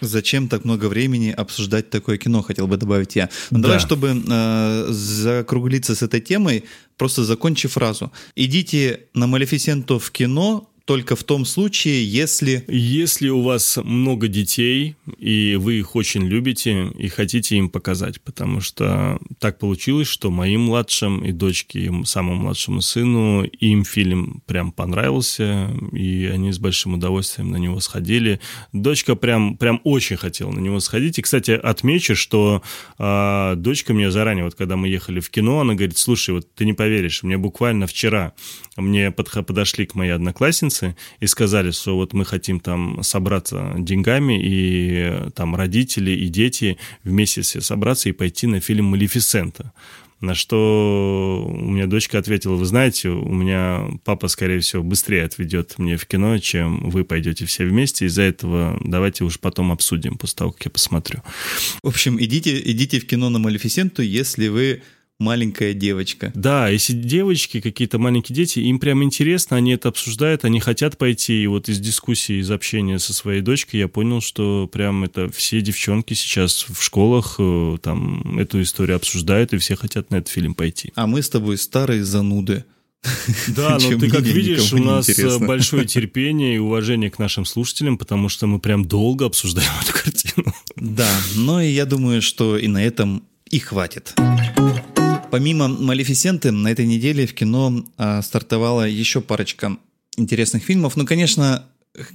Зачем 0.00 0.48
так 0.48 0.64
много 0.64 0.86
времени 0.86 1.30
обсуждать 1.30 1.90
такое 1.90 2.18
кино, 2.18 2.42
хотел 2.42 2.66
бы 2.66 2.76
добавить 2.76 3.14
я. 3.14 3.28
Но 3.50 3.58
да. 3.58 3.62
Давай, 3.62 3.78
чтобы 3.78 4.20
э, 4.28 4.86
закруглиться 4.88 5.94
с 5.94 6.02
этой 6.02 6.20
темой, 6.20 6.64
просто 6.96 7.22
закончи 7.22 7.68
фразу. 7.68 8.10
Идите 8.34 9.02
на 9.14 9.28
Малефисенту 9.28 10.00
в 10.00 10.10
кино, 10.10 10.71
только 10.84 11.16
в 11.16 11.24
том 11.24 11.44
случае, 11.44 12.04
если... 12.04 12.64
Если 12.68 13.28
у 13.28 13.42
вас 13.42 13.78
много 13.82 14.28
детей, 14.28 14.96
и 15.18 15.56
вы 15.60 15.78
их 15.78 15.94
очень 15.94 16.22
любите, 16.22 16.88
и 16.98 17.08
хотите 17.08 17.56
им 17.56 17.68
показать, 17.68 18.20
потому 18.20 18.60
что 18.60 19.18
так 19.38 19.58
получилось, 19.58 20.08
что 20.08 20.30
моим 20.30 20.62
младшим 20.62 21.24
и 21.24 21.32
дочке, 21.32 21.80
и 21.80 22.04
самому 22.04 22.42
младшему 22.42 22.80
сыну, 22.80 23.44
им 23.44 23.84
фильм 23.84 24.42
прям 24.46 24.72
понравился, 24.72 25.70
и 25.92 26.26
они 26.26 26.52
с 26.52 26.58
большим 26.58 26.94
удовольствием 26.94 27.50
на 27.50 27.56
него 27.56 27.80
сходили. 27.80 28.40
Дочка 28.72 29.14
прям, 29.14 29.56
прям 29.56 29.80
очень 29.84 30.16
хотела 30.16 30.50
на 30.50 30.60
него 30.60 30.80
сходить. 30.80 31.18
И, 31.18 31.22
кстати, 31.22 31.52
отмечу, 31.52 32.16
что 32.16 32.62
э, 32.98 33.54
дочка 33.56 33.94
мне 33.94 34.10
заранее, 34.10 34.44
вот 34.44 34.54
когда 34.54 34.76
мы 34.76 34.88
ехали 34.88 35.20
в 35.20 35.30
кино, 35.30 35.60
она 35.60 35.74
говорит, 35.74 35.98
слушай, 35.98 36.30
вот 36.30 36.52
ты 36.54 36.64
не 36.64 36.72
поверишь, 36.72 37.22
мне 37.22 37.38
буквально 37.38 37.86
вчера 37.86 38.32
мне 38.76 39.10
подошли 39.10 39.86
к 39.86 39.94
моей 39.94 40.12
однокласснице 40.12 40.71
и 41.20 41.26
сказали, 41.26 41.70
что 41.70 41.96
вот 41.96 42.12
мы 42.12 42.24
хотим 42.24 42.60
там 42.60 43.02
собраться 43.02 43.74
деньгами, 43.78 44.40
и 44.42 45.30
там 45.34 45.54
родители 45.54 46.12
и 46.12 46.28
дети 46.28 46.78
вместе 47.04 47.42
все 47.42 47.60
собраться 47.60 48.08
и 48.08 48.12
пойти 48.12 48.46
на 48.46 48.60
фильм 48.60 48.86
«Малефисента». 48.86 49.72
На 50.22 50.36
что 50.36 51.44
у 51.48 51.70
меня 51.72 51.86
дочка 51.86 52.16
ответила, 52.16 52.54
вы 52.54 52.64
знаете, 52.64 53.08
у 53.08 53.32
меня 53.32 53.88
папа, 54.04 54.28
скорее 54.28 54.60
всего, 54.60 54.84
быстрее 54.84 55.24
отведет 55.24 55.78
мне 55.78 55.96
в 55.96 56.06
кино, 56.06 56.38
чем 56.38 56.90
вы 56.90 57.02
пойдете 57.04 57.44
все 57.44 57.64
вместе. 57.64 58.06
Из-за 58.06 58.22
этого 58.22 58.78
давайте 58.84 59.24
уж 59.24 59.40
потом 59.40 59.72
обсудим, 59.72 60.16
после 60.16 60.36
того, 60.36 60.52
как 60.52 60.64
я 60.66 60.70
посмотрю. 60.70 61.22
В 61.82 61.88
общем, 61.88 62.22
идите, 62.22 62.56
идите 62.64 63.00
в 63.00 63.06
кино 63.08 63.30
на 63.30 63.40
Малефисенту, 63.40 64.02
если 64.02 64.46
вы 64.46 64.82
маленькая 65.22 65.72
девочка. 65.72 66.32
Да, 66.34 66.68
если 66.68 66.92
девочки, 66.92 67.60
какие-то 67.60 67.98
маленькие 67.98 68.36
дети, 68.36 68.58
им 68.58 68.78
прям 68.78 69.02
интересно, 69.02 69.56
они 69.56 69.72
это 69.72 69.88
обсуждают, 69.88 70.44
они 70.44 70.60
хотят 70.60 70.98
пойти. 70.98 71.42
И 71.42 71.46
вот 71.46 71.68
из 71.68 71.78
дискуссии, 71.78 72.40
из 72.40 72.50
общения 72.50 72.98
со 72.98 73.14
своей 73.14 73.40
дочкой 73.40 73.80
я 73.80 73.88
понял, 73.88 74.20
что 74.20 74.68
прям 74.70 75.04
это 75.04 75.30
все 75.30 75.60
девчонки 75.60 76.14
сейчас 76.14 76.66
в 76.68 76.82
школах 76.82 77.36
э, 77.38 77.78
там 77.82 78.38
эту 78.38 78.60
историю 78.60 78.96
обсуждают, 78.96 79.52
и 79.52 79.58
все 79.58 79.76
хотят 79.76 80.10
на 80.10 80.16
этот 80.16 80.28
фильм 80.28 80.54
пойти. 80.54 80.92
А 80.96 81.06
мы 81.06 81.22
с 81.22 81.30
тобой 81.30 81.56
старые 81.56 82.04
зануды. 82.04 82.64
Да, 83.48 83.78
но 83.80 83.98
ты 83.98 84.10
как 84.10 84.22
видишь, 84.22 84.72
у 84.72 84.78
нас 84.78 85.08
э, 85.08 85.38
большое 85.38 85.84
терпение 85.86 86.56
и 86.56 86.58
уважение 86.58 87.10
к 87.10 87.18
нашим 87.18 87.44
слушателям, 87.44 87.98
потому 87.98 88.28
что 88.28 88.46
мы 88.46 88.58
прям 88.58 88.84
долго 88.84 89.26
обсуждаем 89.26 89.70
эту 89.82 89.92
картину. 89.92 90.54
Да, 90.76 91.08
но 91.36 91.60
и 91.60 91.70
я 91.70 91.86
думаю, 91.86 92.22
что 92.22 92.58
и 92.58 92.68
на 92.68 92.84
этом 92.84 93.24
и 93.50 93.58
хватит. 93.58 94.14
Помимо 95.32 95.66
«Малефисенты» 95.66 96.50
на 96.50 96.68
этой 96.68 96.84
неделе 96.84 97.26
в 97.26 97.32
кино 97.32 97.86
а, 97.96 98.20
стартовала 98.20 98.86
еще 98.86 99.22
парочка 99.22 99.78
интересных 100.18 100.62
фильмов. 100.62 100.94
Ну, 100.94 101.06
конечно, 101.06 101.64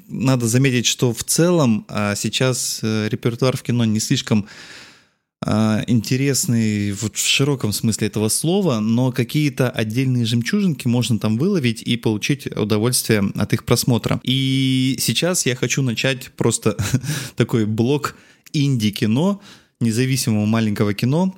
надо 0.08 0.46
заметить, 0.46 0.86
что 0.86 1.12
в 1.16 1.24
целом 1.24 1.88
а, 1.88 2.14
сейчас 2.14 2.80
а, 2.84 3.08
репертуар 3.08 3.58
в 3.58 3.64
кино 3.64 3.86
не 3.86 4.00
слишком 4.00 4.46
а, 5.44 5.84
интересный 5.88 6.92
в 6.92 7.10
широком 7.16 7.74
смысле 7.74 8.06
этого 8.06 8.30
слова, 8.30 8.82
но 8.82 9.12
какие-то 9.12 9.72
отдельные 9.72 10.26
жемчужинки 10.26 10.88
можно 10.88 11.18
там 11.18 11.40
выловить 11.40 11.82
и 11.82 11.98
получить 11.98 12.46
удовольствие 12.46 13.24
от 13.34 13.52
их 13.52 13.66
просмотра. 13.66 14.22
И 14.22 14.96
сейчас 15.00 15.48
я 15.48 15.56
хочу 15.56 15.82
начать 15.82 16.30
просто 16.38 16.78
такой 17.36 17.66
блок 17.66 18.16
инди-кино, 18.54 19.42
независимого 19.80 20.46
маленького 20.46 20.94
кино, 20.94 21.36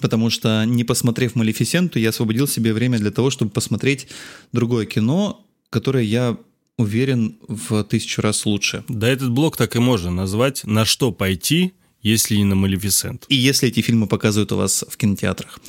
потому 0.00 0.30
что 0.30 0.64
не 0.64 0.84
посмотрев 0.84 1.34
«Малефисенту», 1.34 1.98
я 1.98 2.10
освободил 2.10 2.48
себе 2.48 2.72
время 2.72 2.98
для 2.98 3.10
того, 3.10 3.30
чтобы 3.30 3.50
посмотреть 3.50 4.08
другое 4.52 4.86
кино, 4.86 5.46
которое 5.70 6.04
я 6.04 6.36
уверен 6.78 7.36
в 7.48 7.84
тысячу 7.84 8.22
раз 8.22 8.46
лучше. 8.46 8.84
Да 8.88 9.08
этот 9.08 9.30
блок 9.30 9.56
так 9.56 9.76
и 9.76 9.78
можно 9.78 10.10
назвать 10.10 10.64
«На 10.64 10.84
что 10.84 11.12
пойти?» 11.12 11.72
если 12.02 12.34
не 12.34 12.44
на 12.44 12.56
Малефисент. 12.56 13.26
И 13.28 13.36
если 13.36 13.68
эти 13.68 13.80
фильмы 13.80 14.08
показывают 14.08 14.50
у 14.50 14.56
вас 14.56 14.84
в 14.88 14.96
кинотеатрах. 14.96 15.60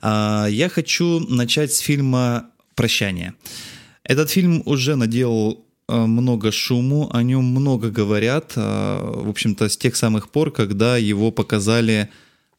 А, 0.00 0.46
я 0.48 0.68
хочу 0.68 1.18
начать 1.18 1.72
с 1.72 1.78
фильма 1.78 2.50
«Прощание». 2.76 3.34
Этот 4.04 4.30
фильм 4.30 4.62
уже 4.64 4.94
наделал 4.94 5.66
а, 5.88 6.06
много 6.06 6.52
шуму, 6.52 7.10
о 7.12 7.22
нем 7.22 7.44
много 7.44 7.90
говорят, 7.90 8.52
а, 8.56 9.22
в 9.22 9.28
общем-то, 9.28 9.68
с 9.68 9.76
тех 9.76 9.96
самых 9.96 10.30
пор, 10.30 10.52
когда 10.52 10.96
его 10.96 11.32
показали 11.32 12.08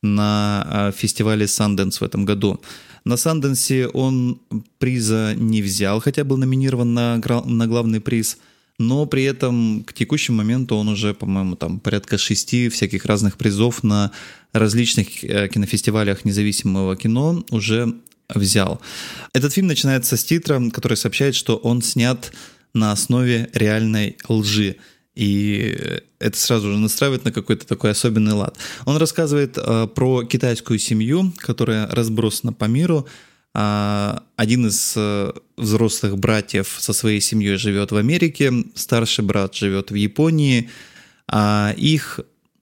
на 0.04 0.64
а, 0.68 0.92
фестивале 0.92 1.46
Sundance 1.46 2.00
в 2.00 2.04
этом 2.04 2.26
году. 2.26 2.62
На 3.06 3.18
Санденсе 3.18 3.88
он 3.88 4.40
приза 4.78 5.34
не 5.36 5.62
взял, 5.62 6.00
хотя 6.00 6.24
был 6.24 6.38
номинирован 6.38 6.94
на, 6.94 7.18
на 7.46 7.68
главный 7.68 8.00
приз, 8.00 8.38
но 8.80 9.06
при 9.06 9.24
этом 9.24 9.84
к 9.84 9.94
текущему 9.94 10.38
моменту 10.38 10.76
он 10.76 10.88
уже, 10.90 11.14
по-моему, 11.14 11.56
там 11.56 11.80
порядка 11.80 12.18
шести 12.18 12.70
всяких 12.70 13.06
разных 13.06 13.38
призов 13.38 13.84
на 13.84 14.12
различных 14.52 15.24
э, 15.24 15.48
кинофестивалях 15.48 16.26
независимого 16.26 16.96
кино 16.96 17.44
уже 17.50 17.94
взял. 18.30 18.82
Этот 19.34 19.54
фильм 19.54 19.68
начинается 19.68 20.16
с 20.18 20.24
титра, 20.24 20.62
который 20.72 20.98
сообщает, 20.98 21.36
что 21.36 21.58
он 21.58 21.82
снят 21.82 22.32
на 22.74 22.92
основе 22.92 23.50
реальной 23.54 24.18
лжи. 24.28 24.78
И 25.16 25.78
это 26.20 26.38
сразу 26.38 26.72
же 26.72 26.78
настраивает 26.80 27.24
на 27.26 27.32
какой-то 27.32 27.68
такой 27.68 27.92
особенный 27.92 28.34
лад. 28.34 28.58
Он 28.86 28.98
рассказывает 28.98 29.58
э, 29.58 29.88
про 29.88 30.24
китайскую 30.24 30.80
семью, 30.80 31.32
которая 31.38 31.88
разбросана 31.88 32.52
по 32.52 32.66
миру. 32.66 33.08
Э, 33.54 34.20
один 34.36 34.68
из 34.68 34.94
э, 34.96 35.32
взрослых 35.56 36.18
братьев 36.18 36.76
со 36.80 36.94
своей 36.94 37.22
семьей 37.22 37.58
живет 37.58 37.92
в 37.92 37.98
Америке, 37.98 38.52
старший 38.74 39.24
брат 39.24 39.54
живет 39.54 39.92
в 39.92 39.96
Японии, 39.96 40.72
а 41.28 41.76
их 41.78 42.20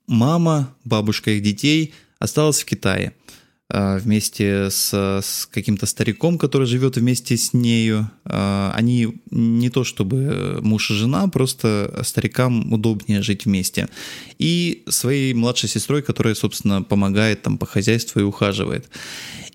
мама, 0.07 0.75
бабушка 0.83 1.31
их 1.31 1.43
детей 1.43 1.93
осталась 2.19 2.61
в 2.61 2.65
Китае 2.65 3.13
вместе 3.73 4.69
с, 4.69 4.93
с 4.93 5.45
каким-то 5.45 5.85
стариком, 5.85 6.37
который 6.37 6.67
живет 6.67 6.97
вместе 6.97 7.37
с 7.37 7.53
нею. 7.53 8.11
Э, 8.25 8.71
они 8.73 9.21
не 9.29 9.69
то 9.69 9.83
чтобы 9.83 10.59
муж 10.61 10.91
и 10.91 10.93
жена, 10.93 11.27
просто 11.27 12.01
старикам 12.03 12.73
удобнее 12.73 13.21
жить 13.21 13.45
вместе. 13.45 13.87
И 14.39 14.83
своей 14.87 15.33
младшей 15.33 15.69
сестрой, 15.69 16.01
которая, 16.01 16.35
собственно, 16.35 16.83
помогает 16.83 17.43
там 17.43 17.57
по 17.57 17.65
хозяйству 17.65 18.19
и 18.19 18.23
ухаживает. 18.23 18.89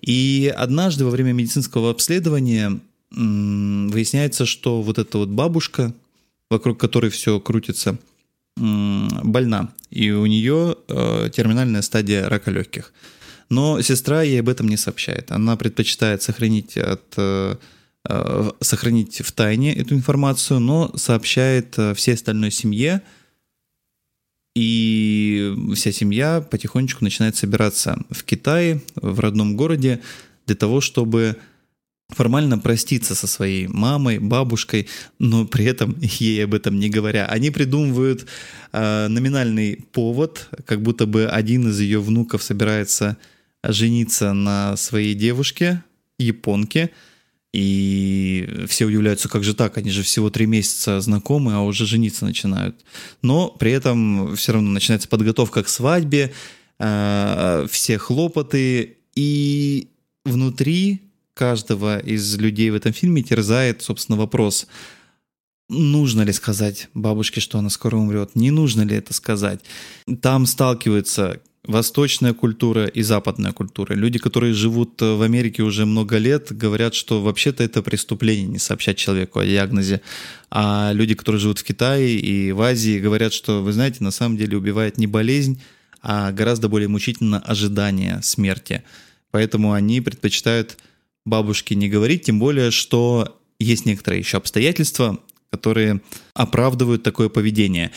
И 0.00 0.52
однажды 0.56 1.04
во 1.04 1.10
время 1.10 1.32
медицинского 1.32 1.90
обследования 1.90 2.80
выясняется, 3.10 4.46
что 4.46 4.82
вот 4.82 4.98
эта 4.98 5.18
вот 5.18 5.28
бабушка, 5.28 5.94
вокруг 6.50 6.78
которой 6.78 7.10
все 7.10 7.40
крутится, 7.40 7.98
больна, 8.56 9.72
и 9.90 10.10
у 10.10 10.26
нее 10.26 10.76
э, 10.88 11.30
терминальная 11.32 11.82
стадия 11.82 12.28
рака 12.28 12.50
легких. 12.50 12.92
Но 13.48 13.80
сестра 13.80 14.22
ей 14.22 14.40
об 14.40 14.48
этом 14.48 14.68
не 14.68 14.76
сообщает. 14.76 15.30
Она 15.30 15.56
предпочитает 15.56 16.22
сохранить, 16.22 16.76
от, 16.76 17.02
э, 17.16 17.56
э, 18.08 18.50
сохранить 18.60 19.20
в 19.20 19.32
тайне 19.32 19.74
эту 19.74 19.94
информацию, 19.94 20.60
но 20.60 20.90
сообщает 20.96 21.76
всей 21.94 22.14
остальной 22.14 22.50
семье, 22.50 23.02
и 24.56 25.54
вся 25.74 25.92
семья 25.92 26.40
потихонечку 26.40 27.04
начинает 27.04 27.36
собираться 27.36 27.98
в 28.08 28.24
Китае, 28.24 28.80
в 28.94 29.20
родном 29.20 29.54
городе, 29.54 30.00
для 30.46 30.56
того, 30.56 30.80
чтобы 30.80 31.36
формально 32.08 32.58
проститься 32.58 33.14
со 33.14 33.26
своей 33.26 33.66
мамой, 33.66 34.18
бабушкой, 34.18 34.88
но 35.18 35.44
при 35.44 35.66
этом 35.66 35.96
ей 36.00 36.44
об 36.44 36.54
этом 36.54 36.78
не 36.78 36.88
говоря. 36.88 37.26
Они 37.26 37.50
придумывают 37.50 38.26
э, 38.72 39.08
номинальный 39.08 39.84
повод, 39.92 40.48
как 40.64 40.80
будто 40.80 41.06
бы 41.06 41.26
один 41.26 41.68
из 41.68 41.78
ее 41.80 42.00
внуков 42.00 42.42
собирается 42.42 43.18
жениться 43.72 44.32
на 44.32 44.76
своей 44.76 45.14
девушке, 45.14 45.82
японке, 46.18 46.90
и 47.52 48.66
все 48.68 48.84
удивляются, 48.84 49.28
как 49.28 49.42
же 49.42 49.54
так, 49.54 49.78
они 49.78 49.90
же 49.90 50.02
всего 50.02 50.28
три 50.28 50.46
месяца 50.46 51.00
знакомы, 51.00 51.54
а 51.54 51.60
уже 51.60 51.86
жениться 51.86 52.24
начинают. 52.24 52.76
Но 53.22 53.48
при 53.48 53.72
этом 53.72 54.36
все 54.36 54.52
равно 54.52 54.70
начинается 54.70 55.08
подготовка 55.08 55.62
к 55.62 55.68
свадьбе, 55.68 56.34
э, 56.78 57.66
все 57.70 57.98
хлопоты, 57.98 58.98
и 59.14 59.88
внутри 60.24 61.00
каждого 61.32 61.98
из 61.98 62.36
людей 62.36 62.70
в 62.70 62.74
этом 62.74 62.92
фильме 62.92 63.22
терзает, 63.22 63.82
собственно, 63.82 64.18
вопрос, 64.18 64.66
нужно 65.68 66.22
ли 66.22 66.32
сказать 66.32 66.88
бабушке, 66.94 67.40
что 67.40 67.58
она 67.58 67.70
скоро 67.70 67.96
умрет, 67.96 68.34
не 68.34 68.50
нужно 68.50 68.82
ли 68.82 68.96
это 68.96 69.12
сказать. 69.12 69.60
Там 70.22 70.46
сталкиваются 70.46 71.40
восточная 71.66 72.32
культура 72.32 72.86
и 72.86 73.02
западная 73.02 73.52
культура. 73.52 73.94
Люди, 73.94 74.18
которые 74.18 74.54
живут 74.54 75.00
в 75.00 75.22
Америке 75.22 75.62
уже 75.62 75.86
много 75.86 76.18
лет, 76.18 76.48
говорят, 76.50 76.94
что 76.94 77.20
вообще-то 77.20 77.64
это 77.64 77.82
преступление 77.82 78.46
не 78.46 78.58
сообщать 78.58 78.96
человеку 78.96 79.40
о 79.40 79.46
диагнозе. 79.46 80.00
А 80.50 80.92
люди, 80.92 81.14
которые 81.14 81.40
живут 81.40 81.58
в 81.58 81.64
Китае 81.64 82.18
и 82.18 82.52
в 82.52 82.60
Азии, 82.62 82.98
говорят, 82.98 83.32
что, 83.32 83.62
вы 83.62 83.72
знаете, 83.72 83.98
на 84.00 84.10
самом 84.10 84.36
деле 84.36 84.56
убивает 84.56 84.98
не 84.98 85.06
болезнь, 85.06 85.60
а 86.02 86.32
гораздо 86.32 86.68
более 86.68 86.88
мучительно 86.88 87.40
ожидание 87.40 88.20
смерти. 88.22 88.84
Поэтому 89.30 89.72
они 89.72 90.00
предпочитают 90.00 90.78
бабушке 91.24 91.74
не 91.74 91.88
говорить, 91.88 92.22
тем 92.22 92.38
более, 92.38 92.70
что 92.70 93.40
есть 93.58 93.86
некоторые 93.86 94.20
еще 94.20 94.36
обстоятельства, 94.36 95.18
которые 95.50 96.00
оправдывают 96.34 97.02
такое 97.02 97.28
поведение. 97.28 97.90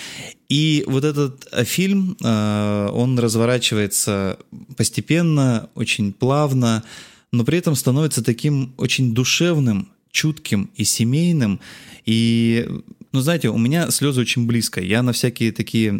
И 0.49 0.83
вот 0.87 1.03
этот 1.03 1.47
э, 1.51 1.63
фильм, 1.63 2.17
э, 2.23 2.89
он 2.93 3.19
разворачивается 3.19 4.37
постепенно, 4.77 5.69
очень 5.75 6.13
плавно, 6.13 6.83
но 7.31 7.43
при 7.43 7.57
этом 7.57 7.75
становится 7.75 8.23
таким 8.23 8.73
очень 8.77 9.13
душевным, 9.13 9.89
чутким 10.11 10.69
и 10.75 10.83
семейным. 10.83 11.59
И 12.05 12.67
ну, 13.11 13.21
знаете, 13.21 13.49
у 13.49 13.57
меня 13.57 13.89
слезы 13.89 14.21
очень 14.21 14.45
близко. 14.45 14.81
Я 14.81 15.01
на 15.01 15.13
всякие 15.13 15.51
такие 15.51 15.99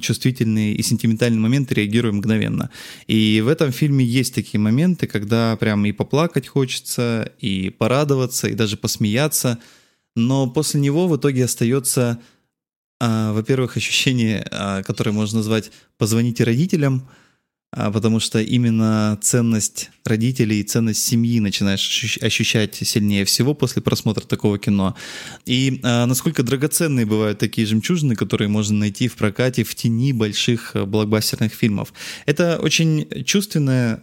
чувствительные 0.00 0.74
и 0.74 0.82
сентиментальные 0.82 1.40
моменты 1.40 1.74
реагирую 1.74 2.14
мгновенно. 2.14 2.70
И 3.08 3.40
в 3.44 3.48
этом 3.48 3.72
фильме 3.72 4.04
есть 4.04 4.34
такие 4.34 4.60
моменты, 4.60 5.08
когда 5.08 5.56
прям 5.56 5.84
и 5.86 5.92
поплакать 5.92 6.46
хочется, 6.46 7.32
и 7.40 7.70
порадоваться, 7.70 8.48
и 8.48 8.54
даже 8.54 8.76
посмеяться. 8.76 9.58
Но 10.16 10.48
после 10.48 10.80
него 10.80 11.06
в 11.06 11.16
итоге 11.16 11.44
остается, 11.44 12.18
а, 12.98 13.32
во-первых, 13.32 13.76
ощущение, 13.76 14.44
а, 14.50 14.82
которое 14.82 15.12
можно 15.12 15.38
назвать 15.38 15.70
«позвоните 15.98 16.42
родителям», 16.42 17.06
а, 17.70 17.90
потому 17.90 18.18
что 18.18 18.40
именно 18.40 19.18
ценность 19.20 19.90
родителей 20.06 20.60
и 20.60 20.62
ценность 20.62 21.04
семьи 21.04 21.38
начинаешь 21.38 22.18
ощущать 22.22 22.76
сильнее 22.76 23.26
всего 23.26 23.52
после 23.52 23.82
просмотра 23.82 24.24
такого 24.24 24.58
кино. 24.58 24.96
И 25.44 25.80
насколько 25.82 26.42
драгоценные 26.42 27.04
бывают 27.04 27.38
такие 27.38 27.66
жемчужины, 27.66 28.16
которые 28.16 28.48
можно 28.48 28.78
найти 28.78 29.08
в 29.08 29.16
прокате 29.16 29.64
в 29.64 29.74
тени 29.74 30.14
больших 30.14 30.74
блокбастерных 30.74 31.52
фильмов. 31.52 31.92
Это 32.24 32.58
очень 32.62 33.24
чувственное 33.24 34.02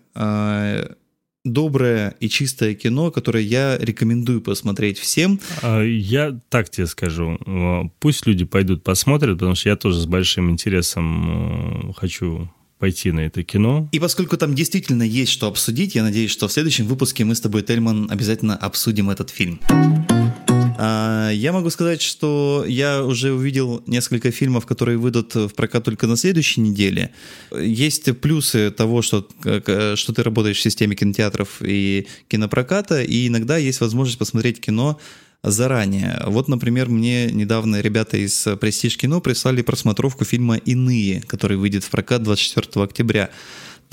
доброе 1.44 2.16
и 2.20 2.30
чистое 2.30 2.74
кино, 2.74 3.12
которое 3.12 3.44
я 3.44 3.78
рекомендую 3.78 4.42
посмотреть 4.42 4.98
всем. 4.98 5.40
А, 5.62 5.82
я 5.82 6.40
так 6.50 6.70
тебе 6.70 6.88
скажу. 6.88 7.92
Пусть 8.00 8.26
люди 8.26 8.46
пойдут 8.46 8.84
посмотрят, 8.84 9.38
потому 9.38 9.56
что 9.56 9.70
я 9.70 9.76
тоже 9.76 10.00
с 10.00 10.06
большим 10.06 10.50
интересом 10.50 11.90
э, 11.90 11.94
хочу 11.96 12.50
пойти 12.80 13.12
на 13.12 13.22
это 13.22 13.44
кино. 13.44 13.88
И 13.92 14.00
поскольку 14.00 14.38
там 14.38 14.56
действительно 14.56 15.04
есть 15.04 15.32
что 15.32 15.48
обсудить, 15.48 15.96
я 15.96 16.04
надеюсь, 16.04 16.32
что 16.32 16.48
в 16.48 16.52
следующем 16.52 16.86
выпуске 16.86 17.24
мы 17.24 17.36
с 17.36 17.42
тобой, 17.42 17.62
Тельман, 17.62 18.08
обязательно 18.12 18.58
обсудим 18.58 19.10
этот 19.10 19.30
фильм. 19.30 19.60
А, 20.78 21.30
я 21.32 21.52
могу 21.52 21.70
сказать, 21.70 22.02
что 22.02 22.66
я 22.68 23.04
уже 23.04 23.34
увидел 23.34 23.84
несколько 23.88 24.32
фильмов, 24.32 24.66
которые 24.66 24.98
выйдут 24.98 25.36
в 25.36 25.50
прокат 25.50 25.84
только 25.84 26.08
на 26.08 26.18
следующей 26.18 26.62
неделе. 26.62 27.12
Есть 27.58 28.20
плюсы 28.20 28.72
того, 28.72 29.02
что, 29.02 29.28
что 29.42 30.14
ты 30.14 30.24
работаешь 30.24 30.58
в 30.58 30.62
системе 30.62 30.96
кинотеатров 30.96 31.62
и 31.62 32.08
кинопроката, 32.28 33.04
и 33.04 33.28
иногда 33.28 33.58
есть 33.58 33.82
возможность 33.82 34.20
посмотреть 34.20 34.60
кино 34.60 35.00
заранее. 35.44 36.22
Вот, 36.26 36.48
например, 36.48 36.90
мне 36.90 37.28
недавно 37.28 37.82
ребята 37.82 38.18
из 38.18 38.48
Престиж 38.60 38.98
кино 38.98 39.20
прислали 39.20 39.62
просмотровку 39.62 40.24
фильма 40.24 40.56
«Иные», 40.56 41.22
который 41.22 41.58
выйдет 41.58 41.84
в 41.84 41.90
прокат 41.90 42.24
24 42.24 42.84
октября. 42.84 43.30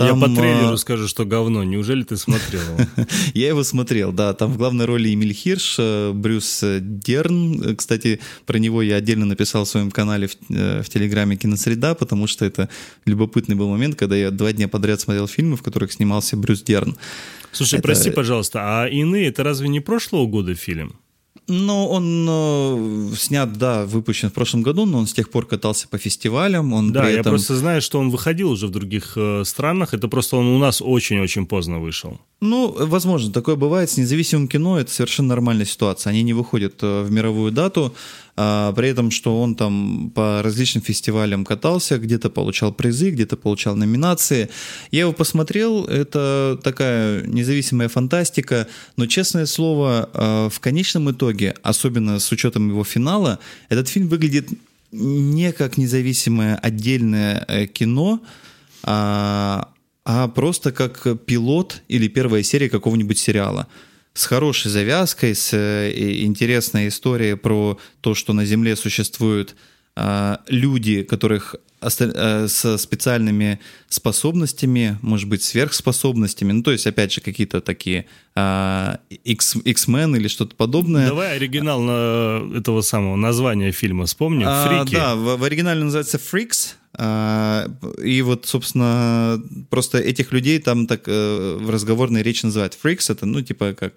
Там, 0.00 0.18
Я 0.18 0.28
по 0.28 0.34
трейлеру 0.34 0.78
скажу, 0.78 1.06
что 1.08 1.26
говно. 1.26 1.62
Неужели 1.62 2.04
ты 2.04 2.16
смотрел 2.16 2.62
его? 2.62 3.06
Я 3.34 3.48
его 3.48 3.62
смотрел, 3.62 4.12
да. 4.12 4.32
Там 4.32 4.50
в 4.50 4.56
главной 4.56 4.86
роли 4.86 5.12
Эмиль 5.12 5.34
Хирш, 5.34 5.76
э, 5.78 6.12
Брюс 6.14 6.64
Дерн. 6.80 7.76
Кстати, 7.76 8.18
про 8.46 8.58
него 8.58 8.80
я 8.80 8.96
отдельно 8.96 9.26
написал 9.26 9.66
в 9.66 9.68
своем 9.68 9.90
канале 9.90 10.28
в, 10.28 10.36
э, 10.48 10.82
в 10.82 10.88
Телеграме 10.88 11.36
«Киносреда», 11.36 11.94
потому 11.94 12.26
что 12.26 12.46
это 12.46 12.70
любопытный 13.04 13.56
был 13.56 13.68
момент, 13.68 13.96
когда 13.96 14.16
я 14.16 14.30
два 14.30 14.54
дня 14.54 14.68
подряд 14.68 15.02
смотрел 15.02 15.28
фильмы, 15.28 15.58
в 15.58 15.62
которых 15.62 15.92
снимался 15.92 16.34
Брюс 16.34 16.62
Дерн. 16.62 16.96
Слушай, 17.52 17.74
это... 17.74 17.82
прости, 17.82 18.10
пожалуйста, 18.10 18.60
а 18.62 18.88
«Иные»— 18.88 19.26
это 19.28 19.44
разве 19.44 19.68
не 19.68 19.80
прошлого 19.80 20.26
года 20.26 20.54
фильм? 20.54 20.94
Ну, 21.52 21.88
он 21.88 22.26
э, 22.30 23.16
снят, 23.16 23.52
да, 23.52 23.84
выпущен 23.84 24.30
в 24.30 24.32
прошлом 24.32 24.62
году, 24.62 24.86
но 24.86 24.98
он 24.98 25.08
с 25.08 25.12
тех 25.12 25.30
пор 25.30 25.46
катался 25.46 25.88
по 25.88 25.98
фестивалям. 25.98 26.72
Он 26.72 26.92
да, 26.92 27.08
я 27.08 27.18
этом... 27.18 27.32
просто 27.32 27.56
знаю, 27.56 27.82
что 27.82 27.98
он 27.98 28.10
выходил 28.10 28.52
уже 28.52 28.68
в 28.68 28.70
других 28.70 29.14
э, 29.16 29.42
странах. 29.44 29.92
Это 29.92 30.06
просто 30.06 30.36
он 30.36 30.46
у 30.46 30.58
нас 30.58 30.80
очень-очень 30.80 31.46
поздно 31.46 31.80
вышел. 31.80 32.20
Ну, 32.40 32.72
возможно, 32.78 33.32
такое 33.32 33.56
бывает. 33.56 33.90
С 33.90 33.96
независимым 33.96 34.46
кино 34.46 34.78
это 34.78 34.92
совершенно 34.92 35.30
нормальная 35.30 35.66
ситуация. 35.66 36.10
Они 36.10 36.22
не 36.22 36.34
выходят 36.34 36.74
э, 36.82 37.02
в 37.02 37.10
мировую 37.10 37.50
дату, 37.50 37.92
а, 38.42 38.72
при 38.72 38.88
этом, 38.88 39.10
что 39.10 39.38
он 39.42 39.54
там 39.54 40.10
по 40.14 40.40
различным 40.42 40.82
фестивалям 40.82 41.44
катался, 41.44 41.98
где-то 41.98 42.30
получал 42.30 42.72
призы, 42.72 43.10
где-то 43.10 43.36
получал 43.36 43.76
номинации. 43.76 44.48
Я 44.90 45.00
его 45.00 45.12
посмотрел, 45.12 45.84
это 45.84 46.58
такая 46.64 47.26
независимая 47.26 47.90
фантастика, 47.90 48.66
но, 48.96 49.06
честное 49.06 49.44
слово, 49.44 50.08
э, 50.14 50.48
в 50.50 50.58
конечном 50.58 51.10
итоге, 51.10 51.54
особенно 51.62 52.18
с 52.18 52.32
учетом 52.32 52.70
его 52.70 52.82
финала, 52.82 53.40
этот 53.68 53.88
фильм 53.88 54.08
выглядит 54.08 54.48
не 54.90 55.52
как 55.52 55.76
независимое 55.76 56.56
отдельное 56.56 57.44
э, 57.46 57.66
кино, 57.66 58.22
а 58.84 59.68
а 60.06 60.28
просто 60.28 60.72
как 60.72 61.06
пилот 61.26 61.82
или 61.88 62.08
первая 62.08 62.42
серия 62.42 62.70
какого-нибудь 62.70 63.18
сериала 63.18 63.66
с 64.14 64.26
хорошей 64.26 64.70
завязкой, 64.70 65.34
с 65.34 65.52
э, 65.52 66.22
интересной 66.24 66.88
историей 66.88 67.34
про 67.34 67.78
то, 68.00 68.14
что 68.14 68.32
на 68.32 68.44
Земле 68.44 68.76
существуют 68.76 69.54
люди, 70.48 71.02
которых 71.02 71.56
э, 71.80 72.46
со 72.48 72.78
специальными 72.78 73.58
способностями, 73.88 74.98
может 75.02 75.28
быть, 75.28 75.42
сверхспособностями, 75.42 76.52
ну, 76.52 76.62
то 76.62 76.72
есть, 76.72 76.86
опять 76.86 77.12
же, 77.12 77.20
какие-то 77.20 77.60
такие 77.60 78.06
а, 78.34 79.00
X, 79.10 79.56
X-Men 79.56 80.16
или 80.16 80.28
что-то 80.28 80.54
подобное. 80.54 81.08
Давай 81.08 81.36
оригинал 81.36 81.80
на 81.80 82.56
этого 82.56 82.82
самого 82.82 83.16
названия 83.16 83.72
фильма 83.72 84.06
вспомним. 84.06 84.46
А, 84.48 84.84
Фрики. 84.84 84.94
да, 84.94 85.14
в, 85.16 85.36
в 85.36 85.44
оригинале 85.44 85.82
называется 85.82 86.18
Freaks. 86.18 86.74
А, 86.94 87.68
и 88.02 88.22
вот, 88.22 88.46
собственно, 88.46 89.42
просто 89.70 89.98
этих 89.98 90.32
людей 90.32 90.58
там 90.58 90.86
так 90.86 91.02
э, 91.06 91.58
в 91.60 91.70
разговорной 91.70 92.22
речи 92.22 92.44
называют 92.44 92.76
Freaks. 92.82 93.10
Это, 93.12 93.26
ну, 93.26 93.42
типа 93.42 93.74
как 93.74 93.94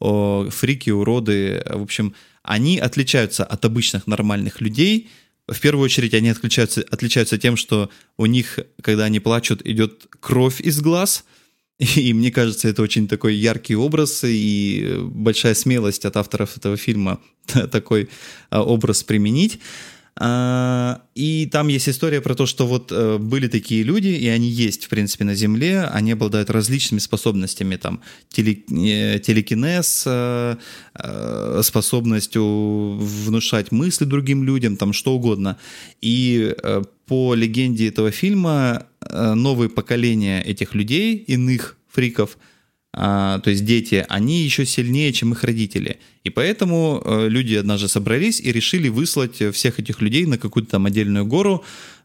о, 0.00 0.48
фрики, 0.50 0.90
уроды. 0.90 1.62
В 1.68 1.82
общем, 1.82 2.14
они 2.42 2.78
отличаются 2.78 3.44
от 3.44 3.64
обычных 3.64 4.06
нормальных 4.06 4.60
людей. 4.60 5.08
В 5.48 5.60
первую 5.60 5.84
очередь 5.84 6.14
они 6.14 6.28
отличаются, 6.28 6.84
отличаются 6.90 7.36
тем, 7.36 7.56
что 7.56 7.90
у 8.16 8.26
них, 8.26 8.58
когда 8.80 9.04
они 9.04 9.20
плачут, 9.20 9.66
идет 9.66 10.06
кровь 10.20 10.60
из 10.60 10.80
глаз. 10.80 11.24
И 11.78 12.12
мне 12.12 12.30
кажется, 12.30 12.68
это 12.68 12.82
очень 12.82 13.08
такой 13.08 13.34
яркий 13.34 13.74
образ 13.74 14.22
и 14.24 14.98
большая 15.00 15.54
смелость 15.54 16.04
от 16.04 16.16
авторов 16.16 16.56
этого 16.56 16.76
фильма 16.76 17.20
такой 17.70 18.08
а, 18.50 18.62
образ 18.62 19.02
применить. 19.02 19.58
А, 20.16 21.02
И 21.14 21.46
там 21.50 21.68
есть 21.68 21.88
история 21.88 22.20
про 22.20 22.34
то, 22.34 22.46
что 22.46 22.66
вот 22.66 22.92
э, 22.92 23.18
были 23.18 23.48
такие 23.48 23.82
люди, 23.82 24.08
и 24.08 24.28
они 24.28 24.48
есть, 24.48 24.84
в 24.84 24.88
принципе, 24.88 25.24
на 25.24 25.34
Земле, 25.34 25.84
они 25.84 26.12
обладают 26.12 26.50
различными 26.50 27.00
способностями, 27.00 27.76
там, 27.76 28.00
э, 28.36 29.18
телекинез, 29.18 30.04
э, 30.06 30.56
способностью 31.62 32.44
внушать 32.98 33.72
мысли 33.72 34.04
другим 34.04 34.44
людям, 34.44 34.76
там, 34.76 34.92
что 34.92 35.14
угодно. 35.14 35.56
И 36.02 36.54
по 37.06 37.34
легенде 37.34 37.88
этого 37.88 38.10
фильма 38.10 38.86
новые 39.10 39.68
поколения 39.68 40.42
этих 40.42 40.74
людей, 40.74 41.16
иных 41.16 41.76
фриков, 41.88 42.36
а, 42.94 43.38
то 43.40 43.50
есть 43.50 43.64
дети, 43.64 44.04
они 44.08 44.42
еще 44.42 44.66
сильнее, 44.66 45.12
чем 45.12 45.32
их 45.32 45.44
родители. 45.44 45.98
И 46.24 46.30
поэтому 46.30 47.02
э, 47.04 47.28
люди 47.28 47.54
однажды 47.54 47.88
собрались 47.88 48.40
и 48.40 48.52
решили 48.52 48.88
выслать 48.88 49.42
всех 49.52 49.80
этих 49.80 50.00
людей 50.00 50.26
на 50.26 50.38
какую-то 50.38 50.72
там 50.72 50.86
отдельную 50.86 51.24
гору, 51.26 51.64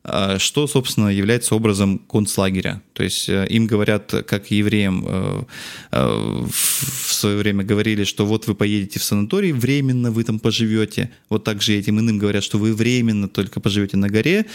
а, 0.09 0.39
что, 0.39 0.67
собственно, 0.67 1.09
является 1.09 1.53
образом 1.53 1.99
концлагеря. 1.99 2.81
То 2.93 3.03
есть 3.03 3.27
э, 3.27 3.45
им 3.49 3.67
говорят, 3.67 4.13
как 4.25 4.49
евреям 4.49 5.05
э, 5.05 5.43
э, 5.91 6.45
в 6.49 7.13
свое 7.13 7.35
время 7.35 7.65
говорили, 7.65 8.05
что 8.05 8.25
вот 8.25 8.47
вы 8.47 8.55
поедете 8.55 8.99
в 8.99 9.03
санаторий, 9.03 9.51
временно 9.51 10.09
вы 10.09 10.23
там 10.23 10.39
поживете. 10.39 11.11
Вот 11.29 11.43
так 11.43 11.61
же 11.61 11.73
этим 11.73 11.99
иным 11.99 12.19
говорят, 12.19 12.45
что 12.45 12.57
вы 12.57 12.73
временно 12.73 13.27
только 13.27 13.59
поживете 13.59 13.97
на 13.97 14.07
горе, 14.07 14.45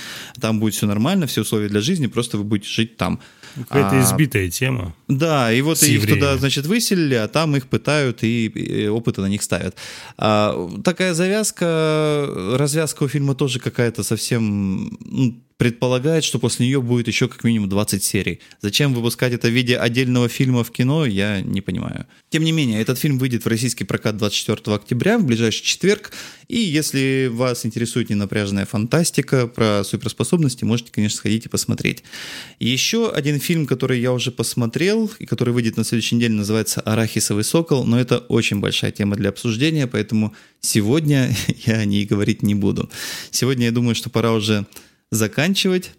там 0.40 0.58
будет 0.58 0.72
все 0.72 0.86
нормально, 0.86 1.26
все 1.26 1.42
условия 1.42 1.68
для 1.68 1.82
жизни, 1.82 2.06
просто 2.06 2.38
вы 2.38 2.44
будете 2.44 2.70
жить 2.70 2.96
там. 2.96 3.20
Какая-то 3.54 3.98
А, 3.98 4.02
избитая 4.02 4.48
тема. 4.48 4.94
да, 5.08 5.52
и 5.52 5.60
вот 5.62 5.82
их 5.82 5.88
евреями. 5.88 6.20
туда, 6.20 6.36
значит, 6.38 6.66
выселили, 6.66 7.14
а 7.14 7.28
там 7.28 7.54
их 7.56 7.66
пытают 7.66 8.22
и, 8.24 8.46
и 8.46 8.88
опыты 8.88 9.20
на 9.20 9.26
них 9.26 9.42
ставят. 9.42 9.76
А, 10.16 10.68
такая 10.84 11.14
завязка, 11.14 12.26
развязка 12.58 13.02
у 13.04 13.08
фильма 13.08 13.34
тоже 13.34 13.58
какая-то 13.60 14.02
совсем 14.02 14.98
ну, 15.04 15.34
предполагает, 15.62 16.24
что 16.24 16.40
после 16.40 16.66
нее 16.66 16.82
будет 16.82 17.06
еще 17.06 17.28
как 17.28 17.44
минимум 17.44 17.68
20 17.68 18.02
серий. 18.02 18.40
Зачем 18.62 18.94
выпускать 18.94 19.32
это 19.32 19.46
в 19.46 19.52
виде 19.52 19.76
отдельного 19.76 20.28
фильма 20.28 20.64
в 20.64 20.72
кино, 20.72 21.06
я 21.06 21.40
не 21.40 21.60
понимаю. 21.60 22.06
Тем 22.30 22.42
не 22.42 22.50
менее, 22.50 22.80
этот 22.80 22.98
фильм 22.98 23.16
выйдет 23.16 23.44
в 23.44 23.48
российский 23.48 23.84
прокат 23.84 24.16
24 24.16 24.74
октября, 24.74 25.18
в 25.18 25.24
ближайший 25.24 25.62
четверг. 25.62 26.10
И 26.48 26.58
если 26.58 27.30
вас 27.32 27.64
интересует 27.64 28.10
ненапряжная 28.10 28.66
фантастика 28.66 29.46
про 29.46 29.84
суперспособности, 29.84 30.64
можете, 30.64 30.90
конечно, 30.90 31.18
сходить 31.18 31.46
и 31.46 31.48
посмотреть. 31.48 32.02
Еще 32.58 33.08
один 33.08 33.38
фильм, 33.38 33.66
который 33.66 34.00
я 34.00 34.12
уже 34.12 34.32
посмотрел, 34.32 35.12
и 35.20 35.26
который 35.26 35.54
выйдет 35.54 35.76
на 35.76 35.84
следующей 35.84 36.16
неделе, 36.16 36.34
называется 36.34 36.80
«Арахисовый 36.80 37.44
сокол», 37.44 37.84
но 37.84 38.00
это 38.00 38.18
очень 38.18 38.58
большая 38.58 38.90
тема 38.90 39.14
для 39.14 39.28
обсуждения, 39.28 39.86
поэтому 39.86 40.34
сегодня 40.60 41.32
я 41.66 41.74
о 41.74 41.84
ней 41.84 42.04
говорить 42.04 42.42
не 42.42 42.56
буду. 42.56 42.90
Сегодня 43.30 43.66
я 43.66 43.70
думаю, 43.70 43.94
что 43.94 44.10
пора 44.10 44.32
уже 44.32 44.66
заканчивать 45.12 45.92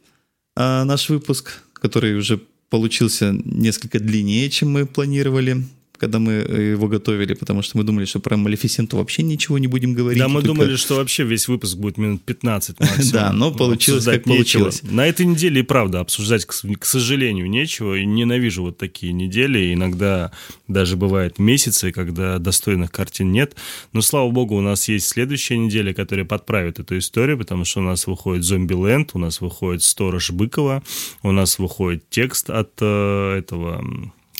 а, 0.55 0.84
наш 0.84 1.07
выпуск, 1.07 1.61
который 1.74 2.18
уже 2.18 2.41
получился 2.70 3.32
несколько 3.32 3.99
длиннее, 3.99 4.49
чем 4.49 4.72
мы 4.72 4.86
планировали 4.86 5.64
когда 6.04 6.20
мы 6.20 6.34
э, 6.34 6.72
его 6.72 6.88
готовили, 6.89 7.34
потому 7.34 7.62
что 7.62 7.78
мы 7.78 7.86
думали, 7.86 8.04
что 8.04 8.20
про 8.20 8.36
Малефисенту 8.36 8.97
вообще 8.97 9.24
ничего 9.24 9.58
не 9.58 9.68
будем 9.68 9.93
говорить. 9.93 10.20
Да, 10.20 10.28
мы 10.28 10.41
только- 10.41 10.47
думали, 10.47 10.76
что 10.76 10.95
вообще 10.95 11.24
весь 11.24 11.47
выпуск 11.47 11.78
будет 11.78 11.97
минут 11.97 12.24
15 12.24 12.80
максимум. 12.80 13.12
Да, 13.12 13.32
но 13.32 13.51
получилось, 13.51 14.06
Обсуждать 14.06 14.24
как 14.24 14.34
получилось. 14.34 14.84
На 14.84 15.08
этой 15.08 15.26
неделе 15.26 15.62
и 15.62 15.64
правда 15.64 16.01
обсуждать, 16.01 16.45
к 16.45 16.86
сожалению, 16.86 17.49
нечего. 17.49 17.95
И 17.95 18.06
ненавижу 18.06 18.64
вот 18.64 18.78
такие 18.78 19.14
недели. 19.14 19.74
Иногда 19.74 20.32
даже 20.68 20.97
бывают 20.97 21.39
месяцы, 21.39 21.93
когда 21.93 22.38
достойных 22.38 22.91
картин 22.91 23.32
нет. 23.32 23.56
Но, 23.93 24.01
слава 24.01 24.30
богу, 24.30 24.58
у 24.58 24.62
нас 24.62 24.89
есть 24.89 25.08
следующая 25.08 25.58
неделя, 25.58 25.93
которая 25.93 26.26
подправит 26.26 26.80
эту 26.80 26.97
историю, 26.97 27.38
потому 27.38 27.64
что 27.64 27.80
у 27.80 27.84
нас 27.84 28.08
выходит 28.08 28.43
«Зомби-ленд», 28.43 29.12
у 29.14 29.20
нас 29.20 29.39
выходит 29.39 29.84
«Сторож 29.84 30.32
Быкова», 30.32 30.84
у 31.22 31.32
нас 31.32 31.60
выходит 31.60 32.10
текст 32.10 32.49
от 32.49 32.72
э, 32.82 33.38
этого... 33.38 33.84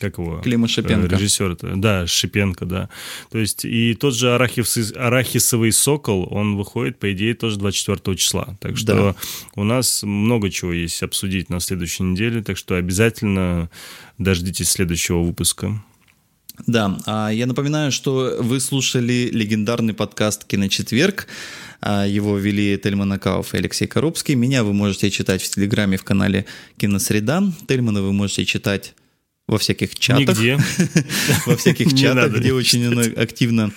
как 0.03 0.17
его? 0.17 0.41
Клима 0.41 0.67
Шипенко. 0.67 1.07
Э, 1.15 1.17
Режиссер. 1.17 1.57
Да, 1.77 2.05
Шипенко, 2.05 2.65
да. 2.65 2.89
То 3.31 3.37
есть 3.39 3.63
и 3.63 3.93
тот 3.95 4.13
же 4.15 4.27
арахис- 4.35 4.93
арахисовый 4.97 5.71
сокол, 5.71 6.27
он 6.29 6.57
выходит, 6.57 6.99
по 6.99 7.11
идее, 7.13 7.33
тоже 7.33 7.57
24 7.57 8.17
числа. 8.17 8.57
Так 8.59 8.77
что 8.77 8.93
Да. 8.95 9.15
у 9.55 9.63
нас 9.63 10.03
много 10.03 10.49
чего 10.49 10.73
есть 10.73 11.01
обсудить 11.03 11.49
на 11.49 11.59
следующей 11.59 12.03
неделе, 12.03 12.43
так 12.43 12.57
что 12.57 12.75
обязательно 12.75 13.69
дождитесь 14.17 14.69
следующего 14.69 15.21
выпуска. 15.21 15.81
Да, 16.67 16.99
а 17.07 17.29
я 17.29 17.45
напоминаю, 17.47 17.91
что 17.91 18.37
вы 18.39 18.59
слушали 18.59 19.29
легендарный 19.31 19.93
подкаст 19.93 20.43
«Киночетверг». 20.45 21.27
А, 21.81 22.05
Его 22.05 22.37
вели 22.37 22.77
Тельман 22.77 23.11
Акауф 23.13 23.53
и 23.53 23.57
Алексей 23.57 23.87
Коробский. 23.87 24.35
Меня 24.35 24.63
вы 24.63 24.71
можете 24.73 25.09
читать 25.09 25.41
в 25.41 25.49
Телеграме 25.49 25.97
в 25.97 26.03
канале 26.03 26.45
«Киносреда». 26.77 27.43
Тельмана 27.67 28.01
вы 28.03 28.13
можете 28.13 28.45
читать 28.45 28.93
во 29.47 29.57
всяких 29.57 29.95
чатах. 29.97 30.37
Нигде. 30.37 30.57
Во 31.45 31.55
всяких 31.57 31.93
чатах, 31.93 32.33
где 32.33 32.53
очень 32.53 33.13
активно 33.17 33.71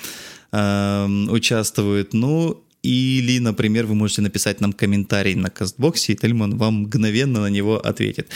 эм, 0.53 1.31
участвует. 1.31 2.15
Ну, 2.15 2.63
или, 2.87 3.41
например, 3.41 3.87
вы 3.87 3.97
можете 3.97 4.23
написать 4.23 4.61
нам 4.61 4.73
комментарий 4.73 5.35
на 5.35 5.51
кастбоксе, 5.51 6.13
и 6.13 6.17
Тельман 6.17 6.57
вам 6.57 6.83
мгновенно 6.83 7.41
на 7.41 7.49
него 7.49 7.79
ответит. 7.79 8.29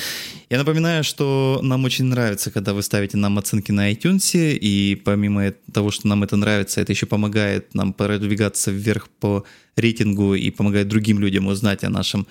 Я 0.50 0.58
напоминаю, 0.58 1.04
что 1.04 1.60
нам 1.62 1.84
очень 1.84 2.06
нравится, 2.06 2.50
когда 2.50 2.72
вы 2.74 2.82
ставите 2.82 3.16
нам 3.16 3.38
оценки 3.38 3.70
на 3.70 3.92
iTunes, 3.92 4.58
и 4.60 5.00
помимо 5.04 5.52
того, 5.72 5.92
что 5.92 6.08
нам 6.08 6.24
это 6.24 6.36
нравится, 6.36 6.80
это 6.80 6.90
еще 6.90 7.06
помогает 7.06 7.74
нам 7.74 7.92
продвигаться 7.92 8.72
вверх 8.72 9.08
по 9.20 9.44
рейтингу 9.76 10.34
и 10.34 10.50
помогает 10.50 10.88
другим 10.88 11.20
людям 11.20 11.46
узнать 11.46 11.84
о 11.84 11.90
нашем 11.90 12.26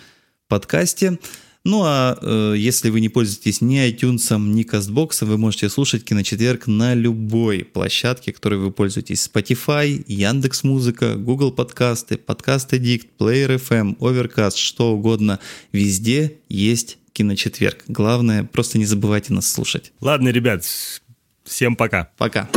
подкасте. 0.49 1.19
Ну 1.65 1.83
а 1.83 2.17
э, 2.21 2.55
если 2.57 2.89
вы 2.89 3.01
не 3.01 3.09
пользуетесь 3.09 3.61
ни 3.61 3.85
iTunes, 3.85 4.37
ни 4.39 4.63
CastBox, 4.63 5.25
вы 5.25 5.37
можете 5.37 5.69
слушать 5.69 6.05
Киночетверг 6.05 6.67
на 6.67 6.93
любой 6.93 7.65
площадке, 7.65 8.31
которой 8.31 8.59
вы 8.59 8.71
пользуетесь. 8.71 9.29
Spotify, 9.31 10.03
Яндекс 10.07 10.63
Музыка, 10.63 11.15
Google 11.15 11.51
подкасты, 11.51 12.17
Подкаст 12.17 12.73
Addict, 12.73 13.09
Player 13.19 13.61
FM, 13.61 13.97
Overcast, 13.97 14.55
что 14.55 14.93
угодно. 14.93 15.39
Везде 15.73 16.37
есть 16.47 16.97
Киночетверг. 17.11 17.83
Главное, 17.87 18.45
просто 18.45 18.77
не 18.77 18.85
забывайте 18.85 19.33
нас 19.33 19.51
слушать. 19.51 19.91
Ладно, 19.99 20.29
ребят, 20.29 20.63
всем 21.43 21.75
пока. 21.75 22.09
Пока. 22.17 22.49